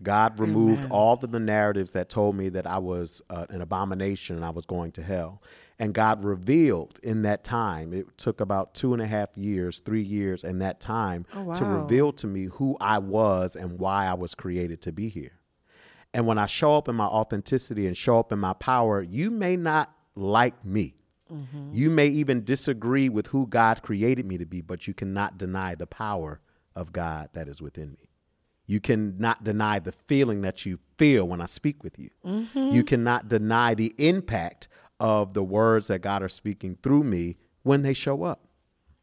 God 0.04 0.40
removed 0.40 0.84
all 0.92 1.16
of 1.22 1.32
the 1.32 1.40
narratives 1.40 1.94
that 1.94 2.08
told 2.08 2.36
me 2.36 2.50
that 2.50 2.68
I 2.68 2.78
was 2.78 3.22
uh, 3.30 3.48
an 3.50 3.62
abomination 3.62 4.36
and 4.36 4.46
I 4.46 4.52
was 4.52 4.66
going 4.66 4.92
to 4.94 5.02
hell. 5.02 5.42
And 5.80 5.94
God 5.94 6.24
revealed 6.24 7.00
in 7.04 7.22
that 7.22 7.44
time, 7.44 7.94
it 7.94 8.18
took 8.18 8.42
about 8.42 8.74
two 8.74 8.94
and 8.94 9.02
a 9.02 9.06
half 9.06 9.38
years, 9.38 9.80
three 9.80 10.02
years 10.02 10.44
in 10.44 10.60
that 10.60 10.80
time 10.80 11.26
oh, 11.36 11.54
to 11.54 11.64
wow. 11.64 11.82
reveal 11.82 12.12
to 12.14 12.28
me 12.28 12.46
who 12.46 12.76
I 12.82 12.98
was 12.98 13.56
and 13.56 13.78
why 13.78 14.08
I 14.08 14.16
was 14.16 14.34
created 14.34 14.82
to 14.84 14.92
be 14.92 15.08
here. 15.08 15.34
And 16.14 16.26
when 16.26 16.40
I 16.40 16.48
show 16.48 16.76
up 16.76 16.88
in 16.88 16.96
my 16.96 17.06
authenticity 17.06 17.86
and 17.86 17.96
show 17.96 18.18
up 18.18 18.32
in 18.32 18.40
my 18.40 18.54
power, 18.54 19.04
you 19.04 19.30
may 19.30 19.56
not 19.56 19.94
like 20.16 20.66
me. 20.66 20.96
Mm-hmm. 21.32 21.70
You 21.74 21.90
may 21.90 22.08
even 22.08 22.44
disagree 22.44 23.10
with 23.10 23.28
who 23.28 23.46
God 23.46 23.84
created 23.84 24.26
me 24.26 24.38
to 24.40 24.46
be, 24.46 24.62
but 24.62 24.88
you 24.88 24.94
cannot 24.94 25.38
deny 25.38 25.76
the 25.76 25.86
power 25.86 26.40
of 26.76 26.92
God 26.92 27.30
that 27.34 27.48
is 27.48 27.62
within 27.62 27.92
me. 27.92 28.10
You 28.66 28.80
cannot 28.80 29.44
deny 29.44 29.80
the 29.80 29.92
feeling 29.92 30.42
that 30.42 30.66
you 30.66 30.80
feel 30.98 31.28
when 31.28 31.40
I 31.40 31.46
speak 31.46 31.84
with 31.84 32.00
you. 32.00 32.10
Mm-hmm. 32.26 32.72
You 32.76 32.84
cannot 32.84 33.28
deny 33.28 33.74
the 33.74 33.94
impact 33.98 34.68
of 35.00 35.34
the 35.34 35.44
words 35.44 35.88
that 35.88 36.00
God 36.00 36.24
are 36.24 36.30
speaking 36.30 36.78
through 36.82 37.04
me 37.04 37.38
when 37.64 37.82
they 37.82 37.94
show 37.94 38.24
up. 38.24 38.44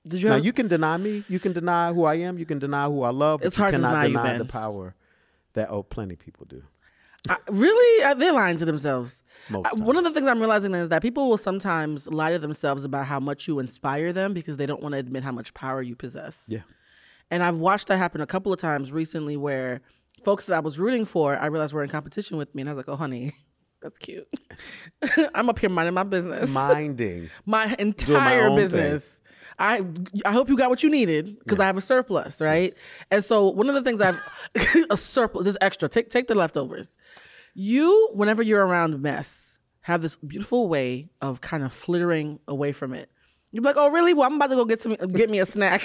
Did 0.07 0.21
you 0.21 0.29
Now 0.29 0.37
you 0.37 0.53
can 0.53 0.69
deny 0.69 0.97
me, 0.97 1.25
you 1.29 1.39
can 1.39 1.53
deny 1.53 1.93
who 1.93 2.05
I 2.05 2.17
am, 2.17 2.39
you 2.39 2.45
can 2.45 2.59
deny 2.59 2.87
who 2.87 3.03
I 3.03 3.11
love, 3.11 3.41
but 3.41 3.47
It's 3.47 3.57
you 3.57 3.63
hard 3.63 3.73
to 3.73 3.81
cannot 3.81 4.03
deny 4.03 4.33
you, 4.33 4.39
the 4.39 4.45
power 4.45 4.95
that 5.55 5.71
oh 5.71 5.83
plenty 5.83 6.17
people 6.17 6.47
do. 6.47 6.63
I, 7.27 7.39
really, 7.49 8.05
Uh, 8.05 8.13
they're 8.13 8.33
lying 8.33 8.59
to 8.59 8.67
themselves. 8.67 9.23
Most 9.49 9.79
One 9.81 9.97
of 9.97 10.05
the 10.05 10.11
things 10.11 10.27
I'm 10.27 10.41
realizing 10.41 10.75
is 10.75 10.91
that 10.91 11.01
people 11.01 11.31
will 11.31 11.39
sometimes 11.39 12.07
lie 12.07 12.33
to 12.33 12.39
themselves 12.39 12.85
about 12.85 13.07
how 13.07 13.19
much 13.19 13.49
you 13.49 13.59
inspire 13.59 14.13
them 14.13 14.35
because 14.35 14.59
they 14.59 14.67
don't 14.67 14.83
want 14.83 14.93
to 14.93 14.99
admit 14.99 15.25
how 15.25 15.33
much 15.33 15.55
power 15.55 15.81
you 15.81 15.97
possess. 15.97 16.45
Yeah. 16.49 16.61
And 17.31 17.43
I've 17.43 17.59
watched 17.59 17.89
that 17.89 17.97
happen 17.97 18.21
a 18.21 18.27
couple 18.27 18.53
of 18.53 18.61
times 18.61 18.93
recently 18.93 19.39
where 19.39 19.81
folks 20.23 20.45
that 20.47 20.55
I 20.55 20.61
was 20.61 20.79
rooting 20.79 21.07
for, 21.07 21.39
I 21.39 21.47
realized 21.47 21.73
were 21.73 21.83
in 21.83 21.89
competition 21.89 22.37
with 22.37 22.55
me. 22.55 22.61
And 22.61 22.69
I 22.69 22.73
was 22.73 22.77
like, 22.77 22.91
oh, 22.91 22.97
honey, 22.97 23.33
that's 23.85 23.99
cute. 23.99 24.27
I'm 25.35 25.51
up 25.51 25.59
here 25.59 25.69
minding 25.69 25.93
my 25.93 26.05
business. 26.05 26.51
Minding. 26.53 27.29
my 27.45 27.77
entire 27.79 28.49
own 28.49 28.57
business. 28.57 29.21
I 29.59 29.85
I 30.25 30.33
hope 30.33 30.49
you 30.49 30.57
got 30.57 30.71
what 30.71 30.83
you 30.83 30.89
needed 30.89 31.39
because 31.39 31.61
I 31.61 31.67
have 31.67 31.77
a 31.77 31.83
surplus, 31.83 32.41
right? 32.41 32.73
And 33.11 33.23
so 33.23 33.51
one 33.51 33.69
of 33.69 33.75
the 33.75 33.83
things 33.83 34.01
I've 34.01 34.19
a 34.91 34.97
surplus, 34.97 35.45
this 35.45 35.59
extra, 35.61 35.89
take 35.89 36.09
take 36.09 36.27
the 36.29 36.35
leftovers. 36.35 36.97
You, 37.53 38.11
whenever 38.15 38.43
you're 38.43 38.67
around 38.67 39.01
mess, 39.01 39.61
have 39.83 40.01
this 40.01 40.17
beautiful 40.17 40.67
way 40.67 41.11
of 41.21 41.43
kind 41.43 41.63
of 41.63 41.73
flittering 41.73 42.41
away 42.49 42.73
from 42.73 42.95
it. 42.95 43.11
You're 43.53 43.63
like, 43.63 43.77
oh 43.77 43.91
really? 43.91 44.15
Well, 44.15 44.27
I'm 44.27 44.37
about 44.37 44.49
to 44.49 44.57
go 44.57 44.65
get 44.65 44.81
some 44.81 44.95
get 44.95 45.29
me 45.29 45.41
a 45.41 45.47
snack. 45.47 45.85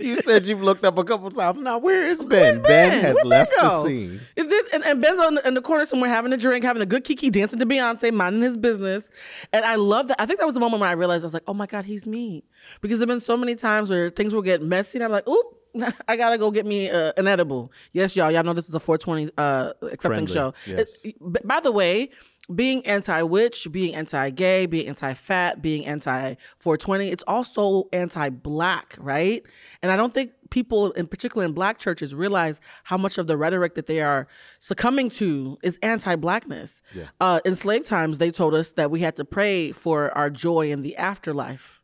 You 0.00 0.16
said 0.16 0.46
you've 0.46 0.62
looked 0.62 0.84
up 0.84 0.98
a 0.98 1.04
couple 1.04 1.30
times. 1.30 1.60
Now 1.60 1.78
where 1.78 2.06
is 2.06 2.22
Ben? 2.24 2.30
Where's 2.40 2.58
Ben, 2.60 3.00
has 3.00 3.14
Where'd 3.16 3.26
left 3.26 3.52
Ben 3.58 3.68
the 3.68 3.80
scene. 3.82 4.20
And, 4.36 4.50
then, 4.52 4.60
and, 4.72 4.84
and 4.84 5.02
Ben's 5.02 5.20
on 5.20 5.34
the, 5.36 5.46
in 5.48 5.54
the 5.54 5.62
corner 5.62 5.84
somewhere 5.86 6.10
having 6.10 6.32
a 6.32 6.36
drink, 6.36 6.64
having 6.64 6.82
a 6.82 6.86
good 6.86 7.04
kiki, 7.04 7.30
dancing 7.30 7.58
to 7.58 7.66
Beyonce, 7.66 8.12
minding 8.12 8.42
his 8.42 8.56
business. 8.56 9.10
And 9.52 9.64
I 9.64 9.74
love 9.76 10.08
that. 10.08 10.20
I 10.20 10.26
think 10.26 10.38
that 10.40 10.46
was 10.46 10.54
the 10.54 10.60
moment 10.60 10.80
when 10.80 10.88
I 10.90 10.92
realized 10.94 11.24
I 11.24 11.26
was 11.26 11.34
like, 11.34 11.44
oh 11.46 11.54
my 11.54 11.66
God, 11.66 11.84
he's 11.84 12.06
me. 12.06 12.44
Because 12.80 12.98
there 12.98 13.06
have 13.06 13.08
been 13.14 13.20
so 13.20 13.36
many 13.36 13.54
times 13.54 13.90
where 13.90 14.08
things 14.10 14.32
will 14.32 14.42
get 14.42 14.62
messy 14.62 14.98
and 14.98 15.04
I'm 15.04 15.10
like, 15.12 15.28
oop. 15.28 15.46
I 16.06 16.16
gotta 16.16 16.38
go 16.38 16.52
get 16.52 16.66
me 16.66 16.88
uh, 16.88 17.10
an 17.16 17.26
edible. 17.26 17.72
Yes, 17.92 18.14
y'all. 18.14 18.30
Y'all 18.30 18.44
know 18.44 18.52
this 18.52 18.68
is 18.68 18.76
a 18.76 18.78
420 18.80 19.32
uh, 19.36 19.72
accepting 19.82 19.98
Friendly, 19.98 20.32
show. 20.32 20.54
yes. 20.66 21.04
It- 21.04 21.16
by 21.44 21.58
the 21.58 21.72
way, 21.72 22.10
being 22.54 22.84
anti-witch, 22.86 23.68
being 23.72 23.94
anti-gay, 23.94 24.66
being 24.66 24.86
anti-fat, 24.88 25.62
being 25.62 25.86
anti-420, 25.86 27.10
it's 27.10 27.24
also 27.26 27.88
anti-black, 27.92 28.96
right? 28.98 29.42
And 29.82 29.90
I 29.90 29.96
don't 29.96 30.12
think 30.12 30.32
people, 30.50 30.90
in 30.92 31.06
particular 31.06 31.44
in 31.46 31.52
black 31.52 31.78
churches, 31.78 32.14
realize 32.14 32.60
how 32.84 32.98
much 32.98 33.16
of 33.16 33.26
the 33.26 33.36
rhetoric 33.36 33.74
that 33.76 33.86
they 33.86 34.00
are 34.00 34.26
succumbing 34.58 35.08
to 35.10 35.58
is 35.62 35.78
anti-blackness. 35.82 36.82
Uh, 37.20 37.40
in 37.44 37.54
slave 37.54 37.84
times, 37.84 38.18
they 38.18 38.30
told 38.30 38.54
us 38.54 38.72
that 38.72 38.90
we 38.90 39.00
had 39.00 39.16
to 39.16 39.24
pray 39.24 39.72
for 39.72 40.10
our 40.16 40.28
joy 40.28 40.70
in 40.70 40.82
the 40.82 40.96
afterlife 40.96 41.80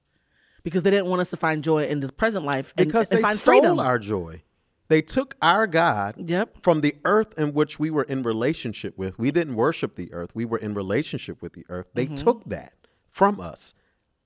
because 0.62 0.82
they 0.82 0.90
didn't 0.90 1.06
want 1.06 1.22
us 1.22 1.30
to 1.30 1.36
find 1.38 1.64
joy 1.64 1.84
in 1.86 2.00
this 2.00 2.10
present 2.10 2.44
life 2.44 2.74
and, 2.76 2.86
Because 2.86 3.08
and 3.10 3.18
they 3.18 3.22
find 3.22 3.38
stole 3.38 3.60
freedom. 3.60 3.78
our 3.78 3.98
joy. 3.98 4.42
They 4.90 5.00
took 5.03 5.37
our 5.40 5.66
God 5.68 6.16
Yep. 6.18 6.59
from 6.61 6.81
the 6.83 6.96
earth 7.05 7.38
in 7.38 7.55
which 7.55 7.79
we 7.79 7.90
were 7.90 8.03
in 8.03 8.22
relationship 8.24 8.98
with. 8.98 9.18
We 9.20 9.31
didn't 9.31 9.55
worship 9.55 9.94
the 9.94 10.12
earth. 10.12 10.31
We 10.35 10.44
were 10.44 10.59
in 10.59 10.74
relationship 10.74 11.40
with 11.40 11.53
the 11.55 11.64
earth. 11.68 11.87
They 11.94 12.07
Mm-hmm. 12.07 12.16
took 12.16 12.44
that 12.46 12.72
from 13.09 13.40
us, 13.40 13.72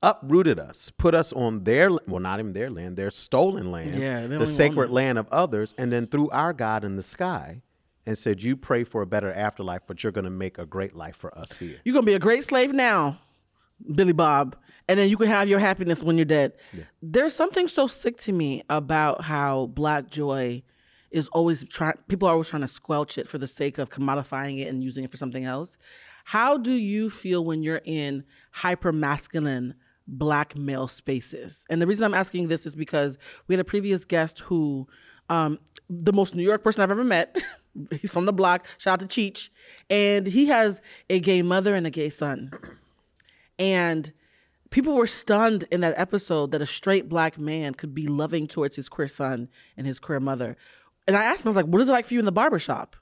uprooted 0.03 0.59
us, 0.59 0.91
put 0.97 1.15
us 1.15 1.33
on 1.35 1.65
their 1.65 1.91
well, 2.09 2.19
not 2.21 2.41
even 2.41 2.55
their 2.55 2.71
land, 2.71 2.97
their 2.97 3.11
stolen 3.11 3.71
land, 3.71 3.95
Yeah, 3.95 4.27
the 4.27 4.47
sacred 4.47 4.91
land 4.91 5.19
of 5.19 5.29
others, 5.31 5.75
and 5.79 5.93
then 5.93 6.07
threw 6.07 6.31
our 6.31 6.53
God 6.53 6.83
in 6.83 6.97
the 6.97 7.03
sky 7.03 7.61
and 8.07 8.17
said, 8.19 8.43
"You 8.43 8.57
pray 8.57 8.85
for 8.85 9.03
a 9.03 9.07
better 9.07 9.33
afterlife, 9.33 9.83
but 9.87 10.03
you're 10.03 10.13
going 10.13 10.25
to 10.25 10.31
make 10.31 10.59
a 10.59 10.67
great 10.67 10.95
life 10.95 11.17
for 11.17 11.37
us 11.39 11.57
here." 11.57 11.77
You're 11.85 11.95
gonna 11.95 12.07
be 12.07 12.15
a 12.15 12.19
great 12.19 12.45
slave 12.45 12.73
now, 12.73 13.19
Billy 13.95 14.13
Bob, 14.13 14.57
and 14.89 14.99
then 14.99 15.09
you 15.09 15.17
can 15.17 15.27
have 15.29 15.49
your 15.49 15.59
happiness 15.59 16.03
when 16.03 16.17
you're 16.17 16.25
dead. 16.25 16.53
There's 17.03 17.35
something 17.35 17.69
so 17.69 17.87
sick 17.87 18.17
to 18.19 18.33
me 18.33 18.63
about 18.69 19.23
how 19.23 19.67
black 19.67 20.11
joy 20.11 20.63
is 21.11 21.29
always 21.29 21.65
trying. 21.65 21.95
People 22.09 22.29
are 22.29 22.33
always 22.33 22.49
trying 22.49 22.63
to 22.63 22.69
squelch 22.69 23.19
it 23.19 23.29
for 23.29 23.39
the 23.39 23.47
sake 23.47 23.79
of 23.79 23.89
commodifying 23.89 24.61
it 24.61 24.69
and 24.69 24.83
using 24.83 25.05
it 25.05 25.11
for 25.11 25.17
something 25.17 25.45
else. 25.45 25.79
How 26.25 26.57
do 26.57 26.73
you 26.73 27.11
feel 27.11 27.45
when 27.45 27.63
you're 27.63 27.83
in 27.85 28.25
hyper 28.51 28.93
masculine 28.93 29.75
black 30.07 30.57
male 30.57 30.89
spaces? 30.89 31.65
And 31.71 31.81
the 31.81 31.87
reason 31.87 32.05
I'm 32.05 32.15
asking 32.15 32.49
this 32.49 32.67
is 32.67 32.75
because 32.75 33.19
we 33.47 33.55
had 33.55 33.61
a 33.61 33.65
previous 33.65 34.05
guest 34.05 34.41
who, 34.41 34.89
um, 35.29 35.59
the 35.89 36.13
most 36.13 36.35
New 36.35 36.43
York 36.43 36.65
person 36.65 36.83
I've 36.83 36.91
ever 36.91 37.05
met. 37.05 37.41
He's 38.01 38.11
from 38.11 38.25
the 38.25 38.33
block. 38.33 38.67
Shout 38.79 39.03
out 39.03 39.09
to 39.09 39.21
Cheech, 39.21 39.49
and 39.91 40.29
he 40.29 40.47
has 40.47 40.81
a 41.11 41.19
gay 41.19 41.43
mother 41.43 41.75
and 41.75 41.87
a 41.87 41.91
gay 41.91 42.09
son. 42.09 42.53
And 43.59 44.13
people 44.71 44.95
were 44.95 45.07
stunned 45.07 45.65
in 45.71 45.81
that 45.83 45.95
episode 45.97 46.51
that 46.51 46.63
a 46.63 46.67
straight 46.67 47.09
black 47.09 47.39
man 47.39 47.75
could 47.75 47.95
be 47.95 48.07
loving 48.07 48.47
towards 48.47 48.77
his 48.77 48.89
queer 48.89 49.09
son 49.09 49.49
and 49.77 49.87
his 49.87 50.01
queer 50.01 50.21
mother. 50.21 50.57
And 51.07 51.17
I 51.17 51.25
asked 51.25 51.45
him, 51.45 51.49
I 51.49 51.51
was 51.51 51.57
like, 51.57 51.67
what 51.67 51.81
is 51.81 51.89
it 51.89 51.93
like 51.93 52.07
for 52.07 52.15
you 52.15 52.21
in 52.21 52.27
the 52.27 52.33
barbershop? 52.33 52.97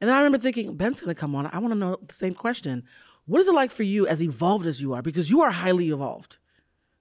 And 0.00 0.08
then 0.08 0.16
I 0.16 0.20
remember 0.20 0.38
thinking, 0.38 0.76
Ben's 0.76 1.00
gonna 1.00 1.14
come 1.14 1.34
on. 1.34 1.46
I 1.52 1.58
wanna 1.58 1.74
know 1.74 1.98
the 2.06 2.14
same 2.14 2.34
question. 2.34 2.84
What 3.26 3.40
is 3.40 3.48
it 3.48 3.54
like 3.54 3.70
for 3.70 3.82
you 3.82 4.06
as 4.06 4.22
evolved 4.22 4.66
as 4.66 4.80
you 4.80 4.94
are? 4.94 5.02
Because 5.02 5.30
you 5.30 5.42
are 5.42 5.50
highly 5.50 5.90
evolved. 5.90 6.38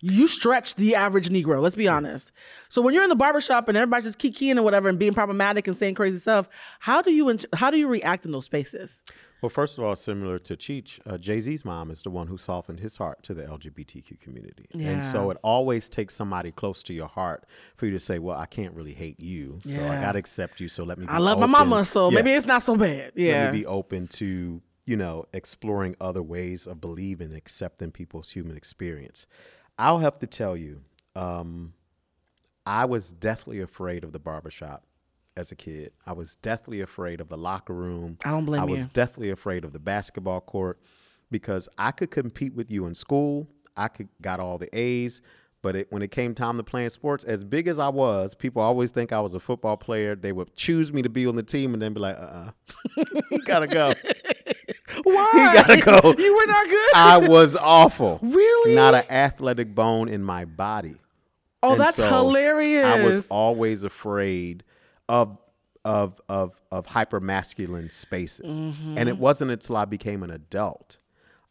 You 0.02 0.28
stretch 0.28 0.76
the 0.76 0.96
average 0.96 1.30
Negro, 1.30 1.62
let's 1.62 1.76
be 1.76 1.88
honest. 1.88 2.32
So 2.70 2.82
when 2.82 2.94
you're 2.94 3.04
in 3.04 3.10
the 3.10 3.16
barbershop 3.16 3.68
and 3.68 3.78
everybody's 3.78 4.06
just 4.06 4.20
kikiing 4.20 4.52
and 4.52 4.64
whatever 4.64 4.88
and 4.88 4.98
being 4.98 5.14
problematic 5.14 5.68
and 5.68 5.76
saying 5.76 5.96
crazy 5.96 6.20
stuff, 6.20 6.48
how 6.80 7.02
do 7.02 7.12
you 7.12 7.38
how 7.54 7.70
do 7.70 7.78
you 7.78 7.88
react 7.88 8.26
in 8.26 8.32
those 8.32 8.46
spaces? 8.46 9.04
Well, 9.42 9.50
first 9.50 9.78
of 9.78 9.84
all, 9.86 9.96
similar 9.96 10.38
to 10.40 10.58
Cheech, 10.58 11.00
uh, 11.06 11.18
Jay 11.18 11.40
Z's 11.40 11.64
mom 11.64 11.92
is 11.92 12.02
the 12.04 12.10
one 12.10 12.28
who 12.28 12.38
softened 12.38 12.82
his 12.82 12.98
heart 12.98 13.24
to 13.24 13.34
the 13.34 13.44
LGBTQ 13.44 14.20
community. 14.20 14.66
And 14.78 15.02
so 15.02 15.30
it 15.30 15.38
always 15.44 15.88
takes 15.88 16.14
somebody 16.14 16.52
close 16.52 16.84
to 16.84 16.94
your 16.94 17.08
heart 17.08 17.46
for 17.78 17.86
you 17.86 17.94
to 17.94 18.00
say, 18.02 18.20
well, 18.20 18.38
I 18.38 18.46
can't 18.48 18.74
really 18.74 18.94
hate 18.94 19.20
you. 19.20 19.60
So 19.64 19.82
I 19.88 20.02
got 20.02 20.12
to 20.14 20.20
accept 20.20 20.60
you. 20.60 20.68
So 20.68 20.84
let 20.84 20.98
me 20.98 21.06
be 21.06 21.12
I 21.12 21.20
love 21.20 21.38
my 21.40 21.44
open. 21.46 21.52
mama, 21.52 21.86
so 21.86 22.10
Yeah. 22.10 22.16
maybe 22.16 22.34
it's 22.34 22.46
not 22.46 22.64
so 22.64 22.76
bad. 22.76 23.14
Yeah. 23.16 23.44
Let 23.46 23.54
me 23.54 23.60
be 23.62 23.66
open 23.66 24.08
to, 24.10 24.62
you 24.86 24.96
know, 24.98 25.26
exploring 25.34 25.96
other 26.02 26.22
ways 26.24 26.68
of 26.68 26.82
believing 26.82 27.30
and 27.30 27.38
accepting 27.38 27.92
people's 27.92 28.32
human 28.32 28.58
experience. 28.58 29.26
I'll 29.78 30.00
have 30.00 30.20
to 30.20 30.28
tell 30.28 30.58
you, 30.58 30.82
um, 31.16 31.74
I 32.66 32.84
was 32.86 33.14
deathly 33.14 33.62
afraid 33.62 34.04
of 34.04 34.12
the 34.12 34.20
barbershop 34.20 34.84
as 35.40 35.52
a 35.52 35.56
kid. 35.56 35.94
I 36.06 36.12
was 36.12 36.36
deathly 36.36 36.82
afraid 36.82 37.22
of 37.22 37.30
the 37.30 37.38
locker 37.38 37.74
room. 37.74 38.18
I 38.26 38.32
don't 38.32 38.46
blame 38.46 38.62
I 38.62 38.66
was 38.66 38.82
you. 38.82 38.88
deathly 38.94 39.30
afraid 39.30 39.64
of 39.64 39.74
the 39.74 39.80
basketball 39.80 40.42
court 40.42 40.80
because 41.32 41.70
I 41.78 41.92
could 41.92 42.12
compete 42.12 42.54
with 42.54 42.70
you 42.70 42.86
in 42.86 42.94
school. 42.94 43.48
I 43.78 43.88
could 43.88 44.10
got 44.22 44.42
all 44.42 44.58
the 44.58 44.70
A's, 44.78 45.22
but 45.62 45.76
it, 45.76 45.88
when 45.92 46.02
it 46.02 46.12
came 46.12 46.36
time 46.36 46.58
to 46.58 46.64
playing 46.64 46.90
sports, 46.90 47.24
as 47.24 47.46
big 47.46 47.68
as 47.68 47.80
I 47.80 47.88
was, 47.88 48.36
people 48.36 48.62
always 48.62 48.92
think 48.92 49.14
I 49.14 49.22
was 49.22 49.34
a 49.34 49.40
football 49.40 49.78
player. 49.78 50.16
They 50.16 50.34
would 50.34 50.54
choose 50.56 50.92
me 50.92 51.02
to 51.04 51.10
be 51.10 51.26
on 51.26 51.38
the 51.38 51.44
team 51.44 51.74
and 51.74 51.82
then 51.82 51.94
be 51.94 52.02
like, 52.02 52.18
"Uh, 52.18 52.20
uh 52.20 52.52
you 53.32 53.40
gotta 53.44 53.68
go." 53.68 53.94
Why? 55.04 55.30
You 55.34 55.54
gotta 55.54 55.82
go. 55.82 56.14
You 56.22 56.36
were 56.36 56.48
not 56.48 56.68
good. 56.68 56.94
I 56.96 57.18
was 57.18 57.56
awful. 57.56 58.20
Really? 58.22 58.76
Not 58.76 58.94
an 58.96 59.06
athletic 59.10 59.74
bone 59.74 60.10
in 60.10 60.22
my 60.22 60.44
body. 60.44 60.96
oh, 61.64 61.72
And 61.72 61.82
that's 61.82 61.96
so 61.96 62.10
hilarious. 62.10 62.86
I 62.86 63.06
was 63.06 63.28
always 63.30 63.86
afraid 63.86 64.64
of 65.10 65.38
of 65.86 66.22
of 66.30 66.62
of 66.72 66.86
hyper 66.86 67.20
masculine 67.20 67.90
spaces, 67.90 68.60
Mm-hmm. 68.60 68.98
and 68.98 69.10
it 69.10 69.18
wasn't 69.18 69.52
until 69.52 69.76
I 69.78 69.86
became 69.86 70.24
an 70.24 70.30
adult 70.32 70.98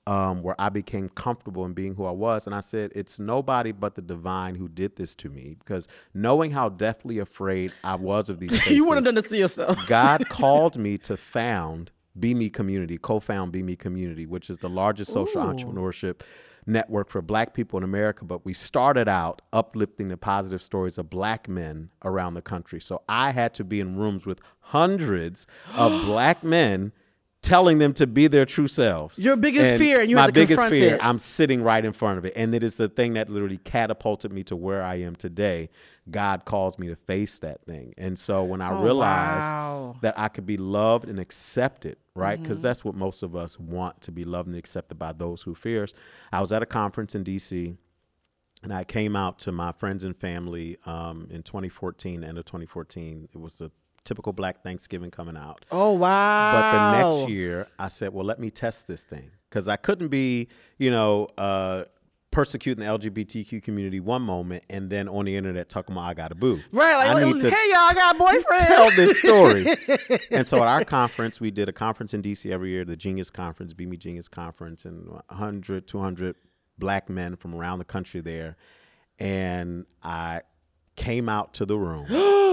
um, 0.06 0.42
where 0.42 0.54
I 0.58 0.68
became 0.70 1.08
comfortable 1.10 1.64
in 1.66 1.72
being 1.74 1.94
who 1.94 2.04
I 2.06 2.10
was, 2.12 2.46
and 2.46 2.54
I 2.54 2.60
said, 2.60 2.92
"It's 2.94 3.18
nobody 3.20 3.72
but 3.72 3.94
the 3.94 4.02
divine 4.02 4.54
who 4.54 4.68
did 4.68 4.96
this 4.96 5.14
to 5.16 5.28
me." 5.28 5.56
Because 5.58 5.88
knowing 6.14 6.50
how 6.50 6.68
deathly 6.70 7.18
afraid 7.18 7.72
I 7.84 7.96
was 7.96 8.30
of 8.30 8.38
these 8.38 8.52
spaces, 8.56 8.76
you 8.76 8.86
would 8.88 8.96
have 8.96 9.04
done 9.04 9.16
this 9.16 9.28
to 9.28 9.36
yourself. 9.36 9.76
God 9.86 10.26
called 10.28 10.76
me 10.78 10.96
to 10.98 11.16
found 11.16 11.90
BMe 12.18 12.52
Community, 12.52 12.98
co-found 12.98 13.52
BMe 13.52 13.78
Community, 13.78 14.26
which 14.26 14.50
is 14.50 14.58
the 14.58 14.68
largest 14.70 15.12
social 15.12 15.42
Ooh. 15.42 15.52
entrepreneurship 15.52 16.20
network 16.68 17.08
for 17.08 17.22
black 17.22 17.54
people 17.54 17.76
in 17.78 17.82
America. 17.82 18.24
But 18.24 18.44
we 18.44 18.52
started 18.52 19.08
out 19.08 19.42
uplifting 19.52 20.08
the 20.08 20.16
positive 20.16 20.62
stories 20.62 20.98
of 20.98 21.10
black 21.10 21.48
men 21.48 21.90
around 22.04 22.34
the 22.34 22.42
country. 22.42 22.80
So 22.80 23.02
I 23.08 23.30
had 23.30 23.54
to 23.54 23.64
be 23.64 23.80
in 23.80 23.96
rooms 23.96 24.26
with 24.26 24.40
hundreds 24.60 25.46
of 25.74 26.02
black 26.04 26.44
men 26.44 26.92
telling 27.42 27.78
them 27.78 27.92
to 27.94 28.06
be 28.06 28.26
their 28.26 28.44
true 28.44 28.68
selves. 28.68 29.18
Your 29.18 29.36
biggest 29.36 29.76
fear, 29.76 30.00
and 30.00 30.10
you 30.10 30.16
my 30.16 30.30
biggest 30.30 30.62
fear, 30.68 30.96
it. 30.96 31.04
I'm 31.04 31.18
sitting 31.18 31.62
right 31.62 31.84
in 31.84 31.92
front 31.92 32.18
of 32.18 32.24
it. 32.24 32.32
And 32.36 32.54
it 32.54 32.62
is 32.62 32.76
the 32.76 32.88
thing 32.88 33.14
that 33.14 33.30
literally 33.30 33.58
catapulted 33.58 34.32
me 34.32 34.42
to 34.44 34.56
where 34.56 34.82
I 34.82 34.96
am 34.96 35.16
today. 35.16 35.70
God 36.10 36.44
calls 36.44 36.78
me 36.78 36.88
to 36.88 36.96
face 36.96 37.38
that 37.40 37.64
thing. 37.64 37.94
And 37.98 38.18
so 38.18 38.44
when 38.44 38.60
I 38.60 38.70
Oh, 38.72 38.82
realized 38.82 39.50
wow. 39.52 39.96
that 40.02 40.18
I 40.18 40.28
could 40.28 40.46
be 40.46 40.56
loved 40.56 41.08
and 41.08 41.18
accepted, 41.20 41.96
right? 42.14 42.34
Mm-hmm. 42.34 42.42
Because 42.44 42.62
that's 42.62 42.84
what 42.84 42.94
most 42.94 43.22
of 43.22 43.36
us 43.36 43.58
want 43.58 44.00
to 44.02 44.12
be 44.12 44.24
loved 44.24 44.48
and 44.48 44.56
accepted 44.56 44.98
by 44.98 45.12
those 45.12 45.42
who 45.42 45.54
fear 45.54 45.84
us. 45.84 45.94
I 46.32 46.40
was 46.40 46.52
at 46.52 46.62
a 46.62 46.66
conference 46.66 47.14
in 47.14 47.24
DC 47.24 47.76
and 48.62 48.72
I 48.72 48.84
came 48.84 49.14
out 49.16 49.38
to 49.40 49.52
my 49.52 49.72
friends 49.72 50.04
and 50.04 50.16
family 50.16 50.78
um, 50.86 51.28
in 51.30 51.42
2014, 51.42 52.24
end 52.24 52.38
of 52.38 52.44
2014. 52.44 53.28
It 53.32 53.38
was 53.38 53.58
the 53.58 53.70
typical 54.04 54.32
black 54.32 54.62
Thanksgiving 54.62 55.10
coming 55.10 55.36
out. 55.36 55.64
Oh 55.70 55.92
wow! 55.92 56.52
But 56.52 56.72
the 56.72 57.02
next 57.20 57.30
year, 57.30 57.66
I 57.78 57.88
said, 57.88 58.12
well, 58.14 58.24
let 58.24 58.38
me 58.40 58.50
test 58.50 58.86
this 58.88 59.04
thing. 59.04 59.30
Because 59.48 59.68
I 59.68 59.76
couldn't 59.76 60.08
be, 60.08 60.48
you 60.78 60.90
know, 60.90 61.28
uh, 61.38 61.84
persecuting 62.38 62.84
the 62.84 62.88
LGBTQ 62.88 63.60
community 63.60 63.98
one 63.98 64.22
moment 64.22 64.62
and 64.70 64.88
then 64.90 65.08
on 65.08 65.24
the 65.24 65.34
internet 65.34 65.68
talking 65.68 65.92
about 65.92 66.04
I 66.04 66.14
got 66.14 66.30
a 66.30 66.36
boo. 66.36 66.60
right? 66.70 67.08
I 67.08 67.12
Like, 67.14 67.34
need 67.34 67.42
to 67.42 67.50
hey 67.50 67.68
y'all, 67.70 67.78
I 67.80 67.94
got 67.94 68.14
a 68.14 68.18
boyfriend. 68.20 68.62
tell 68.68 68.90
this 68.92 69.18
story. 69.18 70.20
and 70.30 70.46
so 70.46 70.58
at 70.58 70.68
our 70.68 70.84
conference, 70.84 71.40
we 71.40 71.50
did 71.50 71.68
a 71.68 71.72
conference 71.72 72.14
in 72.14 72.22
DC 72.22 72.48
every 72.48 72.70
year, 72.70 72.84
the 72.84 72.96
Genius 72.96 73.28
Conference, 73.28 73.74
BMe 73.74 73.98
Genius 73.98 74.28
Conference, 74.28 74.84
and 74.84 75.08
100, 75.08 75.88
200 75.88 76.36
black 76.78 77.08
men 77.10 77.34
from 77.34 77.56
around 77.56 77.80
the 77.80 77.84
country 77.84 78.20
there. 78.20 78.56
And 79.18 79.84
I 80.04 80.42
came 80.94 81.28
out 81.28 81.54
to 81.54 81.66
the 81.66 81.76
room. 81.76 82.06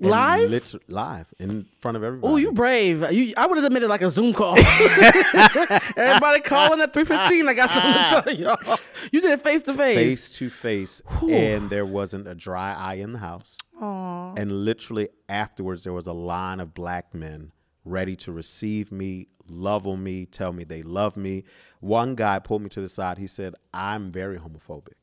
Live? 0.00 0.76
live 0.86 1.26
in 1.40 1.66
front 1.80 1.96
of 1.96 2.04
everybody. 2.04 2.32
Oh, 2.32 2.36
you 2.36 2.52
brave. 2.52 3.10
You, 3.10 3.34
I 3.36 3.46
would 3.46 3.58
have 3.58 3.64
admitted 3.64 3.88
like 3.88 4.02
a 4.02 4.10
Zoom 4.10 4.32
call. 4.32 4.56
Everybody 5.96 6.40
calling 6.40 6.80
at 6.80 6.92
315. 6.92 7.48
I 7.48 7.54
got 7.54 7.70
something 7.70 7.92
to 7.92 7.98
ah. 7.98 8.22
tell 8.24 8.34
y'all. 8.34 8.78
You 9.10 9.20
did 9.20 9.32
it 9.32 9.42
face 9.42 9.62
to 9.62 9.74
face. 9.74 9.96
face 9.96 10.30
to 10.38 10.50
face, 10.50 11.02
and 11.22 11.68
there 11.68 11.84
wasn't 11.84 12.28
a 12.28 12.34
dry 12.34 12.74
eye 12.74 12.94
in 12.94 13.12
the 13.12 13.18
house. 13.18 13.58
Aw. 13.80 14.34
And 14.36 14.64
literally 14.64 15.08
afterwards, 15.28 15.82
there 15.82 15.92
was 15.92 16.06
a 16.06 16.12
line 16.12 16.60
of 16.60 16.74
black 16.74 17.12
men 17.12 17.50
ready 17.84 18.14
to 18.16 18.32
receive 18.32 18.92
me, 18.92 19.28
love 19.48 19.86
on 19.86 20.02
me, 20.02 20.26
tell 20.26 20.52
me 20.52 20.62
they 20.62 20.82
love 20.82 21.16
me. 21.16 21.44
One 21.80 22.14
guy 22.14 22.38
pulled 22.38 22.62
me 22.62 22.68
to 22.70 22.80
the 22.80 22.88
side. 22.88 23.18
He 23.18 23.26
said, 23.26 23.54
I'm 23.72 24.12
very 24.12 24.38
homophobic. 24.38 24.94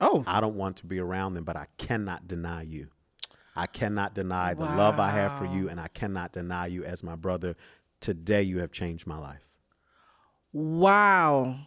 Oh, 0.00 0.22
I 0.26 0.40
don't 0.40 0.54
want 0.54 0.76
to 0.78 0.86
be 0.86 0.98
around 1.00 1.34
them, 1.34 1.44
but 1.44 1.56
I 1.56 1.66
cannot 1.76 2.28
deny 2.28 2.62
you. 2.62 2.88
I 3.58 3.66
cannot 3.66 4.14
deny 4.14 4.54
the 4.54 4.64
love 4.64 5.00
I 5.00 5.10
have 5.10 5.36
for 5.36 5.44
you, 5.44 5.68
and 5.68 5.80
I 5.80 5.88
cannot 5.88 6.32
deny 6.32 6.66
you 6.66 6.84
as 6.84 7.02
my 7.02 7.16
brother. 7.16 7.56
Today, 8.00 8.42
you 8.42 8.60
have 8.60 8.70
changed 8.70 9.06
my 9.06 9.18
life. 9.18 9.42
wow. 10.52 11.58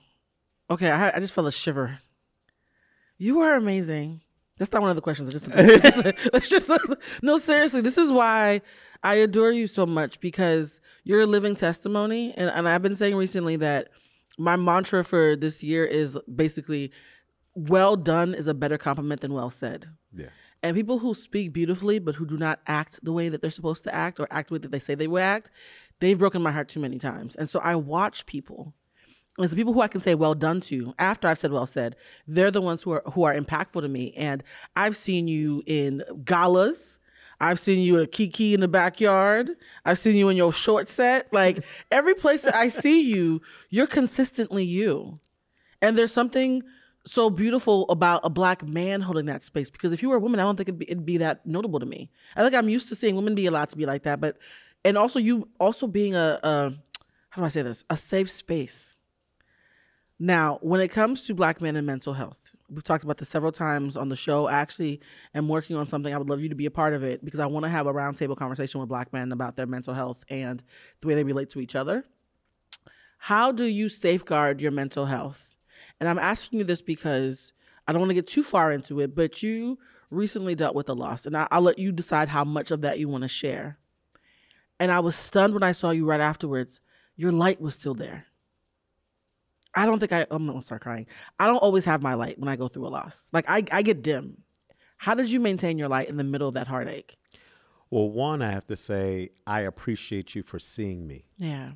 Okay, 0.69 0.89
I, 0.89 1.09
I 1.09 1.19
just 1.19 1.33
felt 1.33 1.47
a 1.47 1.51
shiver. 1.51 1.99
You 3.17 3.41
are 3.41 3.55
amazing. 3.55 4.21
That's 4.57 4.71
not 4.71 4.81
one 4.81 4.89
of 4.89 4.95
the 4.95 5.01
questions. 5.01 5.33
Just, 5.33 5.51
just, 5.51 6.05
it's 6.33 6.49
just 6.49 6.71
no, 7.21 7.37
seriously. 7.37 7.81
This 7.81 7.97
is 7.97 8.09
why 8.09 8.61
I 9.03 9.15
adore 9.15 9.51
you 9.51 9.67
so 9.67 9.85
much 9.85 10.21
because 10.21 10.79
you're 11.03 11.21
a 11.21 11.25
living 11.25 11.55
testimony. 11.55 12.33
And, 12.37 12.49
and 12.49 12.69
I've 12.69 12.81
been 12.81 12.95
saying 12.95 13.15
recently 13.15 13.57
that 13.57 13.89
my 14.37 14.55
mantra 14.55 15.03
for 15.03 15.35
this 15.35 15.61
year 15.61 15.83
is 15.83 16.17
basically 16.33 16.91
well 17.53 17.97
done 17.97 18.33
is 18.33 18.47
a 18.47 18.53
better 18.53 18.77
compliment 18.77 19.19
than 19.19 19.33
well 19.33 19.49
said. 19.49 19.87
And 20.63 20.75
people 20.75 20.99
who 20.99 21.13
speak 21.13 21.53
beautifully 21.53 21.99
but 21.99 22.15
who 22.15 22.25
do 22.25 22.37
not 22.37 22.59
act 22.67 23.03
the 23.03 23.11
way 23.11 23.29
that 23.29 23.41
they're 23.41 23.49
supposed 23.49 23.83
to 23.85 23.93
act 23.93 24.19
or 24.19 24.27
act 24.29 24.49
the 24.49 24.55
way 24.55 24.59
that 24.59 24.71
they 24.71 24.79
say 24.79 24.95
they 24.95 25.07
will 25.07 25.23
act, 25.23 25.49
they've 25.99 26.17
broken 26.17 26.41
my 26.41 26.51
heart 26.51 26.69
too 26.69 26.79
many 26.79 26.99
times. 26.99 27.35
And 27.35 27.49
so 27.49 27.59
I 27.59 27.75
watch 27.75 28.25
people. 28.25 28.73
And 29.37 29.49
the 29.49 29.55
people 29.55 29.73
who 29.73 29.81
I 29.81 29.87
can 29.87 30.01
say 30.01 30.13
well 30.13 30.35
done 30.35 30.61
to 30.61 30.93
after 30.99 31.27
I've 31.27 31.37
said 31.37 31.51
well 31.51 31.65
said. 31.65 31.95
They're 32.27 32.51
the 32.51 32.61
ones 32.61 32.83
who 32.83 32.91
are 32.91 33.03
who 33.13 33.23
are 33.23 33.33
impactful 33.33 33.81
to 33.81 33.87
me. 33.87 34.13
And 34.15 34.43
I've 34.75 34.95
seen 34.95 35.27
you 35.27 35.63
in 35.65 36.03
galas. 36.23 36.99
I've 37.39 37.57
seen 37.57 37.79
you 37.79 37.97
at 37.97 38.03
a 38.03 38.07
kiki 38.07 38.53
in 38.53 38.59
the 38.59 38.67
backyard. 38.67 39.51
I've 39.83 39.97
seen 39.97 40.15
you 40.15 40.29
in 40.29 40.37
your 40.37 40.53
short 40.53 40.87
set. 40.87 41.33
Like 41.33 41.65
every 41.89 42.13
place 42.13 42.41
that 42.43 42.55
I 42.55 42.67
see 42.67 43.01
you, 43.01 43.41
you're 43.69 43.87
consistently 43.87 44.63
you. 44.63 45.19
And 45.81 45.97
there's 45.97 46.13
something 46.13 46.61
so 47.05 47.29
beautiful 47.29 47.85
about 47.89 48.21
a 48.23 48.29
black 48.29 48.65
man 48.65 49.01
holding 49.01 49.25
that 49.25 49.43
space 49.43 49.69
because 49.69 49.91
if 49.91 50.01
you 50.01 50.09
were 50.09 50.17
a 50.17 50.19
woman, 50.19 50.39
I 50.39 50.43
don't 50.43 50.55
think 50.55 50.69
it'd 50.69 50.79
be, 50.79 50.89
it'd 50.89 51.05
be 51.05 51.17
that 51.17 51.45
notable 51.45 51.79
to 51.79 51.85
me. 51.85 52.11
I 52.35 52.43
think 52.43 52.53
I'm 52.53 52.69
used 52.69 52.89
to 52.89 52.95
seeing 52.95 53.15
women 53.15 53.35
be 53.35 53.45
allowed 53.45 53.69
to 53.69 53.77
be 53.77 53.85
like 53.85 54.03
that, 54.03 54.21
but 54.21 54.37
and 54.85 54.97
also 54.97 55.19
you 55.19 55.47
also 55.59 55.87
being 55.87 56.15
a, 56.15 56.39
a 56.43 56.73
how 57.29 57.41
do 57.41 57.45
I 57.45 57.49
say 57.49 57.61
this 57.61 57.83
a 57.89 57.97
safe 57.97 58.29
space. 58.29 58.95
Now, 60.19 60.59
when 60.61 60.81
it 60.81 60.89
comes 60.89 61.23
to 61.23 61.33
black 61.33 61.61
men 61.61 61.75
and 61.75 61.87
mental 61.87 62.13
health, 62.13 62.55
we've 62.69 62.83
talked 62.83 63.03
about 63.03 63.17
this 63.17 63.29
several 63.29 63.51
times 63.51 63.97
on 63.97 64.09
the 64.09 64.15
show. 64.15 64.45
I 64.45 64.53
actually 64.53 65.01
am 65.33 65.47
working 65.47 65.75
on 65.75 65.87
something. 65.87 66.13
I 66.13 66.17
would 66.19 66.29
love 66.29 66.41
you 66.41 66.49
to 66.49 66.55
be 66.55 66.67
a 66.67 66.71
part 66.71 66.93
of 66.93 67.03
it 67.03 67.25
because 67.25 67.39
I 67.39 67.47
want 67.47 67.63
to 67.63 67.69
have 67.69 67.87
a 67.87 67.93
roundtable 67.93 68.37
conversation 68.37 68.79
with 68.79 68.87
black 68.87 69.11
men 69.11 69.31
about 69.31 69.55
their 69.55 69.65
mental 69.65 69.95
health 69.95 70.23
and 70.29 70.63
the 71.01 71.07
way 71.07 71.15
they 71.15 71.23
relate 71.23 71.49
to 71.51 71.59
each 71.59 71.75
other. 71.75 72.05
How 73.17 73.51
do 73.51 73.65
you 73.65 73.89
safeguard 73.89 74.61
your 74.61 74.71
mental 74.71 75.07
health? 75.07 75.50
And 76.01 76.09
I'm 76.09 76.19
asking 76.19 76.57
you 76.57 76.65
this 76.65 76.81
because 76.81 77.53
I 77.87 77.91
don't 77.91 78.01
want 78.01 78.09
to 78.09 78.15
get 78.15 78.25
too 78.25 78.41
far 78.41 78.71
into 78.71 78.99
it, 79.01 79.13
but 79.13 79.43
you 79.43 79.77
recently 80.09 80.55
dealt 80.55 80.75
with 80.75 80.89
a 80.89 80.93
loss, 80.93 81.27
and 81.27 81.37
I, 81.37 81.47
I'll 81.51 81.61
let 81.61 81.77
you 81.77 81.91
decide 81.91 82.27
how 82.27 82.43
much 82.43 82.71
of 82.71 82.81
that 82.81 82.97
you 82.97 83.07
want 83.07 83.21
to 83.21 83.27
share. 83.27 83.77
And 84.79 84.91
I 84.91 84.99
was 84.99 85.15
stunned 85.15 85.53
when 85.53 85.61
I 85.61 85.73
saw 85.73 85.91
you 85.91 86.05
right 86.05 86.19
afterwards. 86.19 86.79
Your 87.15 87.31
light 87.31 87.61
was 87.61 87.75
still 87.75 87.93
there. 87.93 88.25
I 89.75 89.85
don't 89.85 89.99
think 89.99 90.11
I, 90.11 90.25
I'm 90.31 90.47
gonna 90.47 90.59
start 90.59 90.81
crying. 90.81 91.05
I 91.39 91.45
don't 91.45 91.57
always 91.57 91.85
have 91.85 92.01
my 92.01 92.15
light 92.15 92.39
when 92.39 92.49
I 92.49 92.55
go 92.55 92.67
through 92.67 92.87
a 92.87 92.89
loss. 92.89 93.29
Like 93.31 93.45
I, 93.47 93.63
I 93.71 93.83
get 93.83 94.01
dim. 94.01 94.41
How 94.97 95.13
did 95.13 95.31
you 95.31 95.39
maintain 95.39 95.77
your 95.77 95.87
light 95.87 96.09
in 96.09 96.17
the 96.17 96.23
middle 96.23 96.47
of 96.47 96.55
that 96.55 96.65
heartache? 96.65 97.15
Well, 97.91 98.09
one, 98.09 98.41
I 98.41 98.49
have 98.51 98.65
to 98.67 98.75
say, 98.75 99.29
I 99.45 99.61
appreciate 99.61 100.33
you 100.33 100.41
for 100.41 100.57
seeing 100.57 101.05
me. 101.05 101.25
Yeah. 101.37 101.73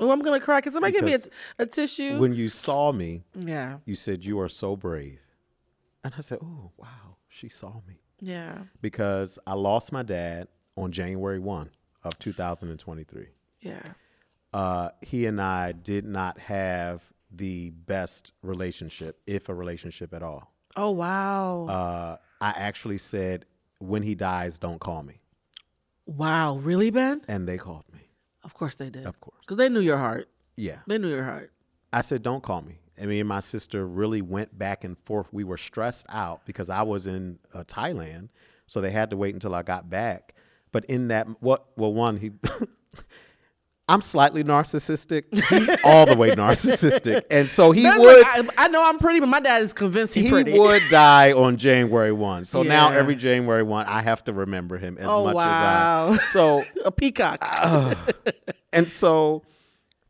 Oh, 0.00 0.10
I'm 0.10 0.20
gonna 0.22 0.40
cry. 0.40 0.60
Can 0.60 0.72
somebody 0.72 0.92
give 0.92 1.04
me 1.04 1.14
a, 1.14 1.20
a 1.58 1.66
tissue? 1.66 2.18
When 2.18 2.32
you 2.34 2.48
saw 2.48 2.90
me, 2.92 3.24
yeah. 3.34 3.78
you 3.84 3.94
said, 3.94 4.24
You 4.24 4.40
are 4.40 4.48
so 4.48 4.74
brave. 4.76 5.20
And 6.02 6.14
I 6.16 6.20
said, 6.22 6.38
Oh, 6.42 6.70
wow, 6.76 7.16
she 7.28 7.48
saw 7.48 7.82
me. 7.86 8.00
Yeah. 8.20 8.58
Because 8.80 9.38
I 9.46 9.54
lost 9.54 9.92
my 9.92 10.02
dad 10.02 10.48
on 10.76 10.90
January 10.92 11.38
1 11.38 11.70
of 12.04 12.18
2023. 12.18 13.26
Yeah. 13.60 13.82
uh, 14.54 14.88
he 15.02 15.26
and 15.26 15.40
I 15.40 15.72
did 15.72 16.04
not 16.06 16.38
have 16.38 17.02
the 17.30 17.70
best 17.70 18.32
relationship, 18.42 19.20
if 19.26 19.48
a 19.48 19.54
relationship 19.54 20.12
at 20.14 20.22
all. 20.22 20.52
Oh 20.76 20.90
wow. 20.90 21.66
Uh, 21.66 22.16
I 22.40 22.50
actually 22.56 22.98
said, 22.98 23.44
when 23.78 24.02
he 24.02 24.14
dies, 24.14 24.58
don't 24.58 24.80
call 24.80 25.02
me. 25.02 25.20
wow, 26.06 26.56
really, 26.56 26.90
Ben? 26.90 27.22
And 27.28 27.46
they 27.46 27.56
called 27.58 27.84
me. 27.92 28.09
Of 28.50 28.54
course 28.54 28.74
they 28.74 28.90
did. 28.90 29.06
Of 29.06 29.20
course. 29.20 29.36
Because 29.42 29.58
they 29.58 29.68
knew 29.68 29.78
your 29.78 29.96
heart. 29.96 30.28
Yeah. 30.56 30.78
They 30.88 30.98
knew 30.98 31.08
your 31.08 31.22
heart. 31.22 31.52
I 31.92 32.00
said, 32.00 32.24
don't 32.24 32.42
call 32.42 32.62
me. 32.62 32.80
And 32.98 33.08
me 33.08 33.20
and 33.20 33.28
my 33.28 33.38
sister 33.38 33.86
really 33.86 34.22
went 34.22 34.58
back 34.58 34.82
and 34.82 34.98
forth. 35.04 35.28
We 35.30 35.44
were 35.44 35.56
stressed 35.56 36.06
out 36.08 36.44
because 36.46 36.68
I 36.68 36.82
was 36.82 37.06
in 37.06 37.38
uh, 37.54 37.62
Thailand. 37.62 38.30
So 38.66 38.80
they 38.80 38.90
had 38.90 39.10
to 39.10 39.16
wait 39.16 39.34
until 39.34 39.54
I 39.54 39.62
got 39.62 39.88
back. 39.88 40.34
But 40.72 40.84
in 40.86 41.08
that, 41.08 41.28
what, 41.40 41.66
well, 41.76 41.94
one, 41.94 42.16
he, 42.16 42.32
I'm 43.90 44.02
slightly 44.02 44.44
narcissistic. 44.44 45.24
He's 45.48 45.76
all 45.84 46.06
the 46.06 46.16
way 46.16 46.30
narcissistic. 46.30 47.22
And 47.30 47.48
so 47.48 47.72
he 47.72 47.82
Ben's 47.82 47.98
would, 48.00 48.22
like, 48.22 48.48
I, 48.58 48.64
I 48.64 48.68
know 48.68 48.88
I'm 48.88 48.98
pretty, 48.98 49.20
but 49.20 49.28
my 49.28 49.40
dad 49.40 49.62
is 49.62 49.72
convinced 49.72 50.14
he's 50.14 50.24
he 50.26 50.30
pretty. 50.30 50.52
He 50.52 50.58
would 50.58 50.82
die 50.90 51.32
on 51.32 51.56
January 51.56 52.12
1. 52.12 52.44
So 52.44 52.62
now 52.62 52.90
every 52.92 53.16
January 53.16 53.62
1, 53.62 53.86
I 53.86 54.00
have 54.02 54.22
to 54.24 54.32
remember 54.32 54.78
him 54.78 54.96
as 54.98 55.06
Oh, 55.08 55.24
much 55.24 55.34
wow. 55.34 56.10
as 56.12 56.18
I. 56.20 56.24
So 56.26 56.64
a 56.84 56.90
peacock. 56.92 57.44
And 58.72 58.90
so 58.90 59.42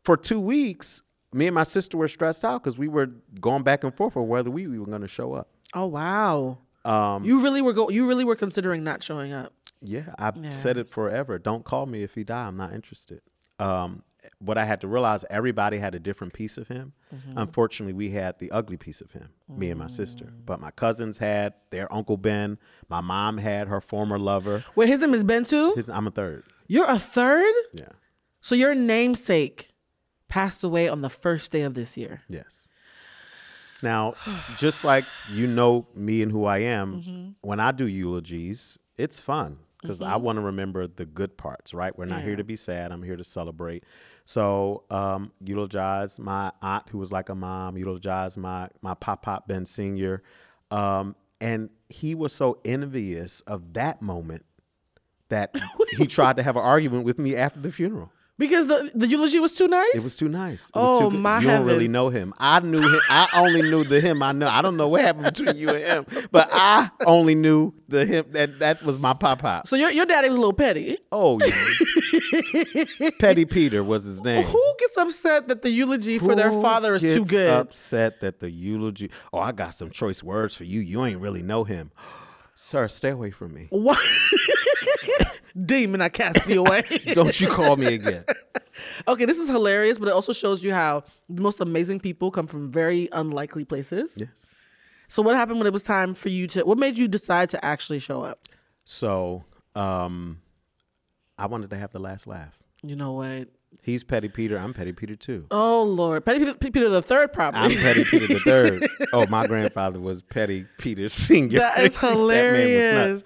for 0.04 0.16
two 0.16 0.38
weeks, 0.40 1.02
me 1.32 1.46
and 1.46 1.54
my 1.54 1.62
sister 1.64 1.96
were 1.96 2.08
stressed 2.08 2.44
out 2.44 2.62
because 2.62 2.76
we 2.76 2.88
were 2.88 3.06
going 3.40 3.62
back 3.62 3.84
and 3.84 3.94
forth 3.94 4.16
on 4.16 4.28
whether 4.28 4.50
we, 4.50 4.66
we 4.66 4.78
were 4.78 4.86
going 4.86 5.00
to 5.00 5.08
show 5.08 5.32
up. 5.32 5.48
oh 5.74 5.86
wow. 5.86 6.58
Um, 6.84 7.24
You 7.24 7.42
really 7.42 7.62
were 7.62 7.72
go. 7.72 7.88
You 7.90 8.06
really 8.06 8.24
were 8.24 8.36
considering 8.36 8.84
not 8.84 9.02
showing 9.02 9.32
up. 9.32 9.52
yeah, 9.82 10.14
I've 10.18 10.36
said 10.54 10.76
it 10.76 10.88
forever. 10.90 11.38
Don't 11.38 11.64
call 11.64 11.86
me 11.86 12.02
if 12.02 12.14
he 12.14 12.24
die. 12.24 12.46
I'm 12.46 12.56
not 12.56 12.72
interested. 12.74 13.20
Um, 13.60 14.02
what 14.38 14.58
I 14.58 14.64
had 14.64 14.80
to 14.80 14.88
realize, 14.88 15.24
everybody 15.30 15.78
had 15.78 15.94
a 15.94 15.98
different 15.98 16.32
piece 16.32 16.56
of 16.56 16.68
him. 16.68 16.92
Mm-hmm. 17.14 17.38
Unfortunately, 17.38 17.92
we 17.92 18.10
had 18.10 18.38
the 18.38 18.50
ugly 18.50 18.76
piece 18.76 19.00
of 19.00 19.12
him, 19.12 19.28
me 19.48 19.70
and 19.70 19.78
my 19.78 19.86
sister. 19.86 20.26
Mm. 20.26 20.46
But 20.46 20.60
my 20.60 20.70
cousins 20.70 21.18
had 21.18 21.54
their 21.70 21.92
Uncle 21.92 22.16
Ben. 22.16 22.58
My 22.88 23.00
mom 23.00 23.38
had 23.38 23.68
her 23.68 23.80
former 23.80 24.18
lover. 24.18 24.64
Wait, 24.74 24.88
his 24.88 24.98
name 24.98 25.14
is 25.14 25.24
Ben 25.24 25.44
too. 25.44 25.74
His, 25.74 25.90
I'm 25.90 26.06
a 26.06 26.10
third. 26.10 26.44
You're 26.66 26.88
a 26.88 26.98
third. 26.98 27.52
Yeah. 27.72 27.90
So 28.40 28.54
your 28.54 28.74
namesake 28.74 29.70
passed 30.28 30.64
away 30.64 30.88
on 30.88 31.02
the 31.02 31.10
first 31.10 31.50
day 31.50 31.62
of 31.62 31.74
this 31.74 31.96
year. 31.96 32.22
Yes. 32.28 32.68
Now, 33.82 34.14
just 34.58 34.84
like 34.84 35.04
you 35.32 35.46
know 35.46 35.86
me 35.94 36.22
and 36.22 36.30
who 36.30 36.44
I 36.44 36.58
am, 36.58 36.94
mm-hmm. 37.02 37.30
when 37.40 37.60
I 37.60 37.72
do 37.72 37.86
eulogies, 37.86 38.78
it's 38.96 39.20
fun 39.20 39.58
because 39.80 40.02
I 40.02 40.16
want 40.16 40.36
to 40.36 40.42
remember 40.42 40.86
the 40.86 41.06
good 41.06 41.36
parts, 41.36 41.72
right? 41.72 41.96
We're 41.96 42.04
not 42.04 42.22
here 42.22 42.36
to 42.36 42.44
be 42.44 42.56
sad. 42.56 42.92
I'm 42.92 43.02
here 43.02 43.16
to 43.16 43.24
celebrate. 43.24 43.84
So, 44.24 44.84
um, 44.90 45.32
eulogize 45.44 46.18
my 46.18 46.52
aunt, 46.62 46.88
who 46.90 46.98
was 46.98 47.10
like 47.10 47.28
a 47.28 47.34
mom, 47.34 47.76
eulogize 47.76 48.36
my, 48.36 48.68
my 48.82 48.94
pop 48.94 49.22
pop 49.22 49.48
Ben 49.48 49.66
Sr. 49.66 50.22
Um, 50.70 51.16
and 51.40 51.70
he 51.88 52.14
was 52.14 52.34
so 52.34 52.58
envious 52.64 53.40
of 53.42 53.72
that 53.72 54.02
moment 54.02 54.44
that 55.30 55.54
he 55.96 56.06
tried 56.06 56.36
to 56.36 56.42
have 56.42 56.56
an 56.56 56.62
argument 56.62 57.04
with 57.04 57.18
me 57.18 57.34
after 57.34 57.60
the 57.60 57.72
funeral. 57.72 58.12
Because 58.40 58.66
the 58.66 58.90
the 58.94 59.06
eulogy 59.06 59.38
was 59.38 59.52
too 59.52 59.68
nice. 59.68 59.94
It 59.94 60.02
was 60.02 60.16
too 60.16 60.28
nice. 60.28 60.64
It 60.64 60.70
Oh, 60.74 60.92
was 60.92 60.98
too 61.00 61.10
good. 61.10 61.20
my 61.20 61.40
You 61.40 61.46
don't 61.46 61.66
really 61.66 61.88
know 61.88 62.08
him. 62.08 62.32
I 62.38 62.58
knew 62.60 62.80
him. 62.80 63.00
I 63.10 63.28
only 63.36 63.62
knew 63.62 63.84
the 63.84 64.00
him 64.00 64.22
I 64.22 64.32
know. 64.32 64.48
I 64.48 64.62
don't 64.62 64.76
know 64.78 64.88
what 64.88 65.02
happened 65.02 65.26
between 65.34 65.56
you 65.56 65.68
and 65.68 66.06
him, 66.08 66.28
but 66.32 66.48
I 66.50 66.90
only 67.06 67.34
knew 67.34 67.74
the 67.88 68.06
him 68.06 68.24
that 68.32 68.58
that 68.60 68.82
was 68.82 68.98
my 68.98 69.12
pop 69.12 69.40
pop. 69.42 69.68
So 69.68 69.76
your 69.76 69.90
your 69.92 70.06
daddy 70.06 70.28
was 70.30 70.38
a 70.38 70.40
little 70.40 70.54
petty. 70.54 70.96
Oh, 71.12 71.38
yeah. 71.44 73.10
Petty 73.20 73.44
Peter 73.44 73.84
was 73.84 74.04
his 74.04 74.22
name. 74.22 74.44
Who 74.44 74.74
gets 74.78 74.96
upset 74.96 75.48
that 75.48 75.62
the 75.62 75.70
eulogy 75.70 76.18
for 76.18 76.34
their 76.34 76.50
father 76.50 76.94
is 76.94 77.02
too 77.02 77.24
good? 77.26 77.50
Upset 77.50 78.20
that 78.20 78.40
the 78.40 78.50
eulogy. 78.50 79.10
Oh, 79.32 79.38
I 79.40 79.52
got 79.52 79.74
some 79.74 79.90
choice 79.90 80.22
words 80.22 80.54
for 80.54 80.64
you. 80.64 80.80
You 80.80 81.04
ain't 81.04 81.20
really 81.20 81.42
know 81.42 81.64
him, 81.64 81.90
sir. 82.56 82.88
Stay 82.88 83.10
away 83.10 83.30
from 83.30 83.52
me. 83.54 83.66
What? 83.70 83.98
Demon, 85.64 86.00
I 86.00 86.08
cast 86.08 86.44
thee 86.46 86.56
away. 86.56 86.82
Don't 87.12 87.40
you 87.40 87.48
call 87.48 87.76
me 87.76 87.94
again. 87.94 88.24
okay, 89.08 89.24
this 89.24 89.38
is 89.38 89.48
hilarious, 89.48 89.98
but 89.98 90.08
it 90.08 90.12
also 90.12 90.32
shows 90.32 90.62
you 90.62 90.72
how 90.72 91.02
the 91.28 91.42
most 91.42 91.60
amazing 91.60 92.00
people 92.00 92.30
come 92.30 92.46
from 92.46 92.70
very 92.70 93.08
unlikely 93.12 93.64
places. 93.64 94.12
Yes. 94.16 94.54
So 95.08 95.22
what 95.22 95.34
happened 95.34 95.58
when 95.58 95.66
it 95.66 95.72
was 95.72 95.84
time 95.84 96.14
for 96.14 96.28
you 96.28 96.46
to? 96.48 96.62
What 96.62 96.78
made 96.78 96.96
you 96.96 97.08
decide 97.08 97.50
to 97.50 97.64
actually 97.64 97.98
show 97.98 98.22
up? 98.22 98.40
So, 98.84 99.44
um, 99.74 100.40
I 101.36 101.46
wanted 101.46 101.70
to 101.70 101.76
have 101.76 101.90
the 101.90 101.98
last 101.98 102.26
laugh. 102.26 102.56
You 102.82 102.94
know 102.96 103.12
what? 103.12 103.48
He's 103.82 104.04
Petty 104.04 104.28
Peter. 104.28 104.58
I'm 104.58 104.74
Petty 104.74 104.92
Peter 104.92 105.16
too. 105.16 105.46
Oh 105.50 105.82
Lord, 105.84 106.24
Petty 106.24 106.40
Peter, 106.40 106.54
Peter 106.54 106.88
the 106.88 107.02
third, 107.02 107.32
probably. 107.32 107.60
I'm 107.60 107.70
probably. 107.70 107.82
Petty 107.82 108.04
Peter 108.04 108.34
the 108.34 108.40
third. 108.40 108.86
Oh, 109.12 109.26
my 109.26 109.46
grandfather 109.46 109.98
was 110.00 110.22
Petty 110.22 110.66
Peter 110.78 111.08
Senior. 111.08 111.58
That 111.60 111.78
is 111.80 111.96
hilarious. 112.00 113.24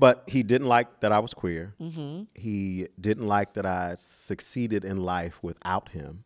But 0.00 0.24
he 0.26 0.42
didn't 0.42 0.66
like 0.66 1.00
that 1.00 1.12
I 1.12 1.18
was 1.20 1.32
queer. 1.34 1.74
Mm-hmm. 1.80 2.22
He 2.34 2.88
didn't 3.00 3.26
like 3.26 3.52
that 3.54 3.66
I 3.66 3.94
succeeded 3.98 4.84
in 4.84 4.96
life 5.02 5.38
without 5.42 5.90
him. 5.90 6.24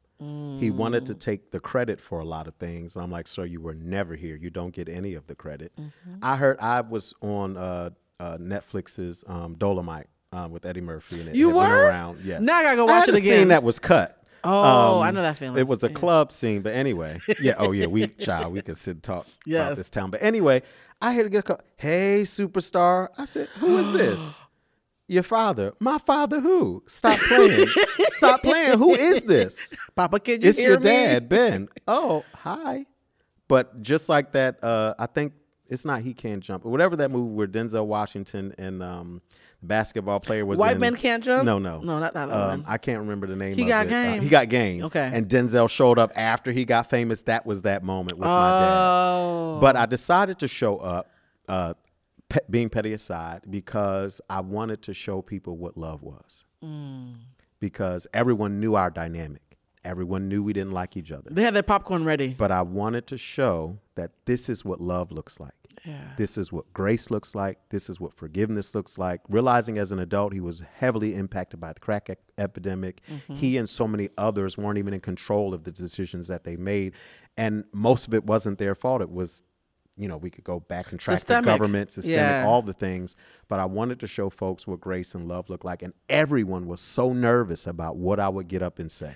He 0.61 0.71
wanted 0.71 1.03
Mm. 1.03 1.07
to 1.09 1.15
take 1.17 1.51
the 1.51 1.61
credit 1.61 2.01
for 2.01 2.19
a 2.21 2.25
lot 2.25 2.47
of 2.49 2.55
things. 2.55 2.97
I'm 2.97 3.11
like, 3.11 3.27
sir, 3.29 3.45
you 3.45 3.61
were 3.61 3.75
never 3.75 4.15
here. 4.15 4.37
You 4.37 4.49
don't 4.49 4.73
get 4.73 4.89
any 4.89 5.13
of 5.15 5.27
the 5.27 5.35
credit. 5.35 5.73
Mm-hmm. 5.79 6.15
I 6.23 6.37
heard 6.37 6.57
I 6.61 6.81
was 6.81 7.13
on 7.21 7.59
uh, 7.59 7.91
uh, 8.21 8.39
Netflix's 8.39 9.23
um, 9.27 9.55
Dolomite 9.59 10.07
um, 10.33 10.51
with 10.51 10.65
Eddie 10.65 10.81
Murphy, 10.81 11.21
and 11.21 11.29
it 11.29 11.35
You 11.35 11.51
it 11.51 11.55
were? 11.57 11.87
around. 11.89 12.21
Yes. 12.25 12.41
Now 12.41 12.57
I 12.57 12.63
gotta 12.63 12.77
go 12.77 12.87
I 12.87 13.01
watch 13.01 13.09
it 13.09 13.17
a 13.17 13.21
Scene 13.21 13.49
that 13.49 13.63
was 13.63 13.79
cut. 13.79 14.25
Oh, 14.45 14.99
Um, 14.99 15.03
I 15.03 15.11
know 15.11 15.21
that 15.23 15.37
feeling. 15.37 15.59
It 15.59 15.67
was 15.69 15.83
a 15.85 15.89
club 15.91 16.31
scene, 16.33 16.63
but 16.63 16.75
anyway, 16.75 17.19
yeah. 17.41 17.55
Oh 17.59 17.73
yeah, 17.73 17.87
we 17.87 18.07
child, 18.27 18.53
we 18.55 18.63
could 18.63 18.77
sit 18.79 18.93
and 18.93 19.03
talk 19.03 19.27
Yes. 19.45 19.67
about 19.67 19.77
this 19.77 19.91
town. 19.91 20.11
But 20.11 20.23
anyway, 20.23 20.63
I 21.01 21.13
had 21.13 21.25
to 21.25 21.29
get 21.29 21.39
a 21.41 21.43
call. 21.43 21.61
Hey, 21.77 22.23
superstar. 22.25 23.09
I 23.19 23.25
said, 23.27 23.49
who 23.59 23.79
is 23.79 23.93
this? 23.93 24.41
Your 25.09 25.23
father. 25.23 25.73
My 25.81 25.99
father. 25.99 26.41
Who? 26.41 26.83
Stop 26.87 27.19
playing. 27.19 27.67
Stop 28.13 28.41
playing. 28.43 28.79
Who 28.79 28.95
is 28.95 29.23
this? 29.25 29.73
Papa, 29.95 30.19
can 30.19 30.41
you 30.41 30.49
It's 30.49 30.59
hear 30.59 30.71
your 30.71 30.79
me? 30.79 30.83
dad, 30.85 31.29
Ben. 31.29 31.69
Oh, 31.89 32.25
hi. 32.35 32.87
But 33.47 33.83
just 33.83 34.09
like 34.09 34.33
that, 34.33 34.65
uh, 34.65 34.95
I 34.99 35.05
think 35.05 35.35
it's 35.69 35.85
not 35.85 36.01
He 36.01 36.15
Can't 36.15 36.43
Jump. 36.43 36.65
Whatever 36.65 36.97
that 36.97 37.11
movie 37.11 37.35
where 37.35 37.47
Denzel 37.47 37.85
Washington 37.85 38.55
and 38.57 38.83
um, 38.83 39.21
basketball 39.65 40.21
player 40.21 40.45
was 40.47 40.59
White 40.59 40.77
in. 40.77 40.81
Men 40.81 40.95
Can't 40.97 41.23
Jump? 41.25 41.45
No, 41.45 41.59
no. 41.59 41.81
No, 41.81 41.99
not 41.99 42.13
that 42.15 42.31
um, 42.31 42.49
one. 42.49 42.65
I 42.67 42.79
can't 42.79 43.01
remember 43.01 43.27
the 43.27 43.37
name 43.37 43.55
He 43.55 43.63
of 43.63 43.69
Got 43.69 43.87
it. 43.87 43.93
Uh, 43.93 44.03
Game. 44.05 44.23
he 44.23 44.29
got 44.29 44.49
game. 44.49 44.85
Okay. 44.85 45.11
And 45.13 45.29
Denzel 45.29 45.69
showed 45.69 45.99
up 45.99 46.13
after 46.15 46.53
he 46.53 46.65
got 46.65 46.89
famous. 46.91 47.23
That 47.23 47.45
was 47.47 47.63
that 47.63 47.83
moment 47.83 48.19
with 48.19 48.29
my 48.29 48.59
dad. 48.59 48.75
Oh, 48.77 49.59
But 49.61 49.77
I 49.77 49.87
decided 49.87 50.39
to 50.41 50.49
show 50.49 50.79
up, 50.79 51.11
uh, 51.49 51.75
pe- 52.29 52.41
being 52.49 52.69
petty 52.69 52.93
aside, 52.93 53.43
because 53.51 54.21
I 54.31 54.41
wanted 54.41 54.83
to 54.83 54.95
show 54.95 55.23
people 55.23 55.57
what 55.57 55.77
love 55.77 56.03
was. 56.03 56.45
Mm. 56.63 57.15
Because 57.61 58.07
everyone 58.13 58.61
knew 58.61 58.75
our 58.75 58.91
dynamic. 58.91 59.41
Everyone 59.85 60.29
knew 60.29 60.43
we 60.43 60.53
didn't 60.55 60.73
like 60.73 60.97
each 60.97 61.13
other. 61.13 61.29
they 61.31 61.43
had 61.43 61.53
their 61.55 61.63
popcorn 61.63 62.05
ready. 62.05 62.35
But 62.37 62.51
I 62.51 62.63
wanted 62.63 63.07
to 63.09 63.19
show 63.19 63.79
that 63.97 64.13
this 64.25 64.49
is 64.49 64.65
what 64.65 64.81
love 64.81 65.13
looks 65.13 65.39
like. 65.39 65.53
Yeah. 65.85 66.01
This 66.17 66.39
is 66.39 66.51
what 66.53 66.73
grace 66.73 67.11
looks 67.11 67.35
like. 67.35 67.59
This 67.71 67.89
is 67.91 68.01
what 68.01 68.15
forgiveness 68.15 68.75
looks 68.75 68.97
like. 68.99 69.21
Realizing 69.29 69.79
as 69.79 69.93
an 69.93 69.99
adult, 69.99 70.33
he 70.33 70.41
was 70.41 70.63
heavily 70.77 71.15
impacted 71.15 71.61
by 71.61 71.73
the 71.73 71.81
crack 71.81 72.09
e- 72.11 72.15
epidemic. 72.39 73.01
Mm-hmm. 73.11 73.35
He 73.37 73.57
and 73.59 73.69
so 73.69 73.87
many 73.87 74.09
others 74.17 74.57
weren't 74.57 74.79
even 74.79 74.95
in 74.95 75.01
control 75.01 75.53
of 75.55 75.65
the 75.65 75.71
decisions 75.73 76.29
that 76.29 76.45
they 76.45 76.57
made. 76.57 76.95
And 77.37 77.65
most 77.73 78.07
of 78.09 78.15
it 78.15 78.25
wasn't 78.25 78.59
their 78.59 78.75
fault. 78.75 79.03
It 79.03 79.11
was, 79.11 79.43
you 79.97 80.09
know, 80.09 80.17
we 80.17 80.31
could 80.31 80.45
go 80.45 80.61
back 80.61 80.91
and 80.91 80.99
track 81.01 81.19
Systemic. 81.19 81.45
the 81.45 81.51
government, 81.51 81.91
systemic, 81.91 82.19
Yeah. 82.19 82.47
all 82.47 82.63
the 82.63 82.73
things. 82.73 83.15
But 83.49 83.61
I 83.61 83.65
wanted 83.67 84.01
to 84.01 84.07
show 84.07 84.31
folks 84.31 84.67
what 84.67 84.81
grace 84.81 85.15
and 85.15 85.29
love 85.29 85.51
look 85.51 85.65
like. 85.65 85.83
And 85.83 85.93
everyone 86.09 86.67
was 86.67 86.81
so 86.81 87.13
nervous 87.13 87.67
about 87.67 87.97
what 87.97 88.19
I 88.21 88.29
would 88.29 88.49
get 88.49 88.63
up 88.63 88.79
and 88.79 88.91
say. 88.91 89.15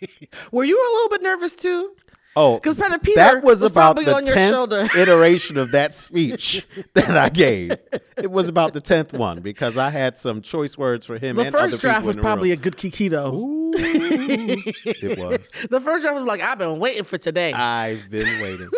Were 0.52 0.64
you 0.64 0.76
a 0.76 0.90
little 0.94 1.08
bit 1.10 1.22
nervous 1.22 1.54
too? 1.54 1.92
Oh, 2.40 2.60
'Cause 2.60 2.76
Penn 2.76 2.92
and 2.92 3.02
Peter 3.02 3.16
that 3.16 3.42
was, 3.42 3.62
was 3.62 3.70
about 3.70 3.96
the 3.96 4.14
on 4.14 4.24
your 4.24 4.34
tenth 4.34 4.54
shoulder. 4.54 4.88
iteration 4.96 5.58
of 5.58 5.72
that 5.72 5.92
speech 5.92 6.64
that 6.94 7.16
I 7.16 7.30
gave. 7.30 7.72
It 8.16 8.30
was 8.30 8.48
about 8.48 8.74
the 8.74 8.80
tenth 8.80 9.12
one 9.12 9.40
because 9.40 9.76
I 9.76 9.90
had 9.90 10.16
some 10.16 10.40
choice 10.40 10.78
words 10.78 11.04
for 11.04 11.18
him. 11.18 11.34
The 11.34 11.50
first 11.50 11.80
draft 11.80 12.06
was 12.06 12.14
probably 12.14 12.52
a 12.52 12.56
good 12.56 12.76
Kikito. 12.76 13.32
Ooh, 13.34 13.72
it 13.76 15.18
was. 15.18 15.50
The 15.68 15.80
first 15.80 16.02
draft 16.02 16.14
was 16.16 16.26
like, 16.26 16.40
I've 16.40 16.58
been 16.58 16.78
waiting 16.78 17.02
for 17.02 17.18
today. 17.18 17.52
I've 17.52 18.08
been 18.08 18.40
waiting. 18.40 18.68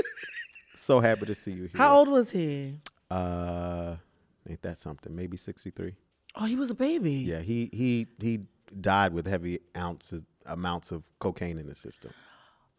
So 0.76 1.00
happy 1.00 1.26
to 1.26 1.34
see 1.34 1.50
you 1.52 1.64
here. 1.64 1.72
How 1.76 1.98
old 1.98 2.08
was 2.08 2.30
he? 2.30 2.76
Uh, 3.10 3.96
ain't 4.48 4.62
that 4.62 4.78
something? 4.78 5.14
Maybe 5.14 5.36
sixty 5.36 5.70
three. 5.70 5.96
Oh, 6.34 6.46
he 6.46 6.56
was 6.56 6.70
a 6.70 6.74
baby. 6.74 7.12
Yeah, 7.12 7.40
he 7.40 7.68
he 7.74 8.06
he 8.18 8.40
died 8.80 9.12
with 9.12 9.26
heavy 9.26 9.58
ounces 9.76 10.22
amounts 10.46 10.92
of 10.92 11.02
cocaine 11.18 11.58
in 11.58 11.68
his 11.68 11.76
system. 11.78 12.12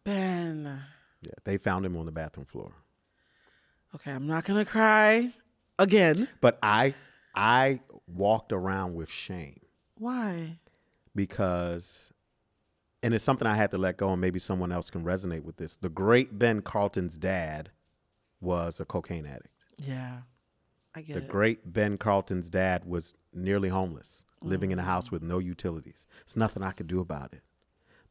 Ben. 0.04 0.80
Yeah, 1.22 1.30
they 1.44 1.56
found 1.56 1.86
him 1.86 1.96
on 1.96 2.06
the 2.06 2.12
bathroom 2.12 2.46
floor. 2.46 2.72
Okay, 3.94 4.10
I'm 4.10 4.26
not 4.26 4.44
gonna 4.44 4.64
cry 4.64 5.32
again. 5.78 6.28
But 6.40 6.58
I 6.62 6.94
I 7.34 7.80
walked 8.06 8.52
around 8.52 8.94
with 8.94 9.10
shame 9.10 9.60
Why? 9.96 10.58
because 11.14 12.10
and 13.02 13.14
it's 13.14 13.24
something 13.24 13.46
I 13.48 13.54
had 13.56 13.70
to 13.72 13.78
let 13.78 13.96
go, 13.96 14.12
and 14.12 14.20
maybe 14.20 14.38
someone 14.38 14.70
else 14.72 14.88
can 14.88 15.04
resonate 15.04 15.42
with 15.42 15.56
this. 15.56 15.76
The 15.76 15.88
great 15.88 16.38
Ben 16.38 16.62
Carlton's 16.62 17.18
dad 17.18 17.70
was 18.40 18.78
a 18.80 18.84
cocaine 18.84 19.26
addict. 19.26 19.48
Yeah. 19.76 20.18
I 20.94 21.00
get 21.02 21.14
The 21.14 21.20
it. 21.22 21.28
great 21.28 21.72
Ben 21.72 21.96
Carlton's 21.98 22.48
dad 22.50 22.84
was 22.84 23.14
nearly 23.32 23.70
homeless, 23.70 24.24
living 24.42 24.70
in 24.72 24.78
a 24.78 24.82
house 24.84 25.10
with 25.10 25.22
no 25.22 25.38
utilities. 25.38 26.06
It's 26.22 26.36
nothing 26.36 26.62
I 26.62 26.70
could 26.72 26.86
do 26.86 27.00
about 27.00 27.32
it. 27.32 27.42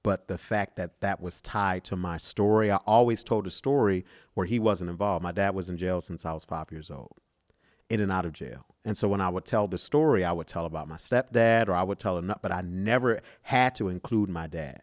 But 0.03 0.27
the 0.27 0.37
fact 0.37 0.77
that 0.77 0.99
that 1.01 1.21
was 1.21 1.41
tied 1.41 1.83
to 1.85 1.95
my 1.95 2.17
story, 2.17 2.71
I 2.71 2.77
always 2.87 3.23
told 3.23 3.45
a 3.45 3.51
story 3.51 4.03
where 4.33 4.45
he 4.47 4.57
wasn't 4.57 4.89
involved. 4.89 5.23
My 5.23 5.31
dad 5.31 5.53
was 5.53 5.69
in 5.69 5.77
jail 5.77 6.01
since 6.01 6.25
I 6.25 6.33
was 6.33 6.43
five 6.43 6.71
years 6.71 6.89
old, 6.89 7.11
in 7.89 7.99
and 7.99 8.11
out 8.11 8.25
of 8.25 8.33
jail. 8.33 8.65
And 8.83 8.97
so 8.97 9.07
when 9.07 9.21
I 9.21 9.29
would 9.29 9.45
tell 9.45 9.67
the 9.67 9.77
story, 9.77 10.23
I 10.25 10.31
would 10.31 10.47
tell 10.47 10.65
about 10.65 10.87
my 10.87 10.95
stepdad 10.95 11.67
or 11.67 11.73
I 11.73 11.83
would 11.83 11.99
tell 11.99 12.17
enough, 12.17 12.39
but 12.41 12.51
I 12.51 12.61
never 12.61 13.21
had 13.43 13.75
to 13.75 13.89
include 13.89 14.29
my 14.29 14.47
dad 14.47 14.81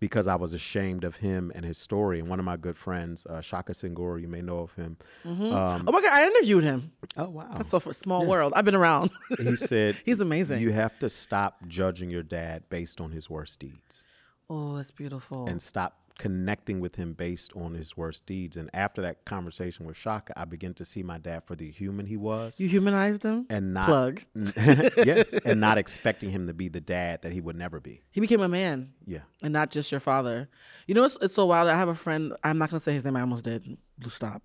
because 0.00 0.26
I 0.26 0.34
was 0.34 0.52
ashamed 0.54 1.04
of 1.04 1.16
him 1.16 1.52
and 1.54 1.64
his 1.64 1.78
story. 1.78 2.18
And 2.18 2.28
one 2.28 2.40
of 2.40 2.44
my 2.44 2.56
good 2.56 2.76
friends, 2.76 3.24
uh, 3.26 3.40
Shaka 3.40 3.72
Senghor, 3.72 4.20
you 4.20 4.26
may 4.26 4.42
know 4.42 4.58
of 4.58 4.74
him. 4.74 4.96
Um, 5.24 5.84
oh 5.86 5.92
my 5.92 6.00
god, 6.00 6.12
I 6.12 6.26
interviewed 6.26 6.64
him. 6.64 6.90
oh, 7.16 7.28
wow. 7.28 7.50
That's 7.56 7.70
so 7.70 7.78
for 7.78 7.92
small 7.92 8.26
world. 8.26 8.52
I've 8.56 8.64
been 8.64 8.74
around. 8.74 9.10
he 9.38 9.54
said 9.54 9.96
He's 10.04 10.20
amazing. 10.20 10.60
You 10.60 10.72
have 10.72 10.98
to 10.98 11.08
stop 11.08 11.68
judging 11.68 12.10
your 12.10 12.24
dad 12.24 12.64
based 12.68 13.00
on 13.00 13.12
his 13.12 13.30
worst 13.30 13.60
deeds 13.60 14.04
oh, 14.50 14.76
that's 14.76 14.90
beautiful. 14.90 15.46
and 15.46 15.60
stop 15.62 15.98
connecting 16.18 16.80
with 16.80 16.96
him 16.96 17.12
based 17.12 17.52
on 17.56 17.74
his 17.74 17.96
worst 17.96 18.26
deeds. 18.26 18.56
And 18.56 18.68
after 18.74 19.00
that 19.02 19.24
conversation 19.24 19.86
with 19.86 19.96
Shaka, 19.96 20.32
I 20.36 20.44
began 20.44 20.74
to 20.74 20.84
see 20.84 21.02
my 21.02 21.16
dad 21.18 21.44
for 21.44 21.54
the 21.54 21.70
human 21.70 22.06
he 22.06 22.16
was. 22.16 22.58
you 22.60 22.68
humanized 22.68 23.22
him. 23.22 23.46
and 23.48 23.72
not 23.72 23.86
plug. 23.86 24.22
yes, 24.34 25.32
and 25.44 25.60
not 25.60 25.78
expecting 25.78 26.30
him 26.30 26.48
to 26.48 26.54
be 26.54 26.68
the 26.68 26.80
dad 26.80 27.22
that 27.22 27.32
he 27.32 27.40
would 27.40 27.56
never 27.56 27.78
be. 27.80 28.02
He 28.10 28.20
became 28.20 28.40
a 28.40 28.48
man. 28.48 28.92
Yeah. 29.06 29.20
and 29.42 29.52
not 29.52 29.70
just 29.70 29.90
your 29.92 30.00
father. 30.00 30.48
You 30.86 30.94
know, 30.94 31.04
it's, 31.04 31.16
it's 31.22 31.34
so 31.34 31.46
wild. 31.46 31.68
I 31.68 31.76
have 31.76 31.88
a 31.88 31.94
friend. 31.94 32.32
I'm 32.42 32.58
not 32.58 32.70
gonna 32.70 32.80
say 32.80 32.92
his 32.92 33.04
name. 33.04 33.16
I 33.16 33.20
almost 33.20 33.44
did. 33.44 33.78
Stop. 34.08 34.42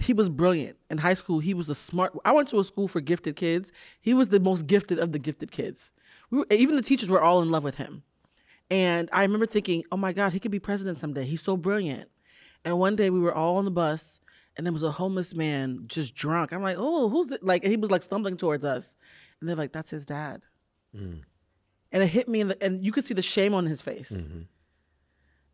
He 0.00 0.12
was 0.12 0.28
brilliant 0.28 0.76
in 0.90 0.98
high 0.98 1.14
school. 1.14 1.38
He 1.38 1.54
was 1.54 1.66
the 1.66 1.74
smart. 1.74 2.12
I 2.24 2.32
went 2.32 2.48
to 2.48 2.58
a 2.58 2.64
school 2.64 2.88
for 2.88 3.00
gifted 3.00 3.36
kids. 3.36 3.72
He 4.00 4.12
was 4.12 4.28
the 4.28 4.40
most 4.40 4.66
gifted 4.66 4.98
of 4.98 5.12
the 5.12 5.18
gifted 5.18 5.50
kids. 5.50 5.92
We 6.30 6.38
were, 6.38 6.46
even 6.50 6.76
the 6.76 6.82
teachers 6.82 7.08
were 7.08 7.22
all 7.22 7.40
in 7.40 7.50
love 7.50 7.64
with 7.64 7.76
him. 7.76 8.02
And 8.70 9.08
I 9.12 9.22
remember 9.22 9.46
thinking, 9.46 9.84
oh 9.90 9.96
my 9.96 10.12
God, 10.12 10.32
he 10.32 10.40
could 10.40 10.50
be 10.50 10.58
president 10.58 10.98
someday. 10.98 11.24
He's 11.24 11.42
so 11.42 11.56
brilliant. 11.56 12.10
And 12.64 12.78
one 12.78 12.96
day 12.96 13.08
we 13.08 13.20
were 13.20 13.34
all 13.34 13.56
on 13.56 13.64
the 13.64 13.70
bus, 13.70 14.20
and 14.56 14.66
there 14.66 14.72
was 14.72 14.82
a 14.82 14.90
homeless 14.90 15.34
man 15.34 15.84
just 15.86 16.14
drunk. 16.14 16.52
I'm 16.52 16.62
like, 16.62 16.76
oh, 16.78 17.08
who's 17.08 17.28
that? 17.28 17.42
Like, 17.42 17.64
he 17.64 17.76
was 17.76 17.90
like 17.90 18.02
stumbling 18.02 18.36
towards 18.36 18.64
us, 18.64 18.94
and 19.40 19.48
they're 19.48 19.56
like, 19.56 19.72
that's 19.72 19.90
his 19.90 20.04
dad. 20.04 20.42
Mm. 20.94 21.22
And 21.92 22.02
it 22.02 22.08
hit 22.08 22.28
me, 22.28 22.40
in 22.40 22.48
the, 22.48 22.62
and 22.62 22.84
you 22.84 22.92
could 22.92 23.06
see 23.06 23.14
the 23.14 23.22
shame 23.22 23.54
on 23.54 23.64
his 23.66 23.80
face. 23.80 24.10
Mm-hmm. 24.10 24.40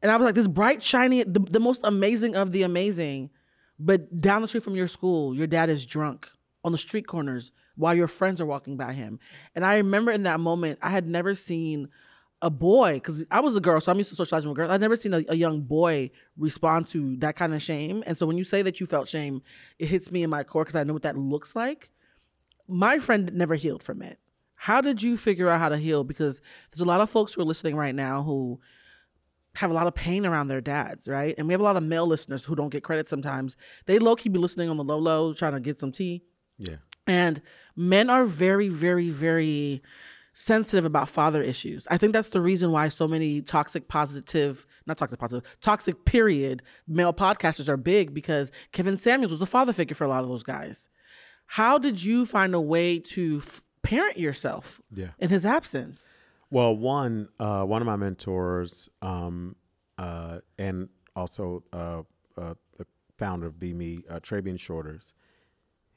And 0.03 0.11
I 0.11 0.17
was 0.17 0.25
like, 0.25 0.35
this 0.35 0.49
bright, 0.49 0.83
shiny, 0.83 1.23
the, 1.23 1.39
the 1.39 1.61
most 1.61 1.83
amazing 1.85 2.35
of 2.35 2.53
the 2.53 2.63
amazing. 2.63 3.31
But 3.79 4.17
down 4.17 4.43
the 4.43 4.49
street 4.49 4.65
from 4.65 4.75
your 4.75 4.89
school, 4.89 5.35
your 5.35 5.47
dad 5.47 5.71
is 5.71 5.87
drunk 5.87 6.29
on 6.65 6.73
the 6.73 6.79
street 6.79 7.07
corners 7.07 7.53
while 7.77 7.95
your 7.95 8.09
friends 8.09 8.41
are 8.41 8.47
walking 8.47 8.77
by 8.77 8.93
him. 8.93 9.19
And 9.55 9.65
I 9.65 9.77
remember 9.77 10.11
in 10.11 10.25
that 10.25 10.41
moment, 10.41 10.79
I 10.83 10.91
had 10.91 11.07
never 11.07 11.35
seen 11.35 11.89
a 12.45 12.51
boy, 12.51 12.95
because 12.95 13.25
I 13.31 13.41
was 13.41 13.57
a 13.57 13.61
girl, 13.61 13.81
so 13.81 13.91
I'm 13.91 13.97
used 13.97 14.11
to 14.11 14.17
socializing 14.17 14.51
with 14.51 14.57
girls. 14.57 14.71
I've 14.71 14.81
never 14.81 14.97
seen 14.97 15.15
a, 15.15 15.25
a 15.31 15.35
young 15.35 15.63
boy 15.63 16.11
respond 16.37 16.87
to 16.89 17.17
that 17.17 17.37
kind 17.37 17.55
of 17.55 17.63
shame. 17.63 18.05
And 18.07 18.19
so 18.19 18.27
when 18.27 18.37
you 18.37 18.45
say 18.45 18.61
that 18.61 18.79
you 18.81 18.87
felt 18.87 19.09
shame, 19.09 19.43
it 19.79 19.87
hits 19.87 20.13
me 20.13 20.23
in 20.23 20.29
my 20.29 20.45
core 20.45 20.63
because 20.63 20.77
I 20.77 20.85
know 20.85 20.93
what 20.93 21.03
that 21.03 21.17
looks 21.17 21.57
like. 21.57 21.91
My 22.69 22.99
friend 22.99 23.33
never 23.33 23.55
healed 23.55 23.83
from 23.83 24.03
it. 24.03 24.19
How 24.57 24.83
did 24.83 25.03
you 25.03 25.17
figure 25.17 25.49
out 25.49 25.59
how 25.59 25.71
to 25.71 25.79
heal? 25.79 26.05
Because 26.05 26.43
there's 26.71 26.83
a 26.83 26.85
lot 26.85 27.01
of 27.01 27.09
folks 27.09 27.33
who 27.33 27.41
are 27.41 27.47
listening 27.47 27.77
right 27.77 27.95
now 27.95 28.23
who 28.23 28.61
have 29.57 29.71
a 29.71 29.75
lot 29.75 29.87
of 29.87 29.95
pain 29.95 30.27
around 30.27 30.49
their 30.49 30.61
dads, 30.61 31.09
right? 31.09 31.35
And 31.39 31.47
we 31.47 31.55
have 31.55 31.61
a 31.63 31.65
lot 31.65 31.77
of 31.79 31.83
male 31.83 32.07
listeners 32.07 32.45
who 32.45 32.55
don't 32.55 32.69
get 32.69 32.85
credit 32.85 33.09
sometimes. 33.09 33.57
They 33.87 33.99
low 33.99 34.17
key 34.17 34.29
be 34.29 34.39
listening 34.39 34.69
on 34.69 34.77
the 34.77 34.85
low 34.85 34.99
low, 34.99 35.33
trying 35.33 35.55
to 35.55 35.61
get 35.61 35.79
some 35.79 35.93
tea. 35.93 36.25
Yeah. 36.59 36.77
And 37.07 37.41
men 37.75 38.11
are 38.11 38.27
very, 38.27 38.69
very, 38.69 39.09
very 39.09 39.83
sensitive 40.37 40.85
about 40.85 41.09
father 41.09 41.41
issues. 41.43 41.87
I 41.91 41.97
think 41.97 42.13
that's 42.13 42.31
the 42.31 42.41
reason 42.41 42.73
why 42.73 42.89
so 42.89 43.07
many 43.07 43.41
toxic 43.41 43.87
positive, 43.89 44.67
not 44.85 44.99
toxic 44.99 45.19
positive, 45.21 45.49
toxic 45.61 46.05
period 46.05 46.61
male 46.89 47.13
podcasters 47.15 47.69
are 47.69 47.77
big 47.77 48.13
because 48.13 48.51
Kevin 48.73 48.97
Samuels 48.99 49.31
was 49.31 49.41
a 49.41 49.47
father 49.47 49.73
figure 49.73 49.95
for 49.95 50.03
a 50.05 50.09
lot 50.09 50.25
of 50.25 50.29
those 50.29 50.43
guys. 50.43 50.89
How 51.47 51.79
did 51.79 52.03
you 52.03 52.27
find 52.27 52.53
a 52.55 52.61
way 52.61 52.99
to 52.99 53.37
f- 53.43 53.63
parent 53.83 54.19
yourself 54.19 54.81
Yeah. 54.93 55.11
in 55.21 55.31
his 55.31 55.47
absence? 55.47 56.13
Well, 56.51 56.77
one 56.77 57.29
uh, 57.39 57.65
one 57.65 57.81
of 57.81 57.87
my 57.87 57.97
mentors, 57.97 58.89
um, 59.03 59.55
uh, 59.99 60.41
and 60.59 60.89
also 61.15 61.63
uh, 61.73 62.03
uh, 62.37 62.55
the 62.77 62.87
founder 63.19 63.47
of 63.47 63.55
BMe, 63.55 64.03
uh, 64.11 64.19
Trabian 64.19 64.59
Shorters, 64.59 65.15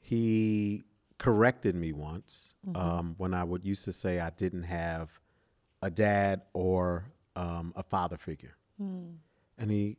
he 0.00 0.84
corrected 1.18 1.74
me 1.74 1.92
once 1.92 2.54
um, 2.74 3.14
when 3.18 3.34
I 3.34 3.44
would 3.44 3.64
used 3.64 3.84
to 3.84 3.92
say 3.92 4.20
I 4.20 4.30
didn't 4.30 4.64
have 4.64 5.10
a 5.82 5.90
dad 5.90 6.42
or 6.52 7.12
um, 7.36 7.72
a 7.76 7.82
father 7.82 8.16
figure, 8.16 8.56
and 9.58 9.70
he 9.70 9.96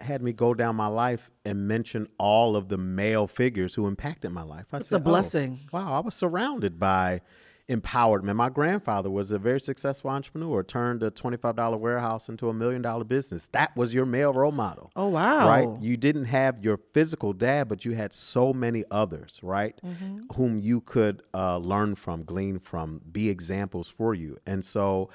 had 0.00 0.22
me 0.22 0.32
go 0.32 0.54
down 0.54 0.74
my 0.76 0.86
life 0.88 1.30
and 1.44 1.68
mention 1.68 2.08
all 2.18 2.56
of 2.56 2.68
the 2.68 2.76
male 2.78 3.26
figures 3.26 3.74
who 3.74 3.86
impacted 3.86 4.32
my 4.32 4.42
life. 4.42 4.66
I 4.72 4.78
It's 4.78 4.92
a 4.92 4.98
blessing. 4.98 5.60
"Oh, 5.72 5.78
wow, 5.78 5.92
I 5.94 6.00
was 6.00 6.14
surrounded 6.14 6.78
by 6.80 7.20
empowered 7.68 8.24
men. 8.24 8.36
My 8.36 8.50
grandfather 8.50 9.10
was 9.10 9.30
a 9.30 9.38
very 9.38 9.60
successful 9.60 10.10
entrepreneur, 10.10 10.62
turned 10.62 11.02
a 11.02 11.10
$25 11.10 11.78
warehouse 11.78 12.28
into 12.28 12.48
a 12.48 12.54
million 12.54 12.82
dollar 12.82 13.04
business. 13.04 13.46
That 13.52 13.74
was 13.76 13.94
your 13.94 14.04
male 14.04 14.32
role 14.32 14.52
model. 14.52 14.90
Oh, 14.96 15.08
wow. 15.08 15.48
Right? 15.48 15.68
You 15.80 15.96
didn't 15.96 16.26
have 16.26 16.62
your 16.62 16.78
physical 16.92 17.32
dad, 17.32 17.68
but 17.68 17.84
you 17.84 17.92
had 17.92 18.12
so 18.12 18.52
many 18.52 18.84
others, 18.90 19.40
right? 19.42 19.78
Mm-hmm. 19.84 20.34
Whom 20.34 20.58
you 20.58 20.82
could 20.82 21.22
uh, 21.32 21.58
learn 21.58 21.94
from, 21.94 22.24
glean 22.24 22.58
from, 22.58 23.00
be 23.10 23.30
examples 23.30 23.88
for 23.88 24.14
you. 24.14 24.36
And 24.46 24.64
so 24.64 25.08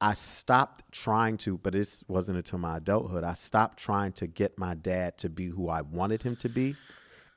I 0.00 0.12
stopped 0.14 0.84
trying 0.92 1.38
to, 1.38 1.56
but 1.56 1.72
this 1.72 2.04
wasn't 2.08 2.36
until 2.36 2.58
my 2.58 2.76
adulthood. 2.76 3.24
I 3.24 3.34
stopped 3.34 3.78
trying 3.78 4.12
to 4.12 4.26
get 4.26 4.58
my 4.58 4.74
dad 4.74 5.16
to 5.18 5.30
be 5.30 5.46
who 5.46 5.70
I 5.70 5.80
wanted 5.80 6.22
him 6.22 6.36
to 6.36 6.48
be 6.50 6.76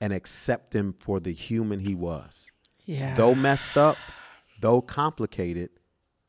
and 0.02 0.12
accept 0.12 0.76
him 0.76 0.92
for 0.92 1.20
the 1.20 1.32
human 1.32 1.80
he 1.80 1.96
was. 1.96 2.52
Yeah. 2.86 3.16
Though 3.16 3.36
messed 3.36 3.78
up, 3.78 3.98
though 4.62 4.82
complicated, 4.82 5.70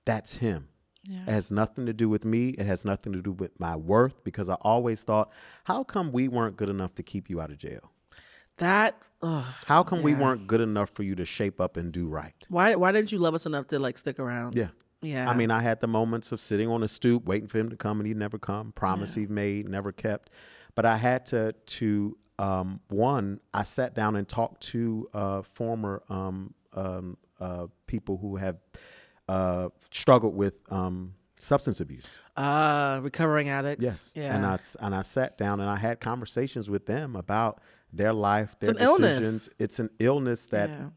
that's 0.05 0.37
him. 0.37 0.69
Yeah. 1.05 1.23
It 1.23 1.31
has 1.31 1.51
nothing 1.51 1.87
to 1.87 1.93
do 1.93 2.09
with 2.09 2.25
me. 2.25 2.51
It 2.51 2.67
has 2.67 2.85
nothing 2.85 3.13
to 3.15 3.23
do 3.23 3.33
with 3.33 3.59
my 3.59 3.77
worth 3.77 4.23
because 4.25 4.49
I 4.49 4.55
always 4.61 5.03
thought, 5.03 5.31
how 5.65 5.85
come 5.85 6.13
we 6.13 6.29
weren't 6.29 6.57
good 6.57 6.69
enough 6.69 6.95
to 6.97 7.03
keep 7.03 7.31
you 7.31 7.41
out 7.41 7.51
of 7.51 7.59
jail? 7.59 7.93
that, 8.59 9.01
ugh. 9.23 9.45
How 9.67 9.83
come 9.83 10.03
we 10.03 10.15
weren't 10.15 10.47
good 10.47 10.61
enough 10.61 10.91
for 10.91 11.03
you 11.03 11.15
to 11.15 11.25
shape 11.25 11.61
up 11.61 11.77
and 11.77 11.93
do 11.93 12.07
right? 12.07 12.35
why, 12.49 12.75
why 12.75 12.93
didn't 12.93 13.13
you 13.13 13.19
love 13.19 13.35
us 13.35 13.47
enough 13.47 13.69
to 13.69 13.79
like 13.79 13.97
stick 13.99 14.19
around? 14.19 14.55
Yeah. 14.55 14.69
Yeah. 15.01 15.31
I 15.31 15.35
mean, 15.35 15.53
I 15.53 15.61
had 15.61 15.81
the 15.81 15.87
moments 15.87 16.33
of 16.33 16.41
sitting 16.41 16.69
on 16.69 16.83
a 16.83 16.89
stoop, 16.89 17.25
waiting 17.25 17.49
for 17.49 17.59
him 17.59 17.69
to 17.71 17.77
come, 17.77 18.01
and 18.01 18.07
he'd 18.07 18.17
never 18.17 18.39
come. 18.39 18.73
Promise 18.73 19.15
he 19.15 19.27
made, 19.27 19.69
never 19.69 19.93
kept. 19.93 20.31
But 20.75 20.87
I 20.87 20.97
had 20.97 21.25
to 21.27 21.53
to 21.53 22.17
um, 22.41 22.81
one. 22.89 23.39
I 23.55 23.63
sat 23.63 23.95
down 23.95 24.17
and 24.17 24.29
talked 24.29 24.61
to 24.65 25.09
a 25.15 25.45
former 25.45 26.03
um, 26.09 26.53
um, 26.73 27.17
uh, 27.41 27.67
people 27.87 28.17
who 28.19 28.37
have 28.37 28.57
uh, 29.29 29.69
struggled 29.91 30.35
with 30.35 30.63
um, 30.73 31.15
substance 31.37 31.81
abuse. 31.81 32.19
uh, 32.37 33.01
recovering 33.03 33.49
addicts. 33.49 33.85
Yes. 33.85 34.15
Yeah. 34.17 34.35
And 34.37 34.47
I 34.47 34.59
and 34.81 34.95
I 34.95 35.03
sat 35.03 35.37
down 35.39 35.61
and 35.61 35.69
I 35.69 35.77
had 35.77 36.01
conversations 36.01 36.69
with 36.71 36.87
them 36.87 37.17
about 37.17 37.61
their 37.93 38.13
life, 38.13 38.57
their 38.61 38.75
illness. 38.79 39.19
decisions. 39.19 39.51
It's 39.59 39.79
an 39.79 39.91
illness 39.99 40.47
that 40.49 40.69
Yeah. 40.71 40.89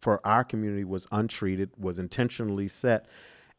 for 0.00 0.20
our 0.26 0.44
community 0.44 0.84
was 0.84 1.06
untreated, 1.12 1.70
was 1.78 1.98
intentionally 1.98 2.68
set. 2.68 3.06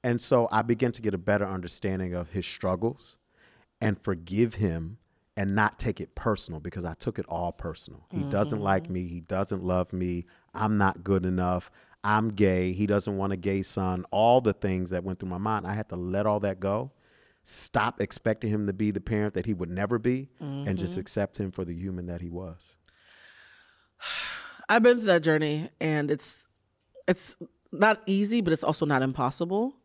And 0.04 0.22
so 0.22 0.48
I 0.52 0.62
began 0.62 0.92
to 0.94 1.02
get 1.02 1.14
a 1.14 1.18
better 1.18 1.46
understanding 1.48 2.14
of 2.14 2.30
his 2.30 2.46
struggles 2.46 3.18
and 3.82 4.00
forgive 4.00 4.56
him 4.56 4.98
and 5.38 5.54
not 5.56 5.78
take 5.80 6.00
it 6.00 6.14
personal 6.16 6.60
because 6.60 6.86
I 6.86 6.94
took 6.94 7.18
it 7.20 7.26
all 7.28 7.52
personal. 7.52 8.06
He 8.12 8.24
doesn't 8.24 8.62
like 8.62 8.90
me, 8.90 9.08
he 9.08 9.20
doesn't 9.20 9.64
love 9.64 9.92
me, 9.92 10.26
I'm 10.54 10.78
not 10.78 11.04
good 11.04 11.26
enough. 11.26 11.72
I'm 12.06 12.30
gay. 12.30 12.72
He 12.72 12.86
doesn't 12.86 13.18
want 13.18 13.34
a 13.34 13.38
gay 13.38 13.64
son. 13.64 14.06
All 14.12 14.40
the 14.40 14.54
things 14.54 14.92
that 14.92 15.04
went 15.04 15.20
through 15.20 15.30
my 15.30 15.40
mind, 15.40 15.66
I 15.66 15.74
had 15.74 15.90
to 15.90 15.96
let 15.96 16.28
all 16.28 16.40
that 16.42 16.60
go 16.60 16.92
stop 17.44 18.02
expecting 18.02 18.50
him 18.50 18.66
to 18.68 18.74
be 18.74 18.92
the 18.92 19.02
parent 19.02 19.34
that 19.36 19.46
he 19.46 19.54
would 19.54 19.70
never 19.70 20.00
be 20.00 20.30
and 20.40 20.78
just 20.80 20.94
mm-hmm. 20.94 21.02
accept 21.02 21.40
him 21.40 21.52
for 21.52 21.64
the 21.64 21.74
human 21.74 22.08
that 22.08 22.22
he 22.22 22.30
was. 22.30 22.76
I've 24.70 24.82
been 24.82 24.98
through 24.98 25.08
that 25.08 25.22
journey 25.22 25.70
and 25.80 26.10
it's 26.10 26.48
it's 27.08 27.38
not 27.72 28.02
easy, 28.06 28.42
but 28.42 28.52
it's 28.52 28.64
also 28.64 28.86
not 28.86 29.04
impossible. 29.04 29.76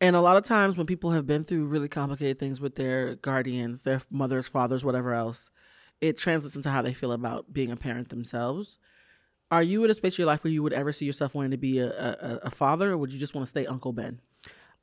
And 0.00 0.14
a 0.14 0.20
lot 0.20 0.36
of 0.36 0.44
times 0.44 0.76
when 0.76 0.86
people 0.86 1.10
have 1.10 1.26
been 1.26 1.42
through 1.42 1.66
really 1.66 1.88
complicated 1.88 2.38
things 2.38 2.60
with 2.60 2.76
their 2.76 3.16
guardians, 3.16 3.82
their 3.82 4.00
mothers, 4.10 4.46
fathers, 4.46 4.84
whatever 4.84 5.12
else, 5.12 5.50
it 6.00 6.16
translates 6.16 6.54
into 6.54 6.70
how 6.70 6.82
they 6.82 6.94
feel 6.94 7.10
about 7.10 7.52
being 7.52 7.72
a 7.72 7.76
parent 7.76 8.10
themselves. 8.10 8.78
Are 9.50 9.62
you 9.62 9.82
at 9.84 9.90
a 9.90 9.94
space 9.94 10.18
in 10.18 10.22
your 10.22 10.26
life 10.26 10.44
where 10.44 10.52
you 10.52 10.62
would 10.62 10.72
ever 10.74 10.92
see 10.92 11.06
yourself 11.06 11.34
wanting 11.34 11.52
to 11.52 11.56
be 11.56 11.78
a, 11.78 11.88
a, 11.88 12.38
a 12.44 12.50
father, 12.50 12.92
or 12.92 12.98
would 12.98 13.12
you 13.12 13.18
just 13.18 13.34
want 13.34 13.46
to 13.46 13.48
stay 13.48 13.66
Uncle 13.66 13.92
Ben? 13.92 14.20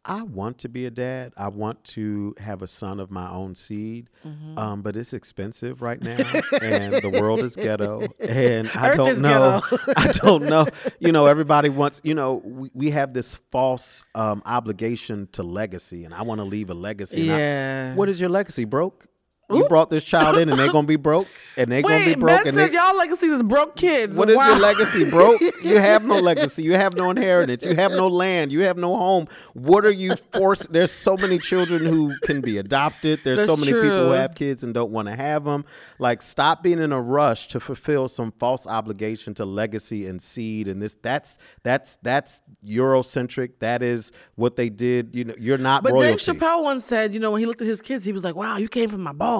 I 0.07 0.21
want 0.21 0.59
to 0.59 0.69
be 0.69 0.85
a 0.85 0.91
dad. 0.91 1.33
I 1.35 1.47
want 1.47 1.83
to 1.85 2.35
have 2.37 2.61
a 2.61 2.67
son 2.67 2.99
of 2.99 3.09
my 3.09 3.27
own 3.29 3.55
seed, 3.55 4.07
Mm-hmm. 4.23 4.57
um, 4.57 4.81
but 4.83 4.95
it's 4.95 5.13
expensive 5.13 5.81
right 5.81 5.99
now, 6.01 6.17
and 6.61 6.93
the 6.95 7.17
world 7.19 7.39
is 7.39 7.55
ghetto, 7.55 8.01
and 8.27 8.69
I 8.75 8.89
Earth 8.89 8.97
don't 8.97 9.21
know. 9.21 9.61
I 9.97 10.11
don't 10.13 10.43
know. 10.43 10.67
You 10.99 11.11
know, 11.11 11.25
everybody 11.25 11.69
wants. 11.69 12.01
You 12.03 12.13
know, 12.15 12.35
we, 12.43 12.69
we 12.75 12.89
have 12.91 13.13
this 13.13 13.35
false 13.51 14.03
um, 14.13 14.43
obligation 14.45 15.27
to 15.33 15.41
legacy, 15.43 16.05
and 16.05 16.13
I 16.13 16.21
want 16.23 16.39
to 16.39 16.45
leave 16.45 16.69
a 16.69 16.75
legacy. 16.75 17.21
and 17.23 17.31
I- 17.31 17.37
Yeah. 17.39 17.95
what 17.95 18.07
is 18.09 18.19
your 18.19 18.29
legacy, 18.29 18.65
broke? 18.65 19.05
You 19.49 19.67
brought 19.67 19.91
this 19.91 20.03
child 20.03 20.37
in, 20.37 20.49
and 20.49 20.57
they're 20.57 20.71
gonna 20.71 20.87
be 20.87 20.95
broke, 20.95 21.27
and 21.55 21.71
they're 21.71 21.83
gonna 21.83 22.03
be 22.03 22.15
broke, 22.15 22.39
Ben 22.39 22.47
and 22.47 22.55
said 22.55 22.71
they, 22.71 22.75
y'all 22.75 22.97
legacies 22.97 23.31
is 23.31 23.43
broke 23.43 23.75
kids. 23.75 24.17
what 24.17 24.29
is 24.29 24.35
wow. 24.35 24.49
your 24.49 24.59
legacy, 24.59 25.09
broke? 25.09 25.39
You 25.65 25.79
have 25.79 26.05
no 26.05 26.19
legacy. 26.19 26.61
You 26.61 26.73
have 26.73 26.95
no 26.95 27.09
inheritance. 27.09 27.65
You 27.65 27.75
have 27.75 27.91
no 27.91 28.07
land. 28.07 28.51
You 28.51 28.61
have 28.61 28.77
no 28.77 28.95
home. 28.95 29.27
What 29.53 29.83
are 29.83 29.91
you 29.91 30.15
forced? 30.15 30.71
There's 30.71 30.91
so 30.91 31.17
many 31.17 31.39
children 31.39 31.85
who 31.85 32.15
can 32.21 32.41
be 32.41 32.59
adopted. 32.59 33.21
There's 33.23 33.45
so 33.45 33.55
That's 33.55 33.65
many 33.65 33.81
people 33.81 34.05
who 34.05 34.11
have 34.11 34.35
kids 34.35 34.63
and 34.63 34.75
don't 34.75 34.91
want 34.91 35.07
to 35.07 35.15
have 35.15 35.43
them. 35.43 35.65
Like, 35.97 36.21
stop 36.21 36.61
being 36.61 36.77
in 36.79 36.91
a 36.91 37.01
rush 37.01 37.47
to 37.47 37.59
fulfill 37.59 38.07
some 38.07 38.31
false 38.33 38.67
obligation 38.67 39.33
to 39.35 39.45
legacy 39.45 40.05
and 40.05 40.21
seed. 40.21 40.67
And 40.67 40.81
this, 40.81 40.95
that's 40.95 41.39
that's 41.63 41.97
that's 41.97 42.43
Eurocentric. 42.63 43.53
That 43.59 43.81
is 43.81 44.11
what 44.35 44.55
they 44.55 44.69
did. 44.69 45.15
You 45.15 45.25
know, 45.25 45.35
you're 45.39 45.57
not 45.57 45.81
But 45.83 45.93
royalty. 45.93 46.23
Dave 46.25 46.39
Chappelle 46.39 46.63
once 46.63 46.85
said, 46.85 47.13
you 47.13 47.19
know, 47.19 47.31
when 47.31 47.39
he 47.39 47.47
looked 47.47 47.61
at 47.61 47.67
his 47.67 47.81
kids, 47.81 48.05
he 48.05 48.11
was 48.11 48.23
like, 48.23 48.35
"Wow, 48.35 48.57
you 48.57 48.67
came 48.67 48.89
from 48.89 49.01
my 49.01 49.13
balls." 49.13 49.34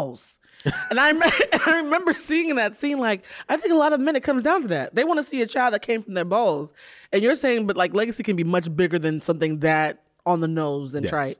And 0.90 1.00
I, 1.00 1.12
I 1.66 1.82
remember 1.84 2.14
seeing 2.14 2.56
that 2.56 2.76
scene, 2.76 3.00
like, 3.00 3.26
I 3.50 3.58
think 3.58 3.74
a 3.74 3.78
lot 3.78 3.94
of 3.94 4.00
men, 4.00 4.16
it 4.16 4.24
comes 4.24 4.44
down 4.44 4.62
to 4.64 4.68
that. 4.70 4.96
They 4.96 5.04
want 5.04 5.20
to 5.20 5.24
see 5.26 5.42
a 5.42 5.48
child 5.48 5.74
that 5.74 5.82
came 5.82 6.02
from 6.04 6.14
their 6.16 6.26
balls. 6.26 6.74
And 7.12 7.22
you're 7.22 7.36
saying, 7.36 7.68
but 7.68 7.78
like, 7.78 7.94
legacy 7.94 8.24
can 8.24 8.36
be 8.36 8.44
much 8.44 8.76
bigger 8.76 8.98
than 9.00 9.22
something 9.22 9.60
that 9.60 10.04
on 10.26 10.40
the 10.42 10.48
nose 10.48 10.96
and 10.96 11.04
Yes. 11.04 11.12
trite. 11.12 11.38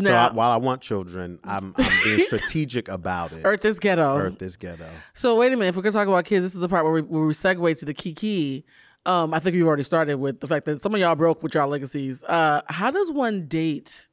so 0.00 0.14
I, 0.14 0.32
while 0.32 0.50
I 0.52 0.56
want 0.56 0.82
children, 0.82 1.38
I'm, 1.44 1.74
I'm 1.76 2.00
being 2.04 2.20
strategic 2.20 2.88
about 2.88 3.32
it. 3.32 3.44
Earth 3.44 3.64
is 3.64 3.78
ghetto. 3.80 4.16
Earth 4.18 4.40
is 4.42 4.56
ghetto. 4.56 4.90
So 5.14 5.36
wait 5.36 5.52
a 5.52 5.56
minute. 5.56 5.70
If 5.70 5.76
we're 5.76 5.82
gonna 5.82 5.92
talk 5.92 6.06
about 6.08 6.24
kids, 6.24 6.44
this 6.44 6.54
is 6.54 6.60
the 6.60 6.68
part 6.68 6.84
where 6.84 6.92
we, 6.92 7.02
where 7.02 7.24
we 7.26 7.32
segue 7.32 7.78
to 7.78 7.84
the 7.84 7.94
kiki. 7.94 8.64
Um, 9.06 9.32
I 9.32 9.38
think 9.38 9.56
you've 9.56 9.66
already 9.66 9.84
started 9.84 10.16
with 10.16 10.40
the 10.40 10.46
fact 10.46 10.66
that 10.66 10.80
some 10.82 10.94
of 10.94 11.00
y'all 11.00 11.14
broke 11.14 11.42
with 11.42 11.54
y'all 11.54 11.68
legacies. 11.68 12.22
Uh, 12.24 12.60
how 12.66 12.90
does 12.90 13.10
one 13.10 13.46
date 13.46 14.06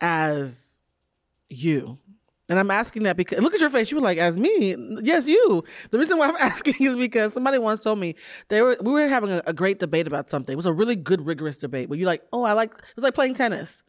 as 0.00 0.82
you? 1.48 1.98
And 2.48 2.58
I'm 2.60 2.70
asking 2.70 3.02
that 3.04 3.16
because 3.16 3.40
look 3.40 3.54
at 3.54 3.60
your 3.60 3.70
face. 3.70 3.90
You 3.90 3.96
were 3.96 4.02
like, 4.02 4.18
as 4.18 4.36
me, 4.36 4.76
yes, 5.02 5.26
you. 5.26 5.64
The 5.90 5.98
reason 5.98 6.16
why 6.18 6.28
I'm 6.28 6.36
asking 6.40 6.76
is 6.80 6.94
because 6.94 7.32
somebody 7.32 7.58
once 7.58 7.82
told 7.82 7.98
me 7.98 8.14
they 8.48 8.62
were 8.62 8.76
we 8.80 8.92
were 8.92 9.08
having 9.08 9.30
a, 9.30 9.42
a 9.46 9.52
great 9.52 9.80
debate 9.80 10.06
about 10.06 10.30
something. 10.30 10.52
It 10.52 10.56
was 10.56 10.66
a 10.66 10.72
really 10.72 10.96
good, 10.96 11.26
rigorous 11.26 11.56
debate. 11.56 11.88
Where 11.88 11.98
you're 11.98 12.06
like, 12.06 12.22
oh, 12.32 12.44
I 12.44 12.52
like 12.52 12.72
it 12.72 12.96
was 12.96 13.02
like 13.02 13.14
playing 13.14 13.34
tennis. 13.34 13.82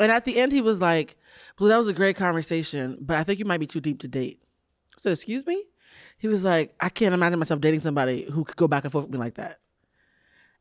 And 0.00 0.10
at 0.10 0.24
the 0.24 0.38
end, 0.38 0.50
he 0.50 0.60
was 0.60 0.80
like, 0.80 1.16
"Well, 1.58 1.68
that 1.68 1.76
was 1.76 1.86
a 1.86 1.92
great 1.92 2.16
conversation, 2.16 2.98
but 3.00 3.16
I 3.16 3.22
think 3.22 3.38
you 3.38 3.44
might 3.44 3.60
be 3.60 3.66
too 3.66 3.80
deep 3.80 4.00
to 4.00 4.08
date." 4.08 4.40
So, 4.96 5.10
excuse 5.10 5.46
me? 5.46 5.64
He 6.18 6.28
was 6.28 6.44
like, 6.44 6.74
I 6.80 6.88
can't 6.88 7.14
imagine 7.14 7.38
myself 7.38 7.60
dating 7.60 7.80
somebody 7.80 8.26
who 8.30 8.44
could 8.44 8.56
go 8.56 8.68
back 8.68 8.84
and 8.84 8.92
forth 8.92 9.04
with 9.04 9.12
me 9.12 9.18
like 9.18 9.34
that. 9.34 9.60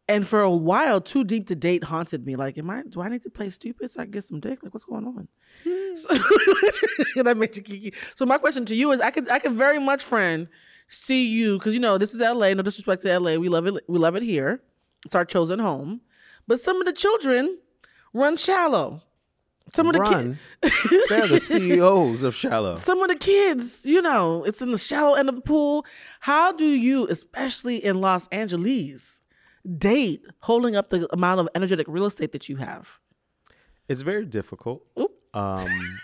And 0.09 0.27
for 0.27 0.41
a 0.41 0.51
while, 0.51 0.99
too 0.99 1.23
deep 1.23 1.47
to 1.47 1.55
date 1.55 1.85
haunted 1.85 2.25
me. 2.25 2.35
Like, 2.35 2.57
am 2.57 2.69
I? 2.69 2.83
Do 2.83 3.01
I 3.01 3.07
need 3.07 3.23
to 3.23 3.29
play 3.29 3.49
stupid 3.49 3.91
so 3.91 4.01
I 4.01 4.03
can 4.03 4.11
get 4.11 4.25
some 4.25 4.41
dick? 4.41 4.61
Like, 4.61 4.73
what's 4.73 4.83
going 4.85 5.05
on? 5.05 5.27
Hmm. 5.63 5.95
So, 5.95 7.23
that 7.23 7.37
makes 7.37 7.55
you 7.57 7.63
kiki. 7.63 7.93
So 8.15 8.25
my 8.25 8.37
question 8.37 8.65
to 8.65 8.75
you 8.75 8.91
is, 8.91 8.99
I 8.99 9.11
could, 9.11 9.29
I 9.29 9.39
could 9.39 9.53
very 9.53 9.79
much, 9.79 10.03
friend, 10.03 10.49
see 10.89 11.25
you 11.25 11.57
because 11.57 11.73
you 11.73 11.79
know 11.79 11.97
this 11.97 12.13
is 12.13 12.21
L.A. 12.21 12.53
No 12.53 12.63
disrespect 12.63 13.01
to 13.03 13.11
L.A. 13.11 13.37
We 13.37 13.47
love 13.47 13.65
it. 13.65 13.83
We 13.87 13.97
love 13.97 14.15
it 14.15 14.23
here. 14.23 14.61
It's 15.05 15.15
our 15.15 15.25
chosen 15.25 15.59
home. 15.59 16.01
But 16.47 16.59
some 16.59 16.79
of 16.81 16.85
the 16.85 16.93
children 16.93 17.59
run 18.13 18.35
shallow. 18.37 19.03
Some 19.73 19.87
of 19.87 19.93
the 19.93 20.37
kids. 20.61 21.07
They're 21.09 21.27
the 21.27 21.39
CEOs 21.39 22.23
of 22.23 22.35
Shallow. 22.35 22.75
some 22.75 23.01
of 23.01 23.07
the 23.07 23.15
kids, 23.15 23.85
you 23.85 24.01
know, 24.01 24.43
it's 24.43 24.61
in 24.61 24.71
the 24.71 24.77
shallow 24.77 25.13
end 25.15 25.29
of 25.29 25.35
the 25.35 25.41
pool. 25.41 25.85
How 26.19 26.51
do 26.51 26.65
you, 26.65 27.07
especially 27.07 27.77
in 27.83 28.01
Los 28.01 28.27
Angeles, 28.27 29.21
date 29.77 30.25
holding 30.39 30.75
up 30.75 30.89
the 30.89 31.07
amount 31.13 31.39
of 31.39 31.49
energetic 31.55 31.87
real 31.89 32.05
estate 32.05 32.31
that 32.33 32.49
you 32.49 32.57
have? 32.57 32.99
It's 33.89 34.01
very 34.01 34.25
difficult. 34.25 34.85
Um, 35.33 35.67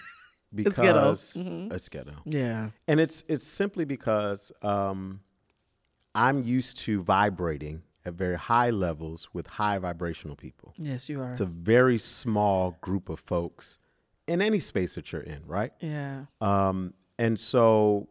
It's 0.58 0.76
ghetto. 0.80 1.00
because 1.12 1.38
it's 1.38 1.90
ghetto, 1.90 2.16
Yeah. 2.26 2.72
and 2.88 3.00
it's 3.00 3.24
it's 3.28 3.46
simply 3.46 3.86
because 3.86 4.52
um, 4.64 5.20
I'm 6.16 6.44
used 6.44 6.78
to 6.78 7.04
vibrating 7.04 7.84
at 8.04 8.16
very 8.16 8.36
high 8.36 8.72
levels 8.72 9.30
with 9.32 9.46
high 9.46 9.78
vibrational 9.78 10.36
people. 10.36 10.74
Yes, 10.76 11.08
you 11.08 11.22
are. 11.22 11.30
It's 11.30 11.40
a 11.40 11.46
very 11.46 12.00
small 12.00 12.80
group 12.82 13.10
of 13.10 13.20
folks 13.20 13.78
in 14.28 14.42
any 14.42 14.60
space 14.60 14.96
that 14.96 15.12
you're 15.12 15.22
in, 15.22 15.44
right? 15.46 15.72
yeah. 15.82 16.26
Um, 16.42 16.96
and 17.20 17.40
so 17.40 18.10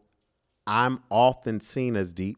I'm 0.65 1.03
often 1.09 1.59
seen 1.59 1.97
as 1.97 2.13
deep. 2.13 2.37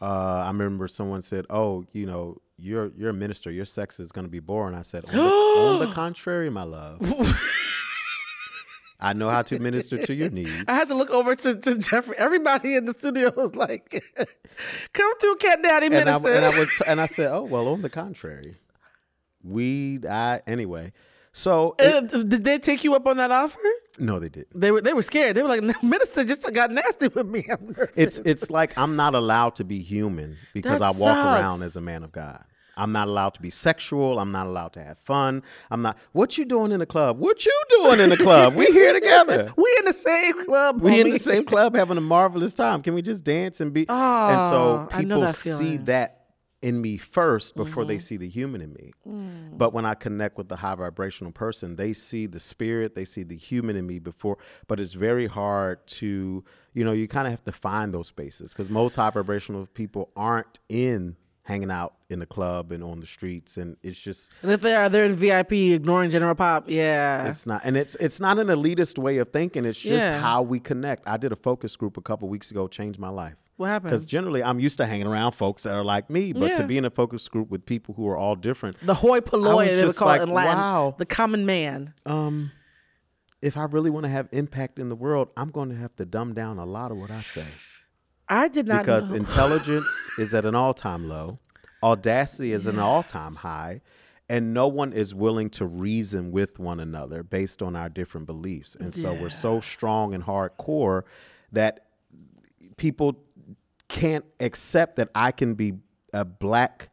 Uh, 0.00 0.42
I 0.44 0.48
remember 0.48 0.88
someone 0.88 1.22
said, 1.22 1.46
"Oh, 1.48 1.86
you 1.92 2.06
know, 2.06 2.40
you're 2.58 2.90
you're 2.96 3.10
a 3.10 3.14
minister. 3.14 3.50
Your 3.50 3.64
sex 3.64 3.98
is 3.98 4.12
going 4.12 4.26
to 4.26 4.30
be 4.30 4.40
boring." 4.40 4.74
I 4.74 4.82
said, 4.82 5.06
"On 5.06 5.14
the, 5.14 5.22
on 5.22 5.80
the 5.80 5.86
contrary, 5.94 6.50
my 6.50 6.64
love, 6.64 7.00
I 9.00 9.12
know 9.12 9.30
how 9.30 9.42
to 9.42 9.58
minister 9.58 9.96
to 9.96 10.14
your 10.14 10.30
needs." 10.30 10.64
I 10.68 10.74
had 10.74 10.88
to 10.88 10.94
look 10.94 11.10
over 11.10 11.34
to, 11.34 11.56
to 11.56 11.78
Jeffrey. 11.78 12.16
Everybody 12.18 12.74
in 12.74 12.86
the 12.86 12.92
studio 12.92 13.32
was 13.36 13.54
like, 13.56 14.04
"Come 14.92 15.18
through, 15.18 15.36
cat 15.36 15.62
daddy 15.62 15.86
and 15.86 15.94
I, 15.96 16.04
minister." 16.04 16.34
and 16.34 16.44
I 16.44 16.58
was 16.58 16.70
and 16.86 17.00
I 17.00 17.06
said, 17.06 17.32
"Oh, 17.32 17.42
well, 17.42 17.68
on 17.68 17.82
the 17.82 17.90
contrary, 17.90 18.56
we 19.42 20.00
I 20.08 20.40
anyway." 20.46 20.92
So 21.32 21.74
Uh, 21.78 22.00
did 22.00 22.44
they 22.44 22.58
take 22.58 22.84
you 22.84 22.94
up 22.94 23.06
on 23.06 23.18
that 23.18 23.30
offer? 23.30 23.58
No, 23.98 24.18
they 24.18 24.28
didn't. 24.28 24.58
They 24.60 24.70
were 24.70 24.80
they 24.80 24.92
were 24.92 25.02
scared. 25.02 25.36
They 25.36 25.42
were 25.42 25.48
like, 25.48 25.62
"No, 25.70 25.74
"Minister 25.82 26.24
just 26.24 26.50
got 26.52 26.70
nasty 26.70 27.08
with 27.08 27.26
me." 27.26 27.46
It's 27.96 28.18
it's 28.24 28.50
like 28.50 28.76
I'm 28.78 28.96
not 28.96 29.14
allowed 29.14 29.54
to 29.56 29.64
be 29.64 29.80
human 29.80 30.36
because 30.52 30.80
That 30.80 30.84
I 30.86 30.90
walk 30.90 31.18
sucks. 31.18 31.24
around 31.26 31.62
as 31.62 31.76
a 31.76 31.80
man 31.80 32.02
of 32.04 32.12
God. 32.12 32.44
I'm 32.78 32.92
not 32.92 33.08
allowed 33.08 33.32
to 33.34 33.40
be 33.40 33.48
sexual. 33.48 34.18
I'm 34.18 34.32
not 34.32 34.46
allowed 34.46 34.74
to 34.74 34.84
have 34.84 34.98
fun. 34.98 35.42
I'm 35.70 35.80
not. 35.80 35.96
What 36.12 36.36
you 36.36 36.44
doing 36.44 36.72
in 36.72 36.80
the 36.80 36.84
club? 36.86 37.18
What 37.18 37.46
you 37.46 37.62
doing 37.70 38.00
in 38.00 38.10
the 38.10 38.18
club? 38.18 38.54
We 38.54 38.66
here 38.66 38.92
together. 39.00 39.50
we 39.56 39.74
in 39.78 39.86
the 39.86 39.94
same 39.94 40.44
club. 40.44 40.82
We 40.82 41.00
in 41.00 41.08
the 41.10 41.18
same 41.18 41.46
club 41.46 41.74
having 41.74 41.96
a 41.96 42.02
marvelous 42.02 42.52
time. 42.52 42.82
Can 42.82 42.92
we 42.94 43.00
just 43.00 43.24
dance 43.24 43.60
and 43.62 43.72
be? 43.72 43.86
and 43.88 44.42
so 44.42 44.88
Oh, 44.92 44.96
know 44.96 44.98
people 44.98 45.20
that 45.22 45.34
see. 45.34 45.78
That 45.78 46.25
in 46.62 46.80
me 46.80 46.96
first 46.96 47.54
before 47.54 47.84
they 47.84 47.98
see 47.98 48.16
the 48.16 48.28
human 48.28 48.60
in 48.62 48.72
me. 48.72 48.92
Mm. 49.06 49.58
But 49.58 49.72
when 49.72 49.84
I 49.84 49.94
connect 49.94 50.38
with 50.38 50.48
the 50.48 50.56
high 50.56 50.74
vibrational 50.74 51.32
person, 51.32 51.76
they 51.76 51.92
see 51.92 52.26
the 52.26 52.40
spirit, 52.40 52.94
they 52.94 53.04
see 53.04 53.22
the 53.22 53.36
human 53.36 53.76
in 53.76 53.86
me 53.86 53.98
before. 53.98 54.38
But 54.66 54.80
it's 54.80 54.94
very 54.94 55.26
hard 55.26 55.86
to, 55.88 56.42
you 56.72 56.84
know, 56.84 56.92
you 56.92 57.08
kind 57.08 57.26
of 57.26 57.32
have 57.32 57.44
to 57.44 57.52
find 57.52 57.92
those 57.92 58.08
spaces 58.08 58.52
because 58.52 58.70
most 58.70 58.94
high 58.96 59.10
vibrational 59.10 59.66
people 59.74 60.10
aren't 60.16 60.58
in 60.68 61.16
hanging 61.42 61.70
out 61.70 61.94
in 62.10 62.18
the 62.18 62.26
club 62.26 62.72
and 62.72 62.82
on 62.82 62.98
the 62.98 63.06
streets, 63.06 63.56
and 63.56 63.76
it's 63.84 64.00
just 64.00 64.32
And 64.42 64.50
if 64.50 64.60
they 64.62 64.74
are, 64.74 64.88
they're 64.88 65.04
in 65.04 65.14
VIP, 65.14 65.52
ignoring 65.52 66.10
General 66.10 66.34
Pop. 66.34 66.64
Yeah. 66.68 67.28
it's 67.28 67.46
not, 67.46 67.60
and 67.64 67.76
it's 67.76 67.94
it's 67.96 68.18
not 68.18 68.38
an 68.38 68.48
elitist 68.48 68.98
way 68.98 69.18
of 69.18 69.30
thinking. 69.30 69.64
It's 69.64 69.78
just 69.78 70.12
Yeah. 70.12 70.20
how 70.20 70.42
we 70.42 70.58
connect. 70.58 71.06
I 71.06 71.16
did 71.18 71.30
a 71.30 71.36
focus 71.36 71.76
group 71.76 71.96
a 71.96 72.00
couple 72.02 72.28
weeks 72.28 72.50
ago, 72.50 72.66
changed 72.66 72.98
my 72.98 73.10
life. 73.10 73.36
What 73.56 73.68
happened? 73.68 73.90
Because 73.90 74.06
generally, 74.06 74.42
I'm 74.42 74.60
used 74.60 74.78
to 74.78 74.86
hanging 74.86 75.06
around 75.06 75.32
folks 75.32 75.62
that 75.62 75.74
are 75.74 75.84
like 75.84 76.10
me, 76.10 76.32
but 76.32 76.56
to 76.56 76.64
be 76.64 76.76
in 76.76 76.84
a 76.84 76.90
focus 76.90 77.26
group 77.28 77.50
with 77.50 77.64
people 77.64 77.94
who 77.94 78.06
are 78.08 78.16
all 78.16 78.36
different, 78.36 78.76
The 78.84 78.94
hoi 78.94 79.20
polloi 79.20 79.66
they 79.66 79.84
would 79.84 79.96
call 79.96 80.08
like, 80.08 80.20
it 80.20 80.24
in 80.24 80.30
Latin. 80.30 80.58
wow. 80.58 80.94
The 80.98 81.06
common 81.06 81.46
man. 81.46 81.94
um, 82.04 82.52
if 83.42 83.56
I 83.56 83.64
really 83.64 83.90
want 83.90 84.04
to 84.04 84.10
have 84.10 84.28
impact 84.32 84.78
in 84.78 84.88
the 84.88 84.96
world, 84.96 85.28
I'm 85.36 85.50
going 85.50 85.68
to 85.68 85.76
have 85.76 85.94
to 85.96 86.04
dumb 86.04 86.32
down 86.34 86.58
a 86.58 86.64
lot 86.64 86.90
of 86.90 86.96
what 86.96 87.10
I 87.10 87.20
say 87.20 87.44
I 88.28 88.48
did 88.48 88.66
not 88.66 88.82
because 88.82 89.10
know. 89.10 89.16
intelligence 89.24 90.10
is 90.18 90.34
at 90.34 90.44
an 90.44 90.54
all-time 90.54 91.08
low, 91.08 91.38
audacity 91.82 92.52
is 92.52 92.66
an 92.66 92.78
all-time 92.78 93.36
high, 93.36 93.82
and 94.28 94.52
no 94.52 94.66
one 94.66 94.92
is 94.92 95.14
willing 95.14 95.50
to 95.50 95.66
reason 95.66 96.32
with 96.32 96.58
one 96.58 96.80
another 96.80 97.22
based 97.22 97.62
on 97.62 97.76
our 97.76 97.88
different 97.88 98.26
beliefs. 98.26 98.74
And 98.74 98.92
so 98.92 99.12
we're 99.14 99.30
so 99.30 99.60
strong 99.60 100.12
and 100.14 100.24
hardcore 100.24 101.02
that 101.52 101.86
people 102.76 103.22
can't 103.88 104.24
accept 104.40 104.96
that 104.96 105.10
I 105.14 105.32
can 105.32 105.54
be 105.54 105.74
a 106.12 106.24
black 106.24 106.90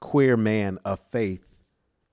queer 0.00 0.36
man 0.36 0.78
of 0.84 1.00
faith 1.10 1.44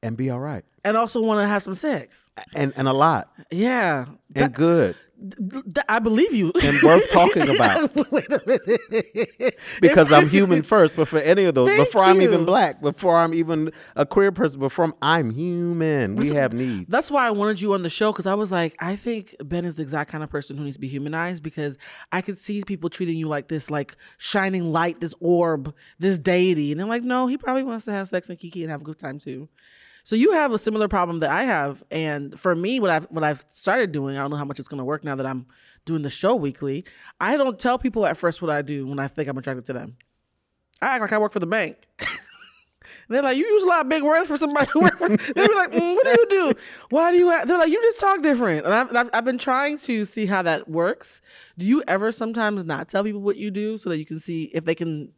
and 0.02 0.18
be 0.18 0.30
all 0.30 0.40
right. 0.40 0.66
And 0.88 0.98
also 0.98 1.22
want 1.22 1.42
to 1.42 1.48
have 1.48 1.64
some 1.64 1.74
sex. 1.74 2.30
And 2.56 2.74
and 2.76 2.88
a 2.88 2.94
lot. 2.94 3.32
Yeah. 3.52 4.06
And 4.36 4.54
good. 4.54 4.96
Th- 5.20 5.64
th- 5.64 5.86
I 5.90 5.98
believe 5.98 6.32
you. 6.32 6.52
And 6.64 6.80
worth 6.84 7.10
talking 7.12 7.50
about. 7.56 7.96
Wait 8.12 8.32
a 8.32 8.42
minute. 8.46 9.60
because 9.82 10.12
I'm 10.12 10.30
human 10.30 10.62
first, 10.62 10.96
but 10.96 11.08
for 11.08 11.18
any 11.18 11.46
of 11.46 11.56
those, 11.56 11.70
Thank 11.70 11.80
before 11.88 12.04
I'm 12.04 12.22
even 12.22 12.46
black, 12.46 12.82
before 12.82 13.18
I'm 13.18 13.34
even 13.34 13.72
a 13.96 14.06
queer 14.06 14.32
person, 14.32 14.60
before 14.60 14.86
I'm, 14.86 14.94
I'm 15.02 15.32
human. 15.32 16.18
We 16.18 16.30
have 16.30 16.54
needs. 16.54 16.86
That's 16.90 17.10
why 17.10 17.26
I 17.26 17.32
wanted 17.32 17.62
you 17.62 17.74
on 17.74 17.82
the 17.82 17.90
show 17.90 18.12
because 18.12 18.28
I 18.28 18.36
was 18.36 18.52
like, 18.52 18.76
I 18.80 18.96
think 18.96 19.36
Ben 19.44 19.66
is 19.66 19.76
the 19.76 19.82
exact 19.82 20.12
kind 20.12 20.24
of 20.24 20.30
person 20.30 20.56
who 20.56 20.64
needs 20.64 20.76
to 20.76 20.82
be 20.82 20.88
humanized 20.88 21.42
because 21.42 21.80
I 22.12 22.22
could 22.22 22.38
see 22.38 22.62
people 22.64 22.92
treating 22.92 23.18
you 23.18 23.28
like 23.28 23.48
this, 23.48 23.72
like 23.72 23.98
shining 24.20 24.72
light, 24.72 25.00
this 25.00 25.16
orb, 25.20 25.74
this 25.98 26.20
deity. 26.20 26.72
And 26.72 26.80
they're 26.80 26.88
like, 26.88 27.04
no, 27.04 27.26
he 27.26 27.38
probably 27.40 27.64
wants 27.64 27.86
to 27.86 27.92
have 27.92 28.08
sex 28.10 28.30
and 28.30 28.38
kiki 28.38 28.62
and 28.62 28.70
have 28.72 28.82
a 28.82 28.84
good 28.86 29.00
time 29.00 29.18
too. 29.18 29.50
So 30.08 30.16
you 30.16 30.32
have 30.32 30.54
a 30.54 30.58
similar 30.58 30.88
problem 30.88 31.20
that 31.20 31.32
I 31.32 31.44
have, 31.44 31.84
and 31.92 32.40
for 32.40 32.56
me, 32.56 32.80
what 32.80 32.90
I've 32.90 33.04
what 33.12 33.26
I've 33.26 33.44
started 33.52 33.92
doing, 33.92 34.16
I 34.16 34.22
don't 34.22 34.32
know 34.32 34.38
how 34.38 34.46
much 34.46 34.58
it's 34.58 34.70
going 34.70 34.78
to 34.78 34.86
work 34.86 35.04
now 35.04 35.16
that 35.16 35.26
I'm 35.26 35.48
doing 35.84 36.02
the 36.02 36.10
show 36.10 36.34
weekly. 36.34 36.86
I 37.20 37.36
don't 37.36 37.60
tell 37.60 37.78
people 37.78 38.06
at 38.06 38.16
first 38.16 38.42
what 38.42 38.50
I 38.50 38.62
do 38.62 38.88
when 38.88 39.00
I 39.00 39.10
think 39.10 39.28
I'm 39.28 39.38
attracted 39.38 39.66
to 39.66 39.74
them. 39.74 39.98
I 40.82 40.96
act 40.96 41.02
like 41.02 41.12
I 41.12 41.18
work 41.18 41.34
for 41.34 41.42
the 41.42 41.46
bank. 41.46 41.90
they're 43.10 43.22
like, 43.22 43.36
you 43.36 43.46
use 43.46 43.64
a 43.64 43.66
lot 43.66 43.82
of 43.82 43.90
big 43.90 44.02
words 44.02 44.30
for 44.30 44.38
somebody 44.38 44.72
who 44.72 44.80
work 44.80 44.98
for. 44.98 45.10
They're 45.36 45.56
like, 45.58 45.74
mm, 45.74 45.96
what 45.96 46.06
do 46.06 46.12
you 46.12 46.26
do? 46.30 46.54
Why 46.90 47.12
do 47.12 47.18
you? 47.18 47.30
Act? 47.30 47.50
They're 47.50 47.58
like, 47.58 47.70
you 47.70 47.82
just 47.82 48.00
talk 48.00 48.22
different. 48.22 48.66
And 48.66 48.74
I've, 48.74 48.96
I've 48.96 49.10
I've 49.14 49.26
been 49.26 49.38
trying 49.38 49.78
to 49.80 50.06
see 50.06 50.26
how 50.26 50.42
that 50.42 50.70
works. 50.70 51.22
Do 51.58 51.66
you 51.66 51.84
ever 51.86 52.14
sometimes 52.14 52.64
not 52.64 52.88
tell 52.88 53.04
people 53.04 53.20
what 53.20 53.36
you 53.36 53.52
do 53.52 53.78
so 53.78 53.90
that 53.90 53.98
you 53.98 54.06
can 54.06 54.22
see 54.22 54.52
if 54.54 54.64
they 54.64 54.74
can 54.74 55.12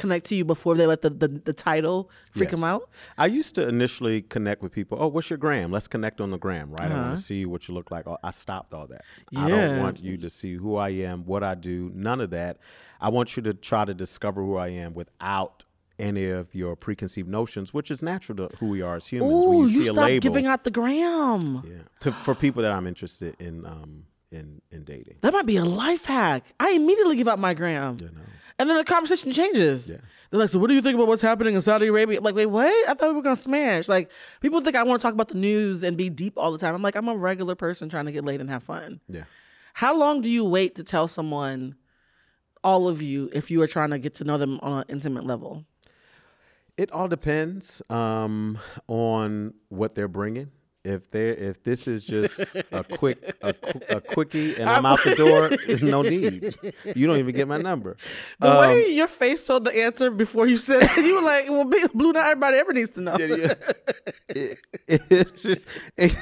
connect 0.00 0.26
to 0.26 0.34
you 0.34 0.44
before 0.44 0.74
they 0.74 0.86
let 0.86 1.02
the 1.02 1.10
the, 1.10 1.28
the 1.28 1.52
title 1.52 2.10
freak 2.32 2.50
them 2.50 2.64
out? 2.64 2.88
I 3.18 3.26
used 3.26 3.54
to 3.54 3.68
initially 3.68 4.22
connect 4.22 4.62
with 4.62 4.72
people. 4.72 4.98
Oh, 5.00 5.06
what's 5.08 5.30
your 5.30 5.36
gram? 5.38 5.70
Let's 5.70 5.86
connect 5.88 6.20
on 6.20 6.30
the 6.30 6.38
gram, 6.38 6.70
right? 6.72 6.90
I 6.90 6.94
Uh-huh. 6.94 7.02
want 7.04 7.16
to 7.18 7.22
see 7.22 7.44
what 7.46 7.68
you 7.68 7.74
look 7.74 7.90
like. 7.90 8.06
Oh, 8.06 8.18
I 8.24 8.30
stopped 8.32 8.74
all 8.74 8.86
that. 8.88 9.02
I 9.36 9.48
don't 9.48 9.78
want 9.80 10.02
you 10.02 10.16
to 10.18 10.30
see 10.30 10.54
who 10.54 10.76
I 10.76 10.90
am, 10.90 11.24
what 11.24 11.42
I 11.44 11.54
do, 11.54 11.90
none 11.94 12.20
of 12.20 12.30
that. 12.30 12.56
I 13.00 13.08
want 13.08 13.36
you 13.36 13.42
to 13.44 13.54
try 13.54 13.84
to 13.84 13.94
discover 13.94 14.42
who 14.42 14.56
I 14.56 14.68
am 14.68 14.94
without 14.94 15.64
any 15.98 16.30
of 16.30 16.54
your 16.54 16.76
preconceived 16.76 17.28
notions, 17.28 17.74
which 17.74 17.90
is 17.90 18.02
natural 18.02 18.36
to 18.48 18.56
who 18.58 18.68
we 18.68 18.80
are 18.82 18.96
as 18.96 19.06
humans. 19.06 19.32
when 19.32 19.42
Ooh, 19.42 19.52
you 19.56 19.62
you 19.62 19.68
see 19.68 19.82
a 19.88 19.92
stop 19.92 20.04
label, 20.04 20.20
giving 20.20 20.46
out 20.46 20.64
the 20.64 20.70
gram. 20.70 21.62
yeah, 21.66 21.74
to, 22.00 22.12
for 22.24 22.34
people 22.34 22.62
that 22.62 22.72
I'm 22.72 22.86
interested 22.86 23.36
in, 23.38 23.66
um, 23.66 24.04
in 24.32 24.62
in 24.70 24.84
dating. 24.84 25.16
That 25.20 25.32
might 25.34 25.44
be 25.46 25.56
a 25.56 25.64
life 25.64 26.04
hack. 26.06 26.44
I 26.58 26.70
immediately 26.72 27.16
give 27.16 27.28
out 27.28 27.38
my 27.38 27.52
gram. 27.52 27.96
You 28.00 28.06
know, 28.06 28.20
And 28.60 28.68
then 28.68 28.76
the 28.76 28.84
conversation 28.84 29.32
changes. 29.32 29.88
Yeah. 29.88 29.96
They're 30.30 30.38
like, 30.38 30.50
so 30.50 30.58
what 30.58 30.66
do 30.68 30.74
you 30.74 30.82
think 30.82 30.94
about 30.94 31.08
what's 31.08 31.22
happening 31.22 31.54
in 31.54 31.62
Saudi 31.62 31.86
Arabia? 31.86 32.18
I'm 32.18 32.24
like, 32.24 32.34
wait, 32.34 32.44
what? 32.44 32.66
I 32.88 32.92
thought 32.92 33.08
we 33.08 33.14
were 33.14 33.22
gonna 33.22 33.34
smash. 33.34 33.88
Like, 33.88 34.12
people 34.42 34.60
think 34.60 34.76
I 34.76 34.82
want 34.82 35.00
to 35.00 35.02
talk 35.02 35.14
about 35.14 35.28
the 35.28 35.38
news 35.38 35.82
and 35.82 35.96
be 35.96 36.10
deep 36.10 36.34
all 36.36 36.52
the 36.52 36.58
time. 36.58 36.74
I'm 36.74 36.82
like, 36.82 36.94
I'm 36.94 37.08
a 37.08 37.16
regular 37.16 37.54
person 37.54 37.88
trying 37.88 38.04
to 38.04 38.12
get 38.12 38.22
laid 38.22 38.38
and 38.38 38.50
have 38.50 38.62
fun. 38.62 39.00
yeah. 39.08 39.24
How 39.72 39.96
long 39.96 40.20
do 40.20 40.28
you 40.28 40.44
wait 40.44 40.74
to 40.74 40.84
tell 40.84 41.08
someone 41.08 41.74
all 42.62 42.86
of 42.86 43.00
you 43.00 43.30
if 43.32 43.50
you 43.50 43.62
are 43.62 43.66
trying 43.66 43.90
to 43.90 43.98
get 43.98 44.12
to 44.16 44.24
know 44.24 44.36
them 44.36 44.60
on 44.62 44.80
an 44.80 44.84
intimate 44.90 45.24
level? 45.24 45.64
It 46.76 46.92
all 46.92 47.08
depends 47.08 47.80
um, 47.88 48.58
on 48.88 49.54
what 49.70 49.94
they're 49.94 50.06
bringing. 50.06 50.50
If 50.82 51.10
they 51.10 51.28
are 51.28 51.34
if 51.34 51.62
this 51.62 51.86
is 51.86 52.02
just 52.04 52.56
a 52.72 52.82
quick 52.98 53.36
a, 53.42 53.54
a 53.90 54.00
quickie 54.00 54.56
and 54.56 54.68
I'm 54.70 54.86
out 54.86 55.04
the 55.04 55.14
door, 55.14 55.50
no 55.86 56.00
need. 56.00 56.54
You 56.96 57.06
don't 57.06 57.18
even 57.18 57.34
get 57.34 57.46
my 57.48 57.58
number. 57.58 57.98
The 58.40 58.50
Um, 58.50 58.58
way 58.60 58.88
your 58.90 59.06
face 59.06 59.46
told 59.46 59.64
the 59.64 59.76
answer 59.76 60.10
before 60.10 60.46
you 60.46 60.56
said 60.56 60.82
it, 60.82 60.96
you 61.04 61.16
were 61.16 61.22
like, 61.22 61.50
well, 61.50 61.66
be- 61.66 61.84
Blue, 61.92 62.12
not 62.12 62.24
everybody 62.24 62.56
ever 62.56 62.72
needs 62.72 62.92
to 62.92 63.02
know. 63.02 63.14
it- 63.18 64.58
it's 64.88 65.42
just 65.42 65.66
it- 65.98 66.16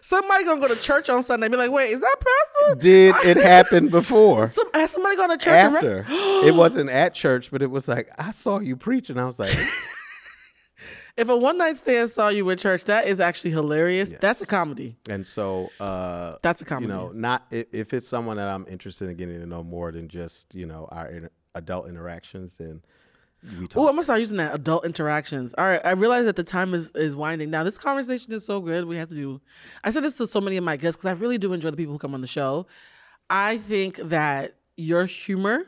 Somebody 0.00 0.44
gonna 0.44 0.60
go 0.60 0.68
to 0.68 0.76
church 0.80 1.10
on 1.10 1.22
Sunday 1.22 1.46
and 1.46 1.52
be 1.52 1.58
like, 1.58 1.70
wait, 1.70 1.90
is 1.90 2.00
that 2.00 2.16
pastor? 2.18 2.76
did 2.76 3.14
it 3.24 3.36
happen 3.36 3.88
before? 3.88 4.48
Some, 4.48 4.68
has 4.72 4.90
somebody 4.92 5.16
gone 5.16 5.28
to 5.30 5.36
church 5.36 5.54
and 5.54 5.74
re- 5.74 5.78
After 5.78 6.06
it 6.46 6.54
wasn't 6.54 6.90
at 6.90 7.14
church, 7.14 7.50
but 7.50 7.62
it 7.62 7.70
was 7.70 7.88
like 7.88 8.08
I 8.18 8.30
saw 8.30 8.58
you 8.58 8.76
preach, 8.76 9.10
and 9.10 9.20
I 9.20 9.26
was 9.26 9.38
like, 9.38 9.54
If 11.16 11.30
a 11.30 11.36
one 11.36 11.56
night 11.56 11.78
stand 11.78 12.10
saw 12.10 12.28
you 12.28 12.48
at 12.50 12.58
church, 12.58 12.84
that 12.84 13.06
is 13.06 13.20
actually 13.20 13.52
hilarious. 13.52 14.10
That's 14.10 14.42
a 14.42 14.46
comedy. 14.46 14.96
and 15.08 15.26
so 15.26 15.70
uh, 15.80 16.36
That's 16.42 16.60
a 16.60 16.64
comedy. 16.66 16.92
you 16.92 16.98
know, 16.98 17.10
not 17.14 17.46
if, 17.50 17.66
if 17.72 17.94
it's 17.94 18.06
someone 18.06 18.36
that 18.36 18.48
I'm 18.48 18.66
interested 18.68 19.08
in 19.08 19.16
getting 19.16 19.40
to 19.40 19.46
know 19.46 19.62
more 19.62 19.92
than 19.92 20.08
just 20.08 20.54
you 20.54 20.66
know 20.66 20.88
our 20.92 21.08
inter- 21.08 21.30
adult 21.54 21.88
interactions, 21.88 22.58
then 22.58 22.82
we 23.58 23.66
talk. 23.66 23.80
Oh, 23.82 23.88
I'm 23.88 23.92
gonna 23.94 24.02
start 24.02 24.20
using 24.20 24.36
that 24.36 24.54
adult 24.54 24.84
interactions. 24.84 25.54
All 25.56 25.64
right, 25.64 25.80
I 25.84 25.92
realize 25.92 26.26
that 26.26 26.36
the 26.36 26.44
time 26.44 26.74
is 26.74 26.90
is 26.90 27.16
winding 27.16 27.50
down. 27.50 27.64
This 27.64 27.78
conversation 27.78 28.32
is 28.34 28.44
so 28.44 28.60
good. 28.60 28.84
We 28.84 28.96
have 28.98 29.08
to 29.08 29.14
do. 29.14 29.40
I 29.84 29.92
said 29.92 30.04
this 30.04 30.18
to 30.18 30.26
so 30.26 30.40
many 30.42 30.58
of 30.58 30.64
my 30.64 30.76
guests 30.76 30.98
because 30.98 31.16
I 31.16 31.18
really 31.18 31.38
do 31.38 31.52
enjoy 31.54 31.70
the 31.70 31.76
people 31.78 31.94
who 31.94 31.98
come 31.98 32.12
on 32.12 32.20
the 32.20 32.26
show. 32.26 32.66
I 33.30 33.56
think 33.56 33.96
that 33.96 34.56
your 34.76 35.06
humor 35.06 35.66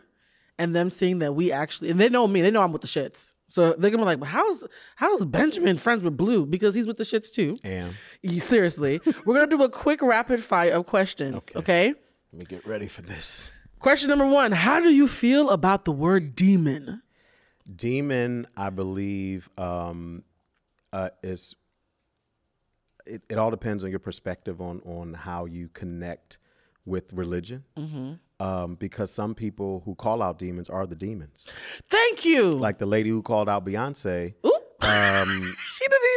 and 0.59 0.77
them 0.77 0.91
seeing 0.91 1.21
that 1.21 1.35
we 1.35 1.51
actually 1.53 1.89
and 1.91 1.99
they 1.99 2.11
know 2.11 2.27
me, 2.27 2.43
they 2.43 2.51
know 2.51 2.63
I'm 2.63 2.73
with 2.73 2.83
the 2.83 2.89
shits. 2.89 3.33
So 3.49 3.73
they're 3.79 3.91
gonna 3.91 4.03
be 4.03 4.17
like, 4.17 4.23
"How's 4.25 4.65
how's 4.97 5.25
Benjamin 5.25 5.77
friends 5.79 6.03
with 6.03 6.17
Blue? 6.17 6.45
Because 6.47 6.75
he's 6.75 6.87
with 6.87 6.99
the 6.99 7.05
shits 7.05 7.33
too." 7.33 7.57
and 7.65 7.95
Y- 8.23 8.39
Seriously, 8.39 9.01
we're 9.25 9.35
gonna 9.35 9.47
do 9.47 9.63
a 9.63 9.71
quick 9.71 10.03
rapid 10.03 10.43
fire 10.45 10.73
of 10.73 10.87
questions. 10.87 11.43
okay? 11.57 11.95
let 12.33 12.39
me 12.41 12.45
get 12.45 12.67
ready 12.67 12.87
for 12.89 13.03
this. 13.03 13.51
Question 13.81 14.11
number 14.11 14.27
one: 14.27 14.53
How 14.53 14.81
do 14.81 14.91
you 14.91 15.09
feel 15.09 15.51
about 15.51 15.85
the 15.87 15.93
word 15.93 16.35
demon? 16.37 17.03
Demon, 17.75 18.47
I 18.57 18.71
believe, 18.71 19.49
um, 19.59 20.25
uh, 20.93 21.11
is 21.23 21.55
it, 23.07 23.23
it 23.29 23.39
all 23.39 23.51
depends 23.51 23.83
on 23.85 23.91
your 23.91 23.99
perspective 23.99 24.61
on 24.61 24.81
on 24.85 25.15
how 25.15 25.47
you 25.47 25.69
connect 25.69 26.39
with 26.85 27.13
religion. 27.13 27.65
Mm-hmm. 27.77 28.13
Um, 28.41 28.77
because 28.77 29.11
some 29.11 29.35
people 29.35 29.83
who 29.85 29.97
call 29.97 30.23
out 30.23 30.39
demons 30.39 30.69
are 30.69 30.87
the 30.87 30.95
demons, 30.95 31.49
Thank 31.89 32.25
you. 32.25 32.51
like 32.53 32.79
the 32.79 32.87
lady 32.87 33.11
who 33.11 33.21
called 33.23 33.49
out 33.49 33.67
Beyonce. 33.67 34.35
Um, 34.45 34.53
she 35.75 35.85
demon. 35.89 36.08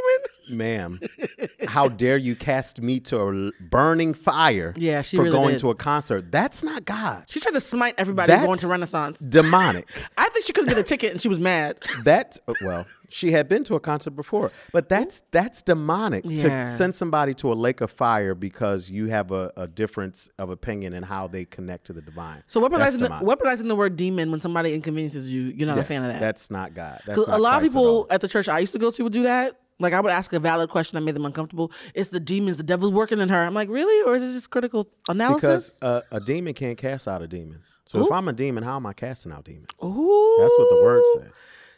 Ma'am, 0.52 1.00
how 1.68 1.88
dare 1.88 2.18
you 2.18 2.36
cast 2.36 2.82
me 2.82 3.00
to 3.02 3.20
a 3.20 3.52
burning 3.64 4.14
fire 4.14 4.74
Yeah, 4.78 5.02
she 5.02 5.18
for 5.18 5.24
really 5.24 5.36
going 5.38 5.52
did. 5.52 5.60
to 5.60 5.70
a 5.70 5.76
concert? 5.76 6.32
That's 6.32 6.64
not 6.64 6.86
God. 6.86 7.24
She 7.28 7.40
tried 7.40 7.54
to 7.54 7.62
smite 7.62 7.96
everybody 7.98 8.32
going 8.34 8.58
to 8.60 8.68
Renaissance. 8.68 9.20
Demonic. 9.20 9.88
I 10.18 10.30
think 10.30 10.46
she 10.46 10.54
couldn't 10.54 10.70
get 10.70 10.78
a 10.78 10.84
ticket 10.84 11.12
and 11.12 11.22
she 11.22 11.28
was 11.30 11.40
mad. 11.40 11.80
That 12.04 12.38
uh, 12.48 12.54
well, 12.66 12.86
she 13.10 13.32
had 13.32 13.48
been 13.48 13.64
to 13.66 13.76
a 13.76 13.80
concert 13.80 14.12
before, 14.12 14.52
but 14.72 14.90
that's 14.90 15.22
that's 15.32 15.62
demonic 15.62 16.24
Yeah. 16.26 16.64
to 16.64 16.66
send 16.70 16.96
somebody 16.96 17.34
to 17.36 17.52
a 17.52 17.56
lake 17.56 17.82
of 17.82 17.92
fire 17.92 18.34
because 18.34 18.90
you 18.90 19.08
have 19.08 19.32
a, 19.32 19.52
a 19.58 19.68
difference 19.68 20.30
of 20.40 20.50
opinion 20.50 20.94
in 20.94 21.04
how 21.04 21.28
they 21.28 21.46
connect 21.46 21.86
to 21.88 21.94
the 21.94 22.02
divine. 22.02 22.44
So 22.48 22.60
That's 22.60 22.96
weaponizing 22.98 23.00
the, 23.00 23.10
weaponizing 23.26 23.68
the 23.68 23.76
word 23.76 23.98
demon 23.98 24.32
when 24.32 24.42
somebody 24.42 24.74
inconveniences 24.74 25.32
you, 25.32 25.44
you're 25.44 25.68
not 25.68 25.78
a 25.78 25.84
fan 25.84 26.02
of 26.04 26.08
that. 26.08 26.20
That's 26.22 26.50
not 26.50 26.74
God. 26.74 27.02
That's 27.06 27.28
not 27.28 27.38
a 27.40 27.42
lot 27.42 27.56
of 27.56 27.60
Christ 27.62 27.76
at 27.76 27.80
people 27.80 27.88
all. 27.88 28.08
at 28.10 28.22
the 28.22 28.28
church 28.28 28.50
I 28.50 28.60
used 28.60 28.74
to 28.74 28.80
go 28.80 28.90
to 28.92 29.04
would 29.04 29.14
do 29.14 29.24
that. 29.24 29.58
Like 29.82 29.94
I 29.94 30.00
would 30.00 30.12
ask 30.12 30.32
a 30.34 30.40
valid 30.40 30.70
question 30.70 30.98
that 30.98 31.02
made 31.02 31.16
them 31.16 31.26
uncomfortable. 31.26 31.72
It's 31.94 32.10
the 32.10 32.20
demons, 32.20 32.58
the 32.58 32.64
devil's 32.64 32.92
working 32.92 33.20
in 33.20 33.30
her. 33.30 33.42
I'm 33.42 33.54
like, 33.54 33.70
really? 33.70 34.04
Or 34.06 34.16
is 34.16 34.24
it 34.24 34.34
just 34.34 34.50
critical 34.50 34.88
analysis? 35.10 35.42
because 35.80 35.82
uh, 35.82 36.02
a 36.12 36.20
demon 36.20 36.54
can't 36.54 36.78
cast 36.78 37.08
out 37.08 37.22
a 37.22 37.28
demon. 37.28 37.62
So 37.86 38.06
if 38.06 38.12
I'm 38.12 38.30
a 38.30 38.34
demon, 38.34 38.64
how 38.64 38.78
am 38.78 38.86
I 38.86 38.94
casting 38.94 39.34
out 39.34 39.44
demons? 39.44 39.66
Ooh. 39.84 40.38
That's 40.40 40.56
what 40.58 40.70
the 40.70 40.82
word 40.84 41.04
says. 41.16 41.32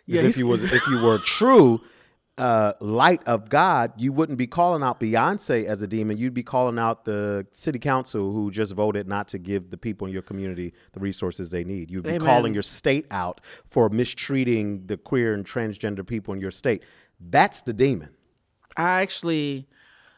Yeah, 0.05 0.21
Because 0.21 0.35
if 0.35 0.37
you 0.37 0.47
was 0.47 0.63
if 0.63 0.85
you 0.87 1.03
were 1.03 1.17
true 1.17 1.81
uh, 2.37 2.73
light 2.79 3.21
of 3.27 3.49
God, 3.49 3.93
you 3.97 4.11
wouldn't 4.11 4.37
be 4.37 4.47
calling 4.47 4.81
out 4.81 4.99
Beyonce 4.99 5.65
as 5.65 5.81
a 5.81 5.87
demon. 5.87 6.17
You'd 6.17 6.33
be 6.33 6.43
calling 6.43 6.79
out 6.79 7.05
the 7.05 7.45
city 7.51 7.79
council 7.79 8.31
who 8.31 8.49
just 8.49 8.73
voted 8.73 9.07
not 9.07 9.27
to 9.29 9.37
give 9.37 9.69
the 9.69 9.77
people 9.77 10.07
in 10.07 10.13
your 10.13 10.23
community 10.23 10.73
the 10.93 10.99
resources 10.99 11.51
they 11.51 11.63
need. 11.63 11.91
You'd 11.91 12.03
be 12.03 12.11
Amen. 12.11 12.27
calling 12.27 12.53
your 12.53 12.63
state 12.63 13.05
out 13.11 13.41
for 13.67 13.89
mistreating 13.89 14.85
the 14.87 14.97
queer 14.97 15.33
and 15.33 15.45
transgender 15.45 16.05
people 16.05 16.33
in 16.33 16.39
your 16.39 16.51
state. 16.51 16.83
That's 17.29 17.61
the 17.61 17.73
demon. 17.73 18.09
I 18.75 19.01
actually, 19.01 19.67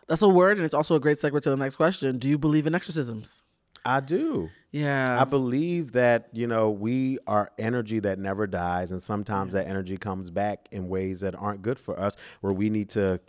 that's 0.08 0.22
a 0.22 0.30
word, 0.30 0.58
and 0.58 0.66
it's 0.66 0.74
also 0.74 0.95
a 0.95 0.99
great 0.99 1.18
segue 1.18 1.41
to 1.41 1.49
the 1.49 1.58
next 1.58 1.76
question. 1.76 2.18
Do 2.18 2.30
you 2.30 2.38
believe 2.38 2.68
in 2.68 2.74
exorcisms? 2.74 3.43
I 3.86 3.99
do. 3.99 4.49
Yeah. 4.72 5.22
I 5.22 5.26
believe 5.26 5.91
that, 5.91 6.30
you 6.34 6.47
know, 6.47 6.72
we 6.72 7.20
are 7.28 7.51
energy 7.60 7.99
that 7.99 8.18
never 8.18 8.47
dies. 8.47 8.91
And 8.91 9.01
sometimes 9.01 9.53
that 9.53 9.68
energy 9.68 9.97
comes 9.97 10.32
back 10.32 10.68
in 10.72 10.89
ways 10.89 11.22
that 11.22 11.36
aren't 11.36 11.62
good 11.62 11.80
for 11.80 11.99
us, 11.99 12.18
where 12.41 12.51
we 12.51 12.72
need 12.72 12.89
to 12.91 13.20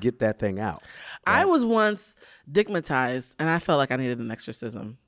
get 0.00 0.18
that 0.18 0.40
thing 0.40 0.58
out. 0.58 0.82
I 1.24 1.44
was 1.44 1.64
once 1.64 2.16
stigmatized, 2.50 3.36
and 3.38 3.48
I 3.48 3.60
felt 3.60 3.78
like 3.78 3.92
I 3.92 3.96
needed 3.96 4.18
an 4.18 4.30
exorcism. 4.30 4.98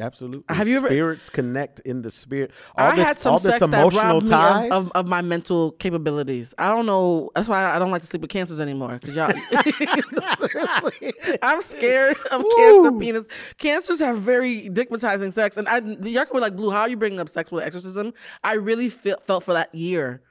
Absolutely. 0.00 0.44
Have 0.54 0.68
you 0.68 0.76
ever- 0.78 0.88
Spirits 0.88 1.30
connect 1.30 1.80
in 1.80 2.02
the 2.02 2.10
spirit. 2.10 2.50
All 2.76 2.92
I 2.92 2.96
this, 2.96 3.04
had 3.06 3.18
some 3.18 3.32
all 3.32 3.38
this 3.38 3.58
sex 3.58 3.70
that 3.70 3.92
robbed 3.92 4.26
ties. 4.26 4.62
me 4.64 4.76
of, 4.76 4.86
of, 4.86 4.92
of 4.92 5.06
my 5.06 5.22
mental 5.22 5.72
capabilities. 5.72 6.54
I 6.58 6.68
don't 6.68 6.86
know. 6.86 7.30
That's 7.34 7.48
why 7.48 7.64
I 7.74 7.78
don't 7.78 7.90
like 7.90 8.02
to 8.02 8.06
sleep 8.06 8.22
with 8.22 8.30
cancers 8.30 8.60
anymore. 8.60 8.98
Cause 9.02 9.14
y'all, 9.16 9.32
I'm 11.42 11.60
scared 11.62 12.16
of 12.30 12.44
cancer 12.56 12.92
penis. 12.92 13.24
Cancers 13.58 13.98
have 14.00 14.18
very 14.18 14.66
stigmatizing 14.70 15.30
sex, 15.30 15.56
and 15.56 15.68
I 15.68 15.78
y'all 15.78 16.24
can 16.24 16.34
be 16.34 16.40
like, 16.40 16.56
Blue, 16.56 16.70
how 16.70 16.80
are 16.82 16.88
you 16.88 16.96
bringing 16.96 17.20
up 17.20 17.28
sex 17.28 17.50
with 17.50 17.64
exorcism? 17.64 18.12
I 18.44 18.54
really 18.54 18.88
felt 18.88 19.24
felt 19.24 19.44
for 19.44 19.52
that 19.54 19.74
year. 19.74 20.22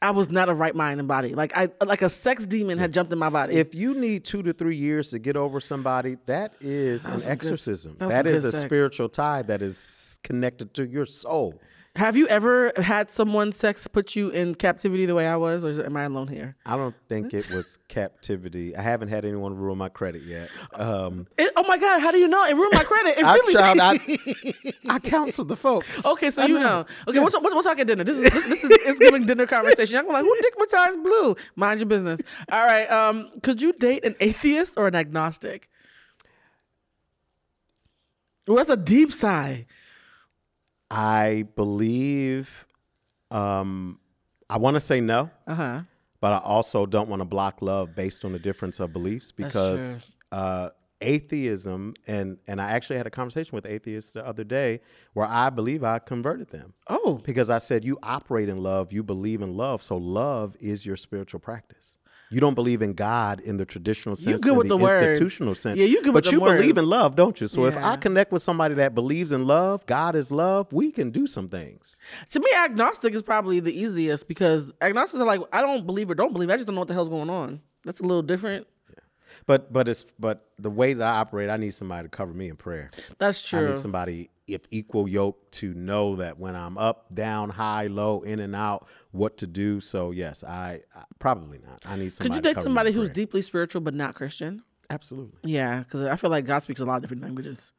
I 0.00 0.12
was 0.12 0.30
not 0.30 0.48
a 0.48 0.54
right 0.54 0.74
mind 0.74 1.00
and 1.00 1.08
body. 1.08 1.34
Like 1.34 1.56
I 1.56 1.70
like 1.84 2.02
a 2.02 2.08
sex 2.08 2.46
demon 2.46 2.78
had 2.78 2.92
jumped 2.94 3.12
in 3.12 3.18
my 3.18 3.30
body. 3.30 3.56
if 3.56 3.74
you 3.74 3.94
need 3.94 4.24
two 4.24 4.42
to 4.44 4.52
three 4.52 4.76
years 4.76 5.10
to 5.10 5.18
get 5.18 5.36
over 5.36 5.60
somebody, 5.60 6.16
that 6.26 6.54
is 6.60 7.04
an 7.06 7.14
was 7.14 7.24
some 7.24 7.30
good- 7.32 7.38
exorcism. 7.38 7.96
that 7.98 8.08
that 8.10 8.26
is 8.26 8.44
a 8.44 8.52
sex. 8.52 8.64
spiritual 8.64 9.08
tie 9.08 9.42
that 9.42 9.60
is 9.60 10.20
connected 10.22 10.72
to 10.74 10.86
your 10.86 11.04
soul. 11.06 11.60
Have 11.98 12.16
you 12.16 12.28
ever 12.28 12.72
had 12.76 13.10
someone 13.10 13.50
sex 13.50 13.88
put 13.88 14.14
you 14.14 14.28
in 14.30 14.54
captivity 14.54 15.04
the 15.04 15.16
way 15.16 15.26
I 15.26 15.34
was, 15.34 15.64
or 15.64 15.70
is, 15.70 15.80
am 15.80 15.96
I 15.96 16.04
alone 16.04 16.28
here? 16.28 16.54
I 16.64 16.76
don't 16.76 16.94
think 17.08 17.34
it 17.34 17.50
was 17.50 17.80
captivity. 17.88 18.76
I 18.76 18.82
haven't 18.82 19.08
had 19.08 19.24
anyone 19.24 19.56
ruin 19.56 19.78
my 19.78 19.88
credit 19.88 20.22
yet. 20.22 20.48
Um, 20.74 21.26
It, 21.36 21.50
oh 21.56 21.64
my 21.66 21.76
God, 21.76 21.98
how 22.00 22.12
do 22.12 22.18
you 22.18 22.28
know? 22.28 22.44
It 22.44 22.54
ruined 22.54 22.72
my 22.72 22.84
credit. 22.84 23.18
It 23.18 23.24
I, 23.24 23.34
really 23.34 23.52
child, 23.64 23.80
I, 23.80 24.94
I 24.94 25.00
counseled 25.00 25.48
the 25.48 25.56
folks. 25.56 26.06
Okay, 26.06 26.30
so 26.30 26.42
I 26.42 26.46
you 26.46 26.60
know. 26.60 26.86
Okay, 27.08 27.18
we'll, 27.18 27.30
we'll, 27.32 27.54
we'll 27.54 27.64
talk 27.64 27.80
at 27.80 27.88
dinner. 27.88 28.04
This 28.04 28.18
is 28.18 28.30
this, 28.30 28.44
this 28.44 28.62
is 28.62 28.70
it's 28.70 28.98
giving 29.00 29.26
dinner 29.26 29.46
conversation. 29.48 29.96
I'm 29.96 30.06
like, 30.06 30.22
who 30.22 30.36
dickmatized 30.40 31.02
blue? 31.02 31.34
Mind 31.56 31.80
your 31.80 31.88
business. 31.88 32.22
All 32.52 32.64
right. 32.64 32.88
Um, 32.92 33.28
could 33.42 33.60
you 33.60 33.72
date 33.72 34.04
an 34.04 34.14
atheist 34.20 34.74
or 34.76 34.86
an 34.86 34.94
agnostic? 34.94 35.68
Well, 38.46 38.58
that's 38.58 38.70
a 38.70 38.76
deep 38.76 39.12
sigh. 39.12 39.66
I 40.90 41.46
believe. 41.56 42.48
Um, 43.30 43.98
I 44.50 44.56
want 44.56 44.74
to 44.76 44.80
say 44.80 45.00
no, 45.00 45.30
Uh 45.46 45.54
huh. 45.54 45.80
but 46.20 46.32
I 46.32 46.38
also 46.38 46.86
don't 46.86 47.08
want 47.08 47.20
to 47.20 47.26
block 47.26 47.60
love 47.60 47.94
based 47.94 48.24
on 48.24 48.32
the 48.32 48.38
difference 48.38 48.80
of 48.80 48.92
beliefs 48.94 49.30
because 49.32 49.98
uh, 50.32 50.70
atheism 51.02 51.92
and 52.06 52.38
and 52.46 52.60
I 52.60 52.70
actually 52.70 52.96
had 52.96 53.06
a 53.06 53.10
conversation 53.10 53.54
with 53.54 53.66
atheists 53.66 54.14
the 54.14 54.26
other 54.26 54.44
day 54.44 54.80
where 55.12 55.26
I 55.26 55.50
believe 55.50 55.84
I 55.84 55.98
converted 55.98 56.48
them 56.50 56.72
Oh, 56.88 57.20
because 57.22 57.50
I 57.50 57.58
said 57.58 57.84
you 57.84 57.98
operate 58.02 58.48
in 58.48 58.58
love, 58.62 58.92
you 58.92 59.02
believe 59.02 59.42
in 59.42 59.54
love, 59.56 59.82
so 59.82 59.96
love 59.98 60.56
is 60.60 60.86
your 60.86 60.96
spiritual 60.96 61.40
practice. 61.40 61.96
You 62.30 62.40
don't 62.40 62.54
believe 62.54 62.82
in 62.82 62.92
God 62.92 63.40
in 63.40 63.56
the 63.56 63.64
traditional 63.64 64.14
sense, 64.16 64.26
you 64.26 64.38
good 64.38 64.52
in 64.52 64.58
with 64.58 64.68
the, 64.68 64.76
the 64.76 64.82
words. 64.84 65.02
institutional 65.02 65.54
sense. 65.54 65.80
Yeah, 65.80 65.86
you 65.86 66.02
good 66.02 66.14
with 66.14 66.24
But 66.24 66.30
the 66.30 66.32
you 66.32 66.40
believe 66.40 66.76
words. 66.76 66.78
in 66.78 66.86
love, 66.86 67.16
don't 67.16 67.40
you? 67.40 67.46
So 67.46 67.64
if 67.66 67.76
I 67.76 67.96
connect 67.96 68.32
with 68.32 68.42
somebody 68.42 68.74
that 68.74 68.94
believes 68.94 69.32
in 69.32 69.46
love, 69.46 69.86
God 69.86 70.14
is 70.14 70.30
love, 70.30 70.72
we 70.72 70.90
can 70.90 71.10
do 71.10 71.26
some 71.26 71.48
things. 71.48 71.98
to 72.30 72.40
me, 72.40 72.46
agnostic 72.58 73.14
is 73.14 73.22
probably 73.22 73.60
the 73.60 73.72
easiest 73.72 74.28
because 74.28 74.72
agnostics 74.82 75.20
are 75.20 75.26
like, 75.26 75.40
I 75.52 75.60
don't 75.62 75.86
believe 75.86 76.10
or 76.10 76.14
don't 76.14 76.32
believe. 76.32 76.50
I 76.50 76.56
just 76.56 76.66
don't 76.66 76.74
know 76.74 76.82
what 76.82 76.88
the 76.88 76.94
hell's 76.94 77.08
going 77.08 77.30
on. 77.30 77.60
That's 77.84 78.00
a 78.00 78.04
little 78.04 78.22
different. 78.22 78.66
Yeah. 78.90 78.96
But 79.46 79.72
but 79.72 79.88
it's 79.88 80.04
but 80.18 80.46
the 80.58 80.70
way 80.70 80.92
that 80.94 81.06
I 81.06 81.18
operate, 81.18 81.48
I 81.48 81.56
need 81.56 81.72
somebody 81.72 82.04
to 82.04 82.10
cover 82.10 82.34
me 82.34 82.48
in 82.48 82.56
prayer. 82.56 82.90
That's 83.18 83.46
true. 83.46 83.68
I 83.68 83.70
need 83.70 83.78
somebody 83.78 84.30
if 84.48 84.62
equal 84.70 85.08
yoke 85.08 85.50
to 85.52 85.74
know 85.74 86.16
that 86.16 86.38
when 86.38 86.56
I'm 86.56 86.78
up, 86.78 87.14
down, 87.14 87.50
high, 87.50 87.86
low, 87.86 88.22
in 88.22 88.40
and 88.40 88.56
out, 88.56 88.88
what 89.12 89.38
to 89.38 89.46
do. 89.46 89.80
So 89.80 90.10
yes, 90.10 90.42
I, 90.42 90.80
I 90.94 91.04
probably 91.18 91.58
not. 91.58 91.82
I 91.86 91.96
need 91.96 92.12
somebody. 92.12 92.40
Could 92.40 92.46
you 92.48 92.54
date 92.54 92.62
somebody 92.62 92.92
who's 92.92 93.10
deeply 93.10 93.42
spiritual 93.42 93.80
but 93.80 93.94
not 93.94 94.14
Christian? 94.14 94.62
Absolutely. 94.90 95.38
Yeah, 95.42 95.80
because 95.80 96.02
I 96.02 96.16
feel 96.16 96.30
like 96.30 96.46
God 96.46 96.62
speaks 96.62 96.80
a 96.80 96.84
lot 96.84 96.96
of 96.96 97.02
different 97.02 97.22
languages. 97.22 97.72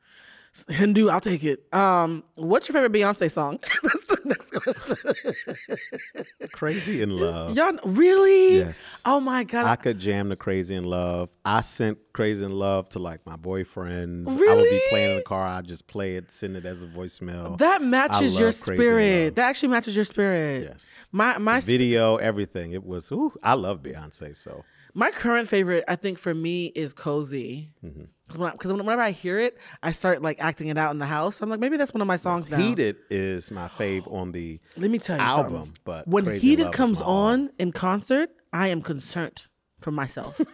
Hindu, 0.68 1.10
I'll 1.10 1.22
take 1.22 1.44
it. 1.44 1.72
Um, 1.74 2.24
what's 2.36 2.68
your 2.68 2.74
favorite 2.74 2.92
Beyonce 2.92 3.32
song? 3.32 3.60
That's 3.84 4.08
the 4.08 4.22
next 4.26 4.52
question. 4.52 6.50
Crazy 6.54 7.02
in 7.02 7.12
love. 7.12 7.56
Y'all 7.56 7.78
really? 7.86 8.58
Yes. 8.58 9.02
Oh 9.06 9.20
my 9.20 9.44
god. 9.44 9.66
I 9.66 9.76
could 9.76 10.00
jam 10.00 10.30
the 10.30 10.36
Crazy 10.36 10.76
in 10.76 10.86
Love. 10.86 11.30
I 11.46 11.62
sent 11.62 12.00
Crazy 12.20 12.44
in 12.44 12.52
Love 12.52 12.90
to 12.90 13.00
like 13.00 13.26
my 13.26 13.38
boyfriends. 13.38 14.28
I 14.28 14.56
would 14.56 14.70
be 14.70 14.82
playing 14.90 15.12
in 15.12 15.16
the 15.18 15.24
car. 15.24 15.48
I'd 15.48 15.66
just 15.66 15.88
play 15.88 16.18
it, 16.18 16.32
send 16.32 16.58
it 16.58 16.66
as 16.66 16.84
a 16.84 16.88
voicemail. 16.88 17.58
that 17.60 17.82
matches 17.82 18.38
your 18.38 18.50
love 18.50 18.62
Crazy 18.62 18.72
in 18.72 18.78
spirit. 18.78 19.36
That 19.38 19.48
actually 19.48 19.70
matches 19.70 19.96
your 19.96 20.04
spirit. 20.04 20.70
Yes. 20.70 20.86
My 21.14 21.38
my 21.38 21.62
Video, 21.62 22.18
everything. 22.18 22.74
It 22.74 22.86
was. 22.86 23.10
Ooh, 23.12 23.32
I 23.42 23.54
love 23.54 23.82
Beyonce. 23.82 24.36
So 24.36 24.66
my 24.94 25.12
current 25.12 25.48
favorite, 25.48 25.86
I 25.88 25.96
think 25.96 26.18
for 26.18 26.34
me, 26.34 26.68
is 26.68 26.92
cozy. 26.92 27.72
Mm-hmm. 27.86 28.04
Because 28.28 28.74
whenever 28.74 29.02
I 29.02 29.12
hear 29.12 29.40
it, 29.40 29.58
I 29.82 29.92
start 29.92 30.22
like 30.22 30.42
acting 30.42 30.68
it 30.68 30.78
out 30.78 30.92
in 30.92 31.00
the 31.00 31.06
house. 31.06 31.42
I'm 31.42 31.50
like, 31.50 31.62
maybe 31.62 31.78
that's 31.78 31.94
one 31.94 32.02
of 32.02 32.08
my 32.08 32.18
songs 32.18 32.50
now. 32.50 32.58
Heated 32.58 32.98
is 33.10 33.50
my 33.50 33.70
fave 33.70 34.12
on 34.12 34.34
the 34.34 34.60
Let 34.78 34.92
me 34.92 35.00
tell 35.00 35.18
you 35.18 35.24
album, 35.24 35.54
something. 35.54 35.74
but 35.86 36.08
when 36.08 36.26
Crazy 36.26 36.50
Heated 36.50 36.74
comes 36.74 37.02
on 37.02 37.52
in 37.58 37.72
concert, 37.72 38.30
I 38.52 38.68
am 38.68 38.82
concerned 38.82 39.48
for 39.80 39.92
myself. 39.92 40.42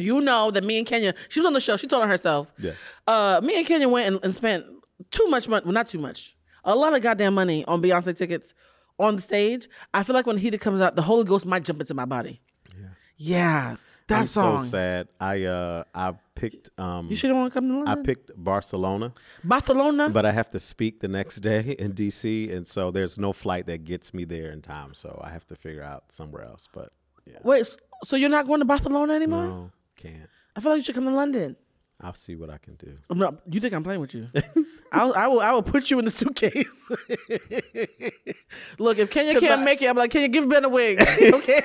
you 0.00 0.20
know 0.20 0.50
that 0.50 0.64
me 0.64 0.78
and 0.78 0.86
Kenya, 0.86 1.14
she 1.28 1.40
was 1.40 1.46
on 1.46 1.52
the 1.52 1.60
show. 1.60 1.76
She 1.76 1.86
told 1.86 2.02
her 2.04 2.08
herself. 2.08 2.52
Yeah. 2.58 2.72
Uh, 3.06 3.40
me 3.42 3.56
and 3.58 3.66
Kenya 3.66 3.88
went 3.88 4.06
and, 4.08 4.24
and 4.24 4.34
spent 4.34 4.64
too 5.10 5.26
much 5.28 5.48
money. 5.48 5.64
Well, 5.64 5.72
not 5.74 5.88
too 5.88 5.98
much. 5.98 6.36
A 6.64 6.74
lot 6.74 6.94
of 6.94 7.02
goddamn 7.02 7.34
money 7.34 7.64
on 7.66 7.80
Beyonce 7.82 8.16
tickets 8.16 8.54
on 8.98 9.16
the 9.16 9.22
stage. 9.22 9.68
I 9.94 10.02
feel 10.02 10.14
like 10.14 10.26
when 10.26 10.36
Heated 10.38 10.60
comes 10.60 10.80
out, 10.80 10.96
the 10.96 11.02
Holy 11.02 11.24
Ghost 11.24 11.46
might 11.46 11.64
jump 11.64 11.80
into 11.80 11.94
my 11.94 12.04
body. 12.04 12.40
Yeah. 12.76 12.86
Yeah. 13.16 13.76
That 14.08 14.20
I'm 14.20 14.26
song. 14.26 14.60
so 14.60 14.64
sad. 14.66 15.08
I 15.20 15.44
uh 15.44 15.84
I 15.94 16.14
picked 16.34 16.70
um 16.78 17.08
You 17.10 17.14
should 17.16 17.30
want 17.30 17.52
to 17.52 17.58
come 17.58 17.68
to 17.68 17.74
London. 17.76 17.98
I 17.98 18.02
picked 18.02 18.30
Barcelona, 18.36 19.12
Barcelona. 19.44 20.08
but 20.08 20.24
I 20.24 20.32
have 20.32 20.50
to 20.52 20.60
speak 20.60 21.00
the 21.00 21.08
next 21.08 21.36
day 21.40 21.60
in 21.78 21.92
DC, 21.92 22.50
and 22.54 22.66
so 22.66 22.90
there's 22.90 23.18
no 23.18 23.34
flight 23.34 23.66
that 23.66 23.84
gets 23.84 24.14
me 24.14 24.24
there 24.24 24.50
in 24.50 24.62
time. 24.62 24.94
So 24.94 25.20
I 25.22 25.28
have 25.28 25.46
to 25.48 25.56
figure 25.56 25.82
out 25.82 26.10
somewhere 26.10 26.42
else. 26.44 26.68
But 26.72 26.90
yeah, 27.26 27.36
Wait, 27.42 27.66
so 28.02 28.16
you're 28.16 28.30
not 28.30 28.46
going 28.46 28.60
to 28.60 28.64
Barcelona 28.64 29.12
anymore? 29.12 29.44
no, 29.44 29.70
can't. 29.98 30.28
I 30.56 30.60
feel 30.60 30.72
like 30.72 30.78
you 30.78 30.84
should 30.84 30.94
come 30.94 31.04
to 31.04 31.10
London. 31.14 31.56
I'll 32.00 32.14
see 32.14 32.36
what 32.36 32.48
I 32.48 32.58
can 32.58 32.76
do. 32.76 32.96
I'm 33.10 33.18
not, 33.18 33.40
you 33.50 33.58
think 33.58 33.74
I'm 33.74 33.82
playing 33.82 34.00
with 34.00 34.14
you? 34.14 34.28
I'll, 34.92 35.12
I 35.14 35.26
will. 35.26 35.40
I 35.40 35.50
will 35.50 35.64
put 35.64 35.90
you 35.90 35.98
in 35.98 36.04
the 36.04 36.12
suitcase. 36.12 36.92
Look, 38.78 38.98
if 38.98 39.10
Kenya 39.10 39.38
can't 39.40 39.60
I- 39.60 39.64
make 39.64 39.82
it, 39.82 39.86
I'm 39.90 39.96
like, 39.96 40.10
Kenya, 40.12 40.28
give 40.28 40.48
Ben 40.48 40.64
a 40.64 40.68
wig. 40.68 41.00
okay. 41.34 41.60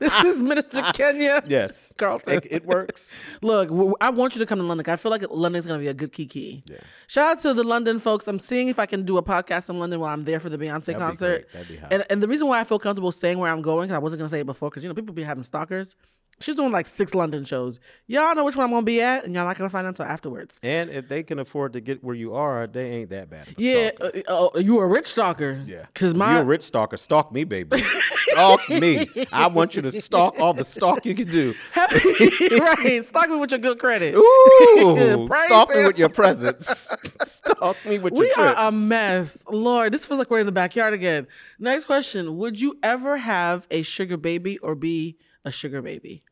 this 0.00 0.24
is 0.24 0.42
Minister 0.42 0.82
Kenya. 0.92 1.42
Yes, 1.46 1.92
Carlton. 1.96 2.34
it, 2.38 2.48
it 2.50 2.66
works. 2.66 3.16
Look, 3.42 3.70
I 4.00 4.10
want 4.10 4.34
you 4.34 4.40
to 4.40 4.46
come 4.46 4.58
to 4.58 4.64
London. 4.64 4.84
I 4.92 4.96
feel 4.96 5.10
like 5.10 5.24
London's 5.30 5.66
gonna 5.66 5.78
be 5.78 5.86
a 5.88 5.94
good 5.94 6.12
kiki. 6.12 6.64
Yeah. 6.68 6.78
Shout 7.06 7.30
out 7.30 7.38
to 7.42 7.54
the 7.54 7.62
London 7.64 7.98
folks. 8.00 8.26
I'm 8.26 8.38
seeing 8.40 8.68
if 8.68 8.78
I 8.78 8.86
can 8.86 9.04
do 9.04 9.16
a 9.18 9.22
podcast 9.22 9.70
in 9.70 9.78
London 9.78 10.00
while 10.00 10.12
I'm 10.12 10.24
there 10.24 10.40
for 10.40 10.48
the 10.48 10.58
Beyonce 10.58 10.86
be 10.86 10.94
concert. 10.94 11.48
great. 11.48 11.52
That'd 11.52 11.68
be 11.68 11.76
hot. 11.76 11.92
And 11.92 12.04
and 12.10 12.22
the 12.22 12.28
reason 12.28 12.48
why 12.48 12.60
I 12.60 12.64
feel 12.64 12.78
comfortable 12.80 13.12
saying 13.12 13.38
where 13.38 13.52
I'm 13.52 13.62
going, 13.62 13.88
'cause 13.88 13.94
I 13.94 13.98
wasn't 13.98 14.18
gonna 14.18 14.28
say 14.28 14.40
it 14.40 14.46
before, 14.46 14.68
because 14.70 14.82
you 14.82 14.88
know 14.88 14.94
people 14.94 15.14
be 15.14 15.22
having 15.22 15.44
stalkers. 15.44 15.94
She's 16.40 16.56
doing 16.56 16.72
like 16.72 16.86
six 16.86 17.14
London 17.14 17.44
shows. 17.44 17.78
Y'all 18.08 18.34
know 18.34 18.44
which 18.44 18.56
one 18.56 18.64
I'm 18.64 18.70
gonna 18.72 18.82
be 18.82 19.00
at, 19.00 19.24
and 19.24 19.32
y'all 19.34 19.44
not 19.44 19.56
gonna 19.56 19.70
find 19.70 19.86
out 19.86 19.90
until 19.90 20.06
afterwards. 20.06 20.58
And 20.64 20.90
if 20.90 21.08
they 21.08 21.22
can 21.22 21.38
afford 21.38 21.74
to 21.74 21.80
get 21.80 22.02
where 22.02 22.16
you 22.16 22.34
are, 22.34 22.66
they 22.66 22.90
ain't 22.90 23.10
that 23.10 23.30
bad. 23.30 23.46
Of 23.48 23.54
a 23.58 23.62
Yeah, 23.62 23.90
uh, 24.28 24.48
uh, 24.54 24.58
you 24.58 24.80
a 24.80 24.86
rich 24.86 25.06
stalker. 25.06 25.62
Yeah. 25.64 25.86
because 25.94 26.14
my 26.14 26.32
you're 26.32 26.42
a 26.42 26.44
rich 26.44 26.62
stalker. 26.62 26.96
Stalk 26.96 27.30
me, 27.32 27.44
baby. 27.44 27.80
stalk 27.82 28.68
me. 28.70 29.06
I 29.32 29.46
want 29.46 29.76
you 29.76 29.82
to 29.82 29.92
stalk 29.92 30.40
all 30.40 30.52
the 30.52 30.64
stalk 30.64 31.06
you 31.06 31.14
can 31.14 31.28
do. 31.28 31.54
right, 31.76 33.00
stalk 33.04 33.28
me 33.28 33.36
with 33.36 33.50
your 33.52 33.60
good 33.60 33.78
credit. 33.78 34.14
Ooh, 34.16 35.28
stalk 35.46 35.70
me 35.74 35.86
with 35.86 35.98
your 35.98 36.08
presence. 36.08 36.88
stalk 37.22 37.76
me 37.86 37.98
with 37.98 38.14
We 38.14 38.26
your 38.26 38.36
We 38.36 38.42
are 38.42 38.46
trips. 38.54 38.60
a 38.60 38.72
mess, 38.72 39.44
Lord. 39.48 39.92
This 39.92 40.06
feels 40.06 40.18
like 40.18 40.30
we're 40.30 40.40
in 40.40 40.46
the 40.46 40.52
backyard 40.52 40.94
again. 40.94 41.26
Next 41.58 41.84
question: 41.84 42.36
Would 42.38 42.60
you 42.60 42.78
ever 42.82 43.18
have 43.18 43.66
a 43.70 43.82
sugar 43.82 44.16
baby 44.16 44.58
or 44.58 44.74
be 44.74 45.16
a 45.44 45.52
sugar 45.52 45.82
baby? 45.82 46.22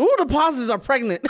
Ooh, 0.00 0.14
the 0.18 0.26
pauses 0.26 0.70
are 0.70 0.78
pregnant. 0.78 1.26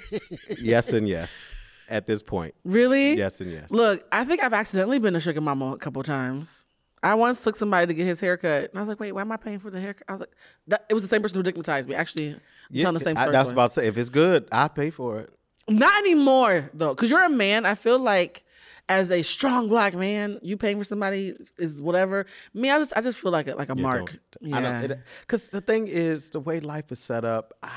yes 0.60 0.92
and 0.92 1.08
yes. 1.08 1.52
At 1.86 2.06
this 2.06 2.22
point, 2.22 2.54
really? 2.64 3.14
yes 3.14 3.42
and 3.42 3.52
yes. 3.52 3.70
Look, 3.70 4.06
I 4.10 4.24
think 4.24 4.42
I've 4.42 4.54
accidentally 4.54 4.98
been 4.98 5.14
a 5.16 5.20
sugar 5.20 5.42
mama 5.42 5.72
a 5.74 5.76
couple 5.76 6.02
times. 6.02 6.64
I 7.02 7.14
once 7.14 7.42
took 7.42 7.56
somebody 7.56 7.86
to 7.88 7.92
get 7.92 8.06
his 8.06 8.20
haircut, 8.20 8.70
and 8.70 8.78
I 8.78 8.80
was 8.80 8.88
like, 8.88 8.98
"Wait, 8.98 9.12
why 9.12 9.20
am 9.20 9.30
I 9.30 9.36
paying 9.36 9.58
for 9.58 9.68
the 9.70 9.78
haircut?" 9.78 10.04
I 10.08 10.12
was 10.12 10.20
like, 10.20 10.30
that, 10.68 10.86
"It 10.88 10.94
was 10.94 11.02
the 11.02 11.08
same 11.10 11.20
person 11.20 11.44
who 11.44 11.52
dickmatized 11.52 11.86
me." 11.86 11.94
Actually, 11.94 12.28
I'm 12.30 12.40
Yeah, 12.70 12.82
telling 12.84 12.94
the 12.94 13.00
same 13.00 13.18
I, 13.18 13.22
story. 13.24 13.32
that's 13.32 13.50
about 13.50 13.66
to 13.68 13.74
say. 13.74 13.86
If 13.86 13.98
it's 13.98 14.08
good, 14.08 14.48
I'd 14.50 14.74
pay 14.74 14.88
for 14.88 15.18
it. 15.18 15.30
Not 15.68 15.98
anymore 15.98 16.70
though, 16.72 16.94
because 16.94 17.10
you're 17.10 17.22
a 17.22 17.28
man. 17.28 17.66
I 17.66 17.74
feel 17.74 17.98
like 17.98 18.44
as 18.88 19.10
a 19.10 19.22
strong 19.22 19.68
black 19.68 19.94
man, 19.94 20.38
you 20.42 20.56
paying 20.56 20.76
for 20.78 20.84
somebody 20.84 21.34
is 21.58 21.80
whatever. 21.80 22.26
Me, 22.52 22.70
I 22.70 22.78
just 22.78 22.92
I 22.96 23.00
just 23.00 23.18
feel 23.18 23.32
like 23.32 23.48
a, 23.48 23.54
like 23.54 23.70
a 23.70 23.74
mark. 23.74 24.16
Yeah, 24.40 24.86
Because 25.22 25.48
the 25.48 25.60
thing 25.60 25.88
is, 25.88 26.30
the 26.30 26.40
way 26.40 26.60
life 26.60 26.92
is 26.92 27.00
set 27.00 27.24
up, 27.24 27.54
I, 27.62 27.70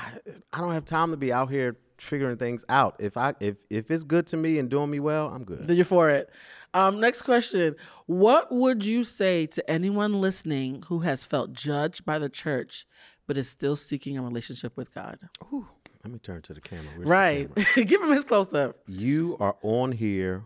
I 0.52 0.60
don't 0.60 0.72
have 0.72 0.84
time 0.84 1.10
to 1.12 1.16
be 1.16 1.32
out 1.32 1.50
here 1.50 1.76
figuring 1.96 2.36
things 2.36 2.64
out. 2.68 2.96
If 3.00 3.16
I 3.16 3.34
if 3.40 3.56
if 3.70 3.90
it's 3.90 4.04
good 4.04 4.26
to 4.28 4.36
me 4.36 4.58
and 4.58 4.68
doing 4.68 4.90
me 4.90 5.00
well, 5.00 5.28
I'm 5.28 5.44
good. 5.44 5.64
then 5.66 5.76
you're 5.76 5.84
for 5.84 6.10
it. 6.10 6.30
Um, 6.74 7.00
next 7.00 7.22
question: 7.22 7.74
What 8.06 8.52
would 8.52 8.84
you 8.84 9.02
say 9.02 9.46
to 9.46 9.70
anyone 9.70 10.20
listening 10.20 10.82
who 10.88 11.00
has 11.00 11.24
felt 11.24 11.52
judged 11.54 12.04
by 12.04 12.18
the 12.18 12.28
church 12.28 12.86
but 13.26 13.36
is 13.36 13.48
still 13.48 13.76
seeking 13.76 14.18
a 14.18 14.22
relationship 14.22 14.76
with 14.76 14.94
God? 14.94 15.28
Ooh, 15.52 15.66
let 16.04 16.12
me 16.12 16.18
turn 16.18 16.42
to 16.42 16.54
the 16.54 16.60
camera. 16.60 16.84
Where's 16.94 17.04
the 17.06 17.10
Right. 17.10 17.54
camera? 17.54 17.84
Give 17.86 18.02
him 18.02 18.10
his 18.10 18.24
close 18.24 18.52
up. 18.52 18.76
You 18.86 19.36
are 19.40 19.56
on 19.62 19.92
here, 19.92 20.44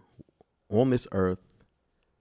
on 0.73 0.91
this 0.91 1.07
earth, 1.13 1.55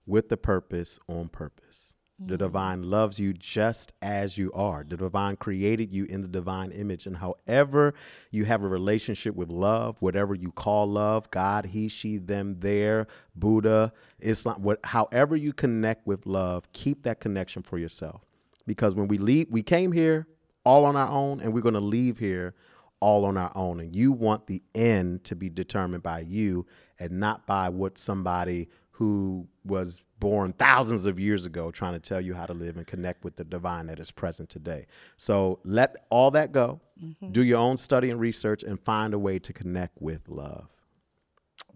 with 0.06 0.28
the 0.28 0.36
purpose, 0.36 0.98
on 1.08 1.28
purpose. 1.28 1.94
The 2.18 2.34
mm-hmm. 2.34 2.44
divine 2.44 2.82
loves 2.82 3.18
you 3.18 3.32
just 3.32 3.92
as 4.00 4.38
you 4.38 4.52
are. 4.52 4.84
The 4.86 4.96
divine 4.96 5.36
created 5.36 5.92
you 5.92 6.04
in 6.04 6.22
the 6.22 6.28
divine 6.28 6.70
image. 6.70 7.06
And 7.06 7.16
however 7.16 7.94
you 8.30 8.44
have 8.44 8.62
a 8.62 8.68
relationship 8.68 9.34
with 9.34 9.48
love, 9.48 9.96
whatever 10.00 10.34
you 10.34 10.52
call 10.52 10.86
love, 10.86 11.30
God, 11.30 11.66
he, 11.66 11.88
she, 11.88 12.18
them, 12.18 12.60
there, 12.60 13.06
Buddha, 13.34 13.92
Islam, 14.20 14.62
what, 14.62 14.78
however 14.84 15.34
you 15.34 15.52
connect 15.52 16.06
with 16.06 16.26
love, 16.26 16.70
keep 16.72 17.02
that 17.04 17.18
connection 17.18 17.62
for 17.62 17.78
yourself. 17.78 18.22
Because 18.66 18.94
when 18.94 19.08
we 19.08 19.18
leave, 19.18 19.48
we 19.50 19.62
came 19.62 19.90
here 19.90 20.28
all 20.64 20.84
on 20.84 20.94
our 20.94 21.08
own 21.08 21.40
and 21.40 21.52
we're 21.52 21.60
going 21.60 21.74
to 21.74 21.80
leave 21.80 22.18
here 22.18 22.54
all 23.02 23.24
on 23.24 23.36
our 23.36 23.52
own. 23.56 23.80
And 23.80 23.94
you 23.94 24.12
want 24.12 24.46
the 24.46 24.62
end 24.74 25.24
to 25.24 25.34
be 25.34 25.50
determined 25.50 26.04
by 26.04 26.20
you 26.20 26.66
and 26.98 27.18
not 27.18 27.46
by 27.46 27.68
what 27.68 27.98
somebody 27.98 28.68
who 28.92 29.48
was 29.64 30.02
born 30.20 30.52
thousands 30.52 31.04
of 31.04 31.18
years 31.18 31.44
ago 31.44 31.72
trying 31.72 31.94
to 31.94 31.98
tell 31.98 32.20
you 32.20 32.32
how 32.32 32.46
to 32.46 32.54
live 32.54 32.76
and 32.76 32.86
connect 32.86 33.24
with 33.24 33.34
the 33.34 33.42
divine 33.42 33.86
that 33.86 33.98
is 33.98 34.12
present 34.12 34.48
today. 34.48 34.86
So 35.16 35.58
let 35.64 35.96
all 36.10 36.30
that 36.30 36.52
go. 36.52 36.80
Mm-hmm. 37.02 37.32
Do 37.32 37.42
your 37.42 37.58
own 37.58 37.76
study 37.76 38.10
and 38.10 38.20
research 38.20 38.62
and 38.62 38.78
find 38.80 39.14
a 39.14 39.18
way 39.18 39.40
to 39.40 39.52
connect 39.52 40.00
with 40.00 40.28
love. 40.28 40.68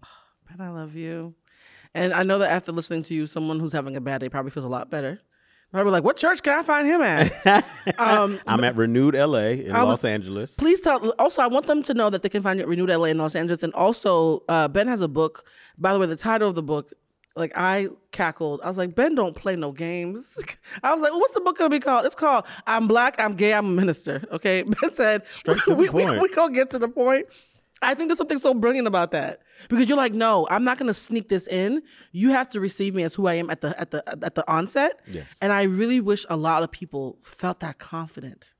Ben, 0.49 0.65
I 0.65 0.69
love 0.69 0.95
you. 0.95 1.35
And 1.93 2.13
I 2.13 2.23
know 2.23 2.37
that 2.39 2.51
after 2.51 2.71
listening 2.71 3.03
to 3.03 3.13
you, 3.13 3.27
someone 3.27 3.59
who's 3.59 3.73
having 3.73 3.97
a 3.97 4.01
bad 4.01 4.21
day 4.21 4.29
probably 4.29 4.51
feels 4.51 4.65
a 4.65 4.69
lot 4.69 4.89
better. 4.89 5.19
Probably 5.71 5.91
like, 5.91 6.03
what 6.03 6.17
church 6.17 6.41
can 6.43 6.57
I 6.57 6.63
find 6.63 6.87
him 6.87 7.01
at? 7.01 7.65
um, 7.99 8.39
I'm 8.47 8.63
at 8.63 8.75
Renewed 8.77 9.15
LA 9.15 9.37
in 9.37 9.73
was, 9.73 9.83
Los 9.83 10.05
Angeles. 10.05 10.55
Please 10.55 10.79
tell. 10.79 11.09
Also, 11.19 11.41
I 11.41 11.47
want 11.47 11.67
them 11.67 11.83
to 11.83 11.93
know 11.93 12.09
that 12.09 12.21
they 12.21 12.29
can 12.29 12.41
find 12.41 12.57
you 12.57 12.63
at 12.63 12.69
Renewed 12.69 12.89
LA 12.89 13.05
in 13.05 13.17
Los 13.17 13.35
Angeles. 13.35 13.63
And 13.63 13.73
also, 13.73 14.43
uh, 14.47 14.69
Ben 14.69 14.87
has 14.87 15.01
a 15.01 15.07
book. 15.09 15.45
By 15.77 15.91
the 15.93 15.99
way, 15.99 16.05
the 16.05 16.15
title 16.15 16.47
of 16.49 16.55
the 16.55 16.63
book 16.63 16.93
like 17.37 17.51
I 17.55 17.89
cackled. 18.11 18.61
I 18.63 18.67
was 18.67 18.77
like, 18.77 18.95
Ben 18.95 19.15
don't 19.15 19.35
play 19.35 19.55
no 19.55 19.71
games. 19.71 20.37
I 20.83 20.93
was 20.93 21.01
like, 21.01 21.11
well, 21.11 21.19
what's 21.19 21.33
the 21.33 21.41
book 21.41 21.57
gonna 21.57 21.69
be 21.69 21.79
called? 21.79 22.05
It's 22.05 22.15
called 22.15 22.45
I'm 22.65 22.87
Black, 22.87 23.15
I'm 23.19 23.35
Gay, 23.35 23.53
I'm 23.53 23.67
a 23.67 23.69
Minister. 23.69 24.23
Okay. 24.31 24.63
Ben 24.81 24.93
said, 24.93 25.25
Straight 25.27 25.67
we, 25.67 25.87
point. 25.87 26.13
We, 26.13 26.19
we 26.19 26.29
gonna 26.33 26.53
get 26.53 26.69
to 26.71 26.79
the 26.79 26.89
point. 26.89 27.27
I 27.81 27.93
think 27.93 28.09
there's 28.09 28.17
something 28.17 28.39
so 28.39 28.53
brilliant 28.53 28.87
about 28.87 29.11
that 29.11 29.41
because 29.69 29.87
you're 29.87 29.97
like, 29.97 30.13
no, 30.13 30.47
I'm 30.49 30.63
not 30.63 30.77
gonna 30.77 30.93
sneak 30.93 31.29
this 31.29 31.47
in. 31.47 31.83
You 32.11 32.31
have 32.31 32.49
to 32.49 32.59
receive 32.59 32.95
me 32.95 33.03
as 33.03 33.13
who 33.15 33.27
I 33.27 33.35
am 33.35 33.49
at 33.49 33.61
the 33.61 33.79
at 33.79 33.91
the 33.91 34.03
at 34.23 34.35
the 34.35 34.49
onset. 34.51 35.01
Yes. 35.07 35.25
And 35.41 35.53
I 35.53 35.63
really 35.63 35.99
wish 35.99 36.25
a 36.29 36.37
lot 36.37 36.63
of 36.63 36.71
people 36.71 37.19
felt 37.21 37.59
that 37.59 37.77
confident. 37.77 38.53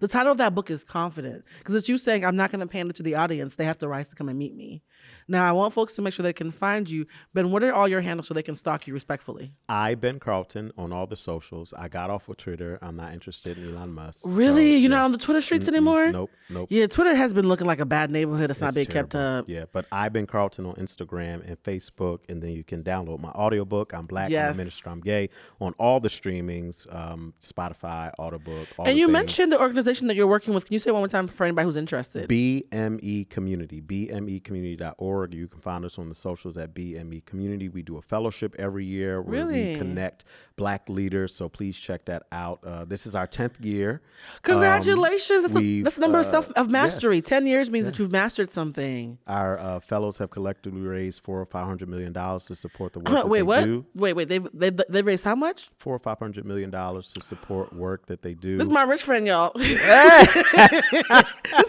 The 0.00 0.08
title 0.08 0.32
of 0.32 0.38
that 0.38 0.54
book 0.54 0.70
is 0.70 0.84
Confident 0.84 1.44
because 1.58 1.74
it's 1.74 1.88
you 1.88 1.96
saying, 1.96 2.24
I'm 2.24 2.36
not 2.36 2.50
going 2.50 2.60
to 2.60 2.66
pander 2.66 2.92
to 2.92 3.02
the 3.02 3.14
audience. 3.14 3.54
They 3.54 3.64
have 3.64 3.78
the 3.78 3.88
rights 3.88 4.10
to 4.10 4.16
come 4.16 4.28
and 4.28 4.38
meet 4.38 4.54
me. 4.54 4.82
Now, 5.28 5.48
I 5.48 5.52
want 5.52 5.72
folks 5.72 5.94
to 5.94 6.02
make 6.02 6.12
sure 6.12 6.22
they 6.22 6.32
can 6.32 6.50
find 6.50 6.88
you. 6.88 7.06
Ben, 7.34 7.50
what 7.50 7.62
are 7.64 7.72
all 7.72 7.88
your 7.88 8.00
handles 8.00 8.28
so 8.28 8.34
they 8.34 8.42
can 8.42 8.54
stalk 8.56 8.86
you 8.86 8.94
respectfully? 8.94 9.52
I, 9.68 9.94
Ben 9.96 10.20
Carlton, 10.20 10.72
on 10.78 10.92
all 10.92 11.06
the 11.06 11.16
socials. 11.16 11.74
I 11.76 11.88
got 11.88 12.10
off 12.10 12.28
of 12.28 12.36
Twitter. 12.36 12.78
I'm 12.80 12.96
not 12.96 13.12
interested 13.12 13.58
in 13.58 13.74
Elon 13.74 13.92
Musk. 13.92 14.20
Really? 14.24 14.54
So, 14.54 14.60
You're 14.60 14.80
yes. 14.82 14.90
not 14.90 15.04
on 15.04 15.12
the 15.12 15.18
Twitter 15.18 15.40
streets 15.40 15.66
anymore? 15.68 16.12
Nope, 16.12 16.30
nope. 16.48 16.68
Yeah, 16.70 16.86
Twitter 16.86 17.14
has 17.14 17.34
been 17.34 17.48
looking 17.48 17.66
like 17.66 17.80
a 17.80 17.86
bad 17.86 18.10
neighborhood. 18.10 18.50
It's, 18.50 18.58
it's 18.58 18.60
not 18.60 18.74
being 18.74 18.86
terrible. 18.86 19.08
kept 19.08 19.14
up. 19.14 19.48
Yeah, 19.48 19.64
but 19.72 19.86
I, 19.90 20.08
Ben 20.08 20.26
Carlton, 20.26 20.66
on 20.66 20.74
Instagram 20.76 21.46
and 21.46 21.60
Facebook. 21.62 22.20
And 22.28 22.42
then 22.42 22.50
you 22.50 22.62
can 22.62 22.84
download 22.84 23.20
my 23.20 23.30
audiobook. 23.30 23.92
I'm 23.94 24.06
Black, 24.06 24.30
yes. 24.30 24.50
I'm 24.50 24.54
a 24.54 24.58
minister, 24.58 24.90
I'm 24.90 25.00
gay, 25.00 25.30
on 25.60 25.72
all 25.78 25.98
the 25.98 26.08
streamings 26.08 26.92
um, 26.94 27.34
Spotify, 27.42 28.12
Audiobook. 28.18 28.68
and 28.84 28.96
you 28.96 29.06
things. 29.06 29.12
mentioned 29.12 29.52
the 29.52 29.60
organization 29.60 30.06
that 30.06 30.14
you're 30.14 30.26
working 30.26 30.54
with. 30.54 30.66
Can 30.66 30.74
you 30.74 30.78
say 30.78 30.90
one 30.90 31.00
more 31.00 31.08
time 31.08 31.26
for 31.26 31.44
anybody 31.44 31.64
who's 31.64 31.76
interested? 31.76 32.28
BMe 32.28 33.28
Community, 33.28 33.80
bmecommunity.org. 33.80 35.15
You 35.24 35.48
can 35.48 35.60
find 35.60 35.84
us 35.84 35.98
on 35.98 36.08
the 36.08 36.14
socials 36.14 36.56
at 36.56 36.74
BMe 36.74 37.24
Community. 37.24 37.68
We 37.68 37.82
do 37.82 37.96
a 37.96 38.02
fellowship 38.02 38.54
every 38.58 38.84
year 38.84 39.22
where 39.22 39.46
really? 39.46 39.72
we 39.72 39.76
connect 39.76 40.24
black 40.56 40.88
leaders. 40.88 41.34
So 41.34 41.48
please 41.48 41.76
check 41.76 42.06
that 42.06 42.24
out. 42.32 42.60
Uh, 42.64 42.84
this 42.84 43.06
is 43.06 43.14
our 43.14 43.26
10th 43.26 43.64
year. 43.64 44.00
Congratulations. 44.42 45.44
Um, 45.44 45.52
that's, 45.52 45.64
a, 45.64 45.82
that's, 45.82 45.98
a, 45.98 46.00
number 46.00 46.18
uh, 46.18 46.22
of, 46.22 46.26
self, 46.26 46.50
of 46.52 46.70
mastery. 46.70 47.16
Yes. 47.16 47.24
10 47.24 47.46
years 47.46 47.70
means 47.70 47.84
yes. 47.84 47.92
that 47.92 47.98
you've 47.98 48.12
mastered 48.12 48.50
something. 48.50 49.18
Our 49.26 49.58
uh, 49.58 49.80
fellows 49.80 50.18
have 50.18 50.30
collectively 50.30 50.80
raised 50.80 51.22
four 51.22 51.40
or 51.40 51.46
$500 51.46 51.86
million 51.86 52.12
to 52.12 52.54
support 52.54 52.94
the 52.94 53.00
work 53.00 53.26
Wait, 53.26 53.42
what? 53.42 53.64
Do. 53.64 53.84
Wait, 53.94 54.14
wait. 54.14 54.28
They've, 54.28 54.48
they, 54.52 54.70
they 54.70 55.02
raised 55.02 55.24
how 55.24 55.34
much? 55.34 55.68
Four 55.78 55.96
or 55.96 56.00
$500 56.00 56.44
million 56.44 56.70
to 56.70 57.02
support 57.20 57.72
work 57.72 58.06
that 58.06 58.22
they 58.22 58.34
do. 58.34 58.56
This 58.56 58.66
is 58.66 58.72
my 58.72 58.82
rich 58.82 59.02
friend, 59.02 59.26
y'all. 59.26 59.52
That's 59.56 60.34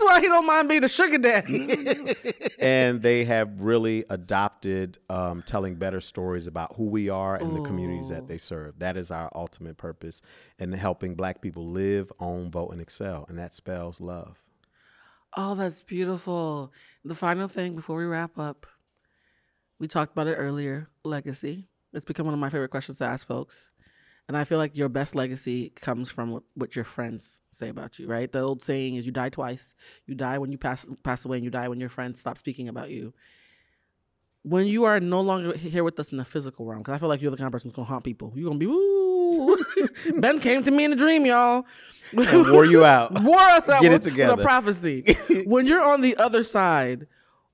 why 0.01 0.19
he 0.21 0.27
don't 0.27 0.45
mind 0.45 0.69
being 0.69 0.83
a 0.83 0.89
sugar 0.89 1.17
daddy. 1.17 2.05
and 2.59 3.01
they 3.01 3.25
have 3.25 3.36
really 3.39 4.05
adopted 4.09 4.97
um, 5.09 5.43
telling 5.45 5.75
better 5.75 6.01
stories 6.01 6.47
about 6.47 6.75
who 6.75 6.85
we 6.85 7.09
are 7.09 7.35
and 7.35 7.51
Ooh. 7.51 7.55
the 7.55 7.61
communities 7.61 8.09
that 8.09 8.27
they 8.27 8.37
serve. 8.37 8.79
That 8.79 8.97
is 8.97 9.11
our 9.11 9.31
ultimate 9.35 9.77
purpose 9.77 10.21
in 10.59 10.71
helping 10.73 11.15
Black 11.15 11.41
people 11.41 11.67
live, 11.67 12.11
own, 12.19 12.51
vote, 12.51 12.69
and 12.69 12.81
excel. 12.81 13.25
And 13.29 13.37
that 13.37 13.53
spells 13.53 14.01
love. 14.01 14.43
Oh, 15.35 15.55
that's 15.55 15.81
beautiful. 15.81 16.71
The 17.03 17.15
final 17.15 17.47
thing 17.47 17.75
before 17.75 17.97
we 17.97 18.05
wrap 18.05 18.37
up, 18.39 18.65
we 19.79 19.87
talked 19.87 20.13
about 20.13 20.27
it 20.27 20.35
earlier 20.35 20.89
legacy. 21.03 21.67
It's 21.93 22.05
become 22.05 22.25
one 22.25 22.33
of 22.33 22.39
my 22.39 22.49
favorite 22.49 22.71
questions 22.71 22.97
to 22.99 23.05
ask 23.05 23.27
folks. 23.27 23.71
And 24.27 24.35
I 24.35 24.43
feel 24.43 24.57
like 24.57 24.75
your 24.75 24.89
best 24.89 25.15
legacy 25.15 25.69
comes 25.69 26.11
from 26.11 26.43
what 26.53 26.75
your 26.75 26.83
friends 26.83 27.39
say 27.51 27.69
about 27.69 27.97
you, 27.97 28.07
right? 28.07 28.29
The 28.29 28.41
old 28.41 28.61
saying 28.61 28.95
is 28.95 29.05
you 29.05 29.11
die 29.13 29.29
twice. 29.29 29.73
You 30.05 30.15
die 30.15 30.37
when 30.37 30.51
you 30.51 30.57
pass 30.57 30.85
pass 31.03 31.23
away 31.23 31.37
and 31.37 31.45
you 31.45 31.51
die 31.51 31.69
when 31.69 31.79
your 31.79 31.89
friends 31.89 32.19
stop 32.19 32.37
speaking 32.37 32.67
about 32.67 32.89
you 32.89 33.13
when 34.49 34.65
you 34.67 34.85
are 34.85 34.99
no 34.99 35.21
longer 35.21 35.57
here 35.57 35.83
with 35.83 35.99
us 35.99 36.11
in 36.11 36.17
the 36.17 36.25
physical 36.25 36.65
realm, 36.65 36.79
because 36.79 36.93
I 36.93 36.97
feel 36.97 37.09
like 37.09 37.21
you're 37.21 37.31
the 37.31 37.37
kind 37.37 37.47
of 37.47 37.51
person 37.51 37.69
who's 37.69 37.75
gonna 37.75 37.87
haunt 37.87 38.03
people. 38.03 38.31
You're 38.35 38.47
gonna 38.47 38.59
be, 38.59 38.65
ooh. 38.65 39.57
ben 40.21 40.39
came 40.39 40.63
to 40.63 40.71
me 40.71 40.85
in 40.85 40.93
a 40.93 40.95
dream, 40.95 41.25
y'all. 41.25 41.65
And 42.15 42.51
wore 42.51 42.65
you 42.65 42.85
out. 42.85 43.11
wore 43.23 43.37
us 43.37 43.67
out. 43.67 43.81
Get 43.81 43.91
with, 43.91 44.05
it 44.05 44.09
together. 44.09 44.35
With 44.35 44.41
a 44.41 44.43
prophecy. 44.43 45.17
when 45.45 45.65
you're 45.65 45.83
on 45.83 46.01
the 46.01 46.15
other 46.17 46.43
side, 46.43 47.07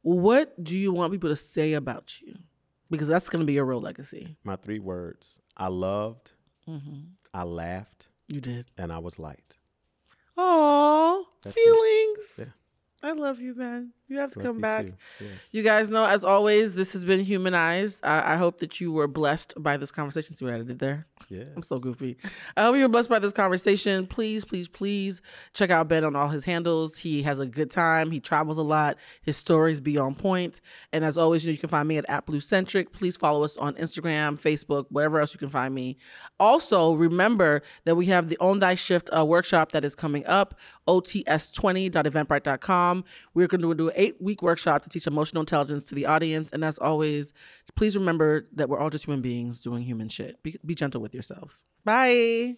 what 0.04 0.64
do 0.64 0.78
you 0.78 0.92
want 0.92 1.12
people 1.12 1.30
to 1.30 1.36
say 1.36 1.74
about 1.74 2.22
you? 2.22 2.36
Because 2.92 3.08
that's 3.08 3.30
gonna 3.30 3.46
be 3.46 3.54
your 3.54 3.66
real 3.66 3.82
legacy. 3.82 4.38
My 4.44 4.56
three 4.56 4.80
words: 4.80 5.40
I 5.58 5.70
loved, 5.70 6.33
mm-hmm. 6.70 7.00
I 7.34 7.44
laughed, 7.44 8.08
you 8.28 8.42
did, 8.42 8.66
and 8.78 8.92
I 8.92 9.00
was 9.00 9.20
light. 9.20 9.56
Oh, 10.38 11.26
feelings. 11.44 12.28
Yeah. 12.38 13.10
I 13.10 13.14
love 13.14 13.40
you, 13.40 13.54
man. 13.56 13.92
You 14.14 14.20
have 14.20 14.32
to 14.32 14.40
come 14.40 14.62
back. 14.62 14.86
Yes. 15.20 15.30
You 15.52 15.64
guys 15.64 15.90
know, 15.90 16.06
as 16.06 16.24
always, 16.24 16.76
this 16.76 16.94
has 16.94 17.04
been 17.04 17.24
humanized. 17.24 18.00
I, 18.04 18.34
I, 18.34 18.36
hope 18.36 18.60
that 18.60 18.80
you 18.80 18.92
were 18.92 19.08
blessed 19.08 19.56
by 19.58 19.76
this 19.76 19.92
conversation. 19.92 20.36
See 20.36 20.46
what 20.46 20.54
I 20.54 20.60
did 20.60 20.78
there? 20.78 21.08
Yeah. 21.30 21.46
I'm 21.56 21.64
so 21.64 21.80
goofy. 21.80 22.18
I 22.56 22.62
hope 22.62 22.76
you 22.76 22.84
were 22.84 22.90
blessed 22.90 23.10
by 23.10 23.18
this 23.18 23.34
conversation. 23.34 24.06
Please, 24.06 24.46
please, 24.46 24.68
please 24.68 25.20
check 25.54 25.72
out 25.72 25.88
Ben 25.88 26.04
on 26.04 26.16
all 26.16 26.30
his 26.30 26.44
handles. 26.44 27.00
He 27.00 27.24
has 27.24 27.40
a 27.40 27.48
good 27.48 27.72
time. 27.72 28.12
He 28.12 28.20
travels 28.20 28.60
a 28.60 28.62
lot. 28.62 28.98
His 29.24 29.36
stories 29.36 29.80
be 29.80 29.98
on 29.98 30.14
point. 30.14 30.62
And 30.92 31.04
as 31.04 31.18
always, 31.18 31.44
you, 31.44 31.50
know, 31.50 31.54
you 31.54 31.58
can 31.58 31.70
find 31.70 31.88
me 31.88 31.98
at, 31.98 32.08
at 32.08 32.30
Centric. 32.44 32.94
Please 32.94 33.18
follow 33.18 33.44
us 33.44 33.58
on 33.58 33.74
Instagram, 33.76 34.40
Facebook, 34.40 34.86
wherever 34.90 35.20
else 35.20 35.34
you 35.34 35.40
can 35.40 35.50
find 35.50 35.74
me. 35.74 35.98
Also, 36.40 36.94
remember 36.94 37.64
that 37.86 37.96
we 37.96 38.06
have 38.08 38.28
the 38.30 38.38
Own 38.40 38.60
Thy 38.60 38.76
Shift 38.76 39.10
uh, 39.16 39.26
workshop 39.26 39.72
that 39.72 39.84
is 39.84 39.96
coming 39.96 40.24
up, 40.28 40.60
ots20.eventbrite.com. 40.88 43.04
We're 43.34 43.48
going 43.48 43.62
to 43.62 43.74
do 43.74 43.90
an 43.90 43.96
eight 44.04 44.22
week 44.22 44.42
workshop 44.42 44.84
to 44.84 44.90
teach 44.90 45.08
emotional 45.08 45.42
intelligence 45.42 45.86
to 45.86 45.96
the 45.96 46.06
audience. 46.06 46.52
And 46.52 46.64
as 46.64 46.78
always, 46.78 47.34
please 47.76 47.96
remember 47.96 48.48
that 48.54 48.70
we're 48.70 48.80
all 48.80 48.90
just 48.90 49.06
human 49.06 49.22
beings 49.22 49.62
doing 49.62 49.84
human 49.84 50.10
shit. 50.10 50.42
Be, 50.44 50.58
be 50.66 50.76
gentle 50.76 51.02
with 51.02 51.14
yourselves. 51.14 51.64
Bye. 51.86 52.58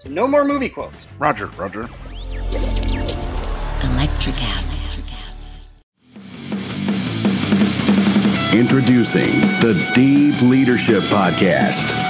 so 0.00 0.08
no 0.08 0.26
more 0.26 0.44
movie 0.44 0.70
quotes. 0.70 1.08
Roger, 1.18 1.46
Roger. 1.58 1.88
Electricast. 3.82 4.86
Introducing 8.54 9.40
the 9.60 9.90
Deep 9.94 10.40
Leadership 10.40 11.02
Podcast. 11.04 12.09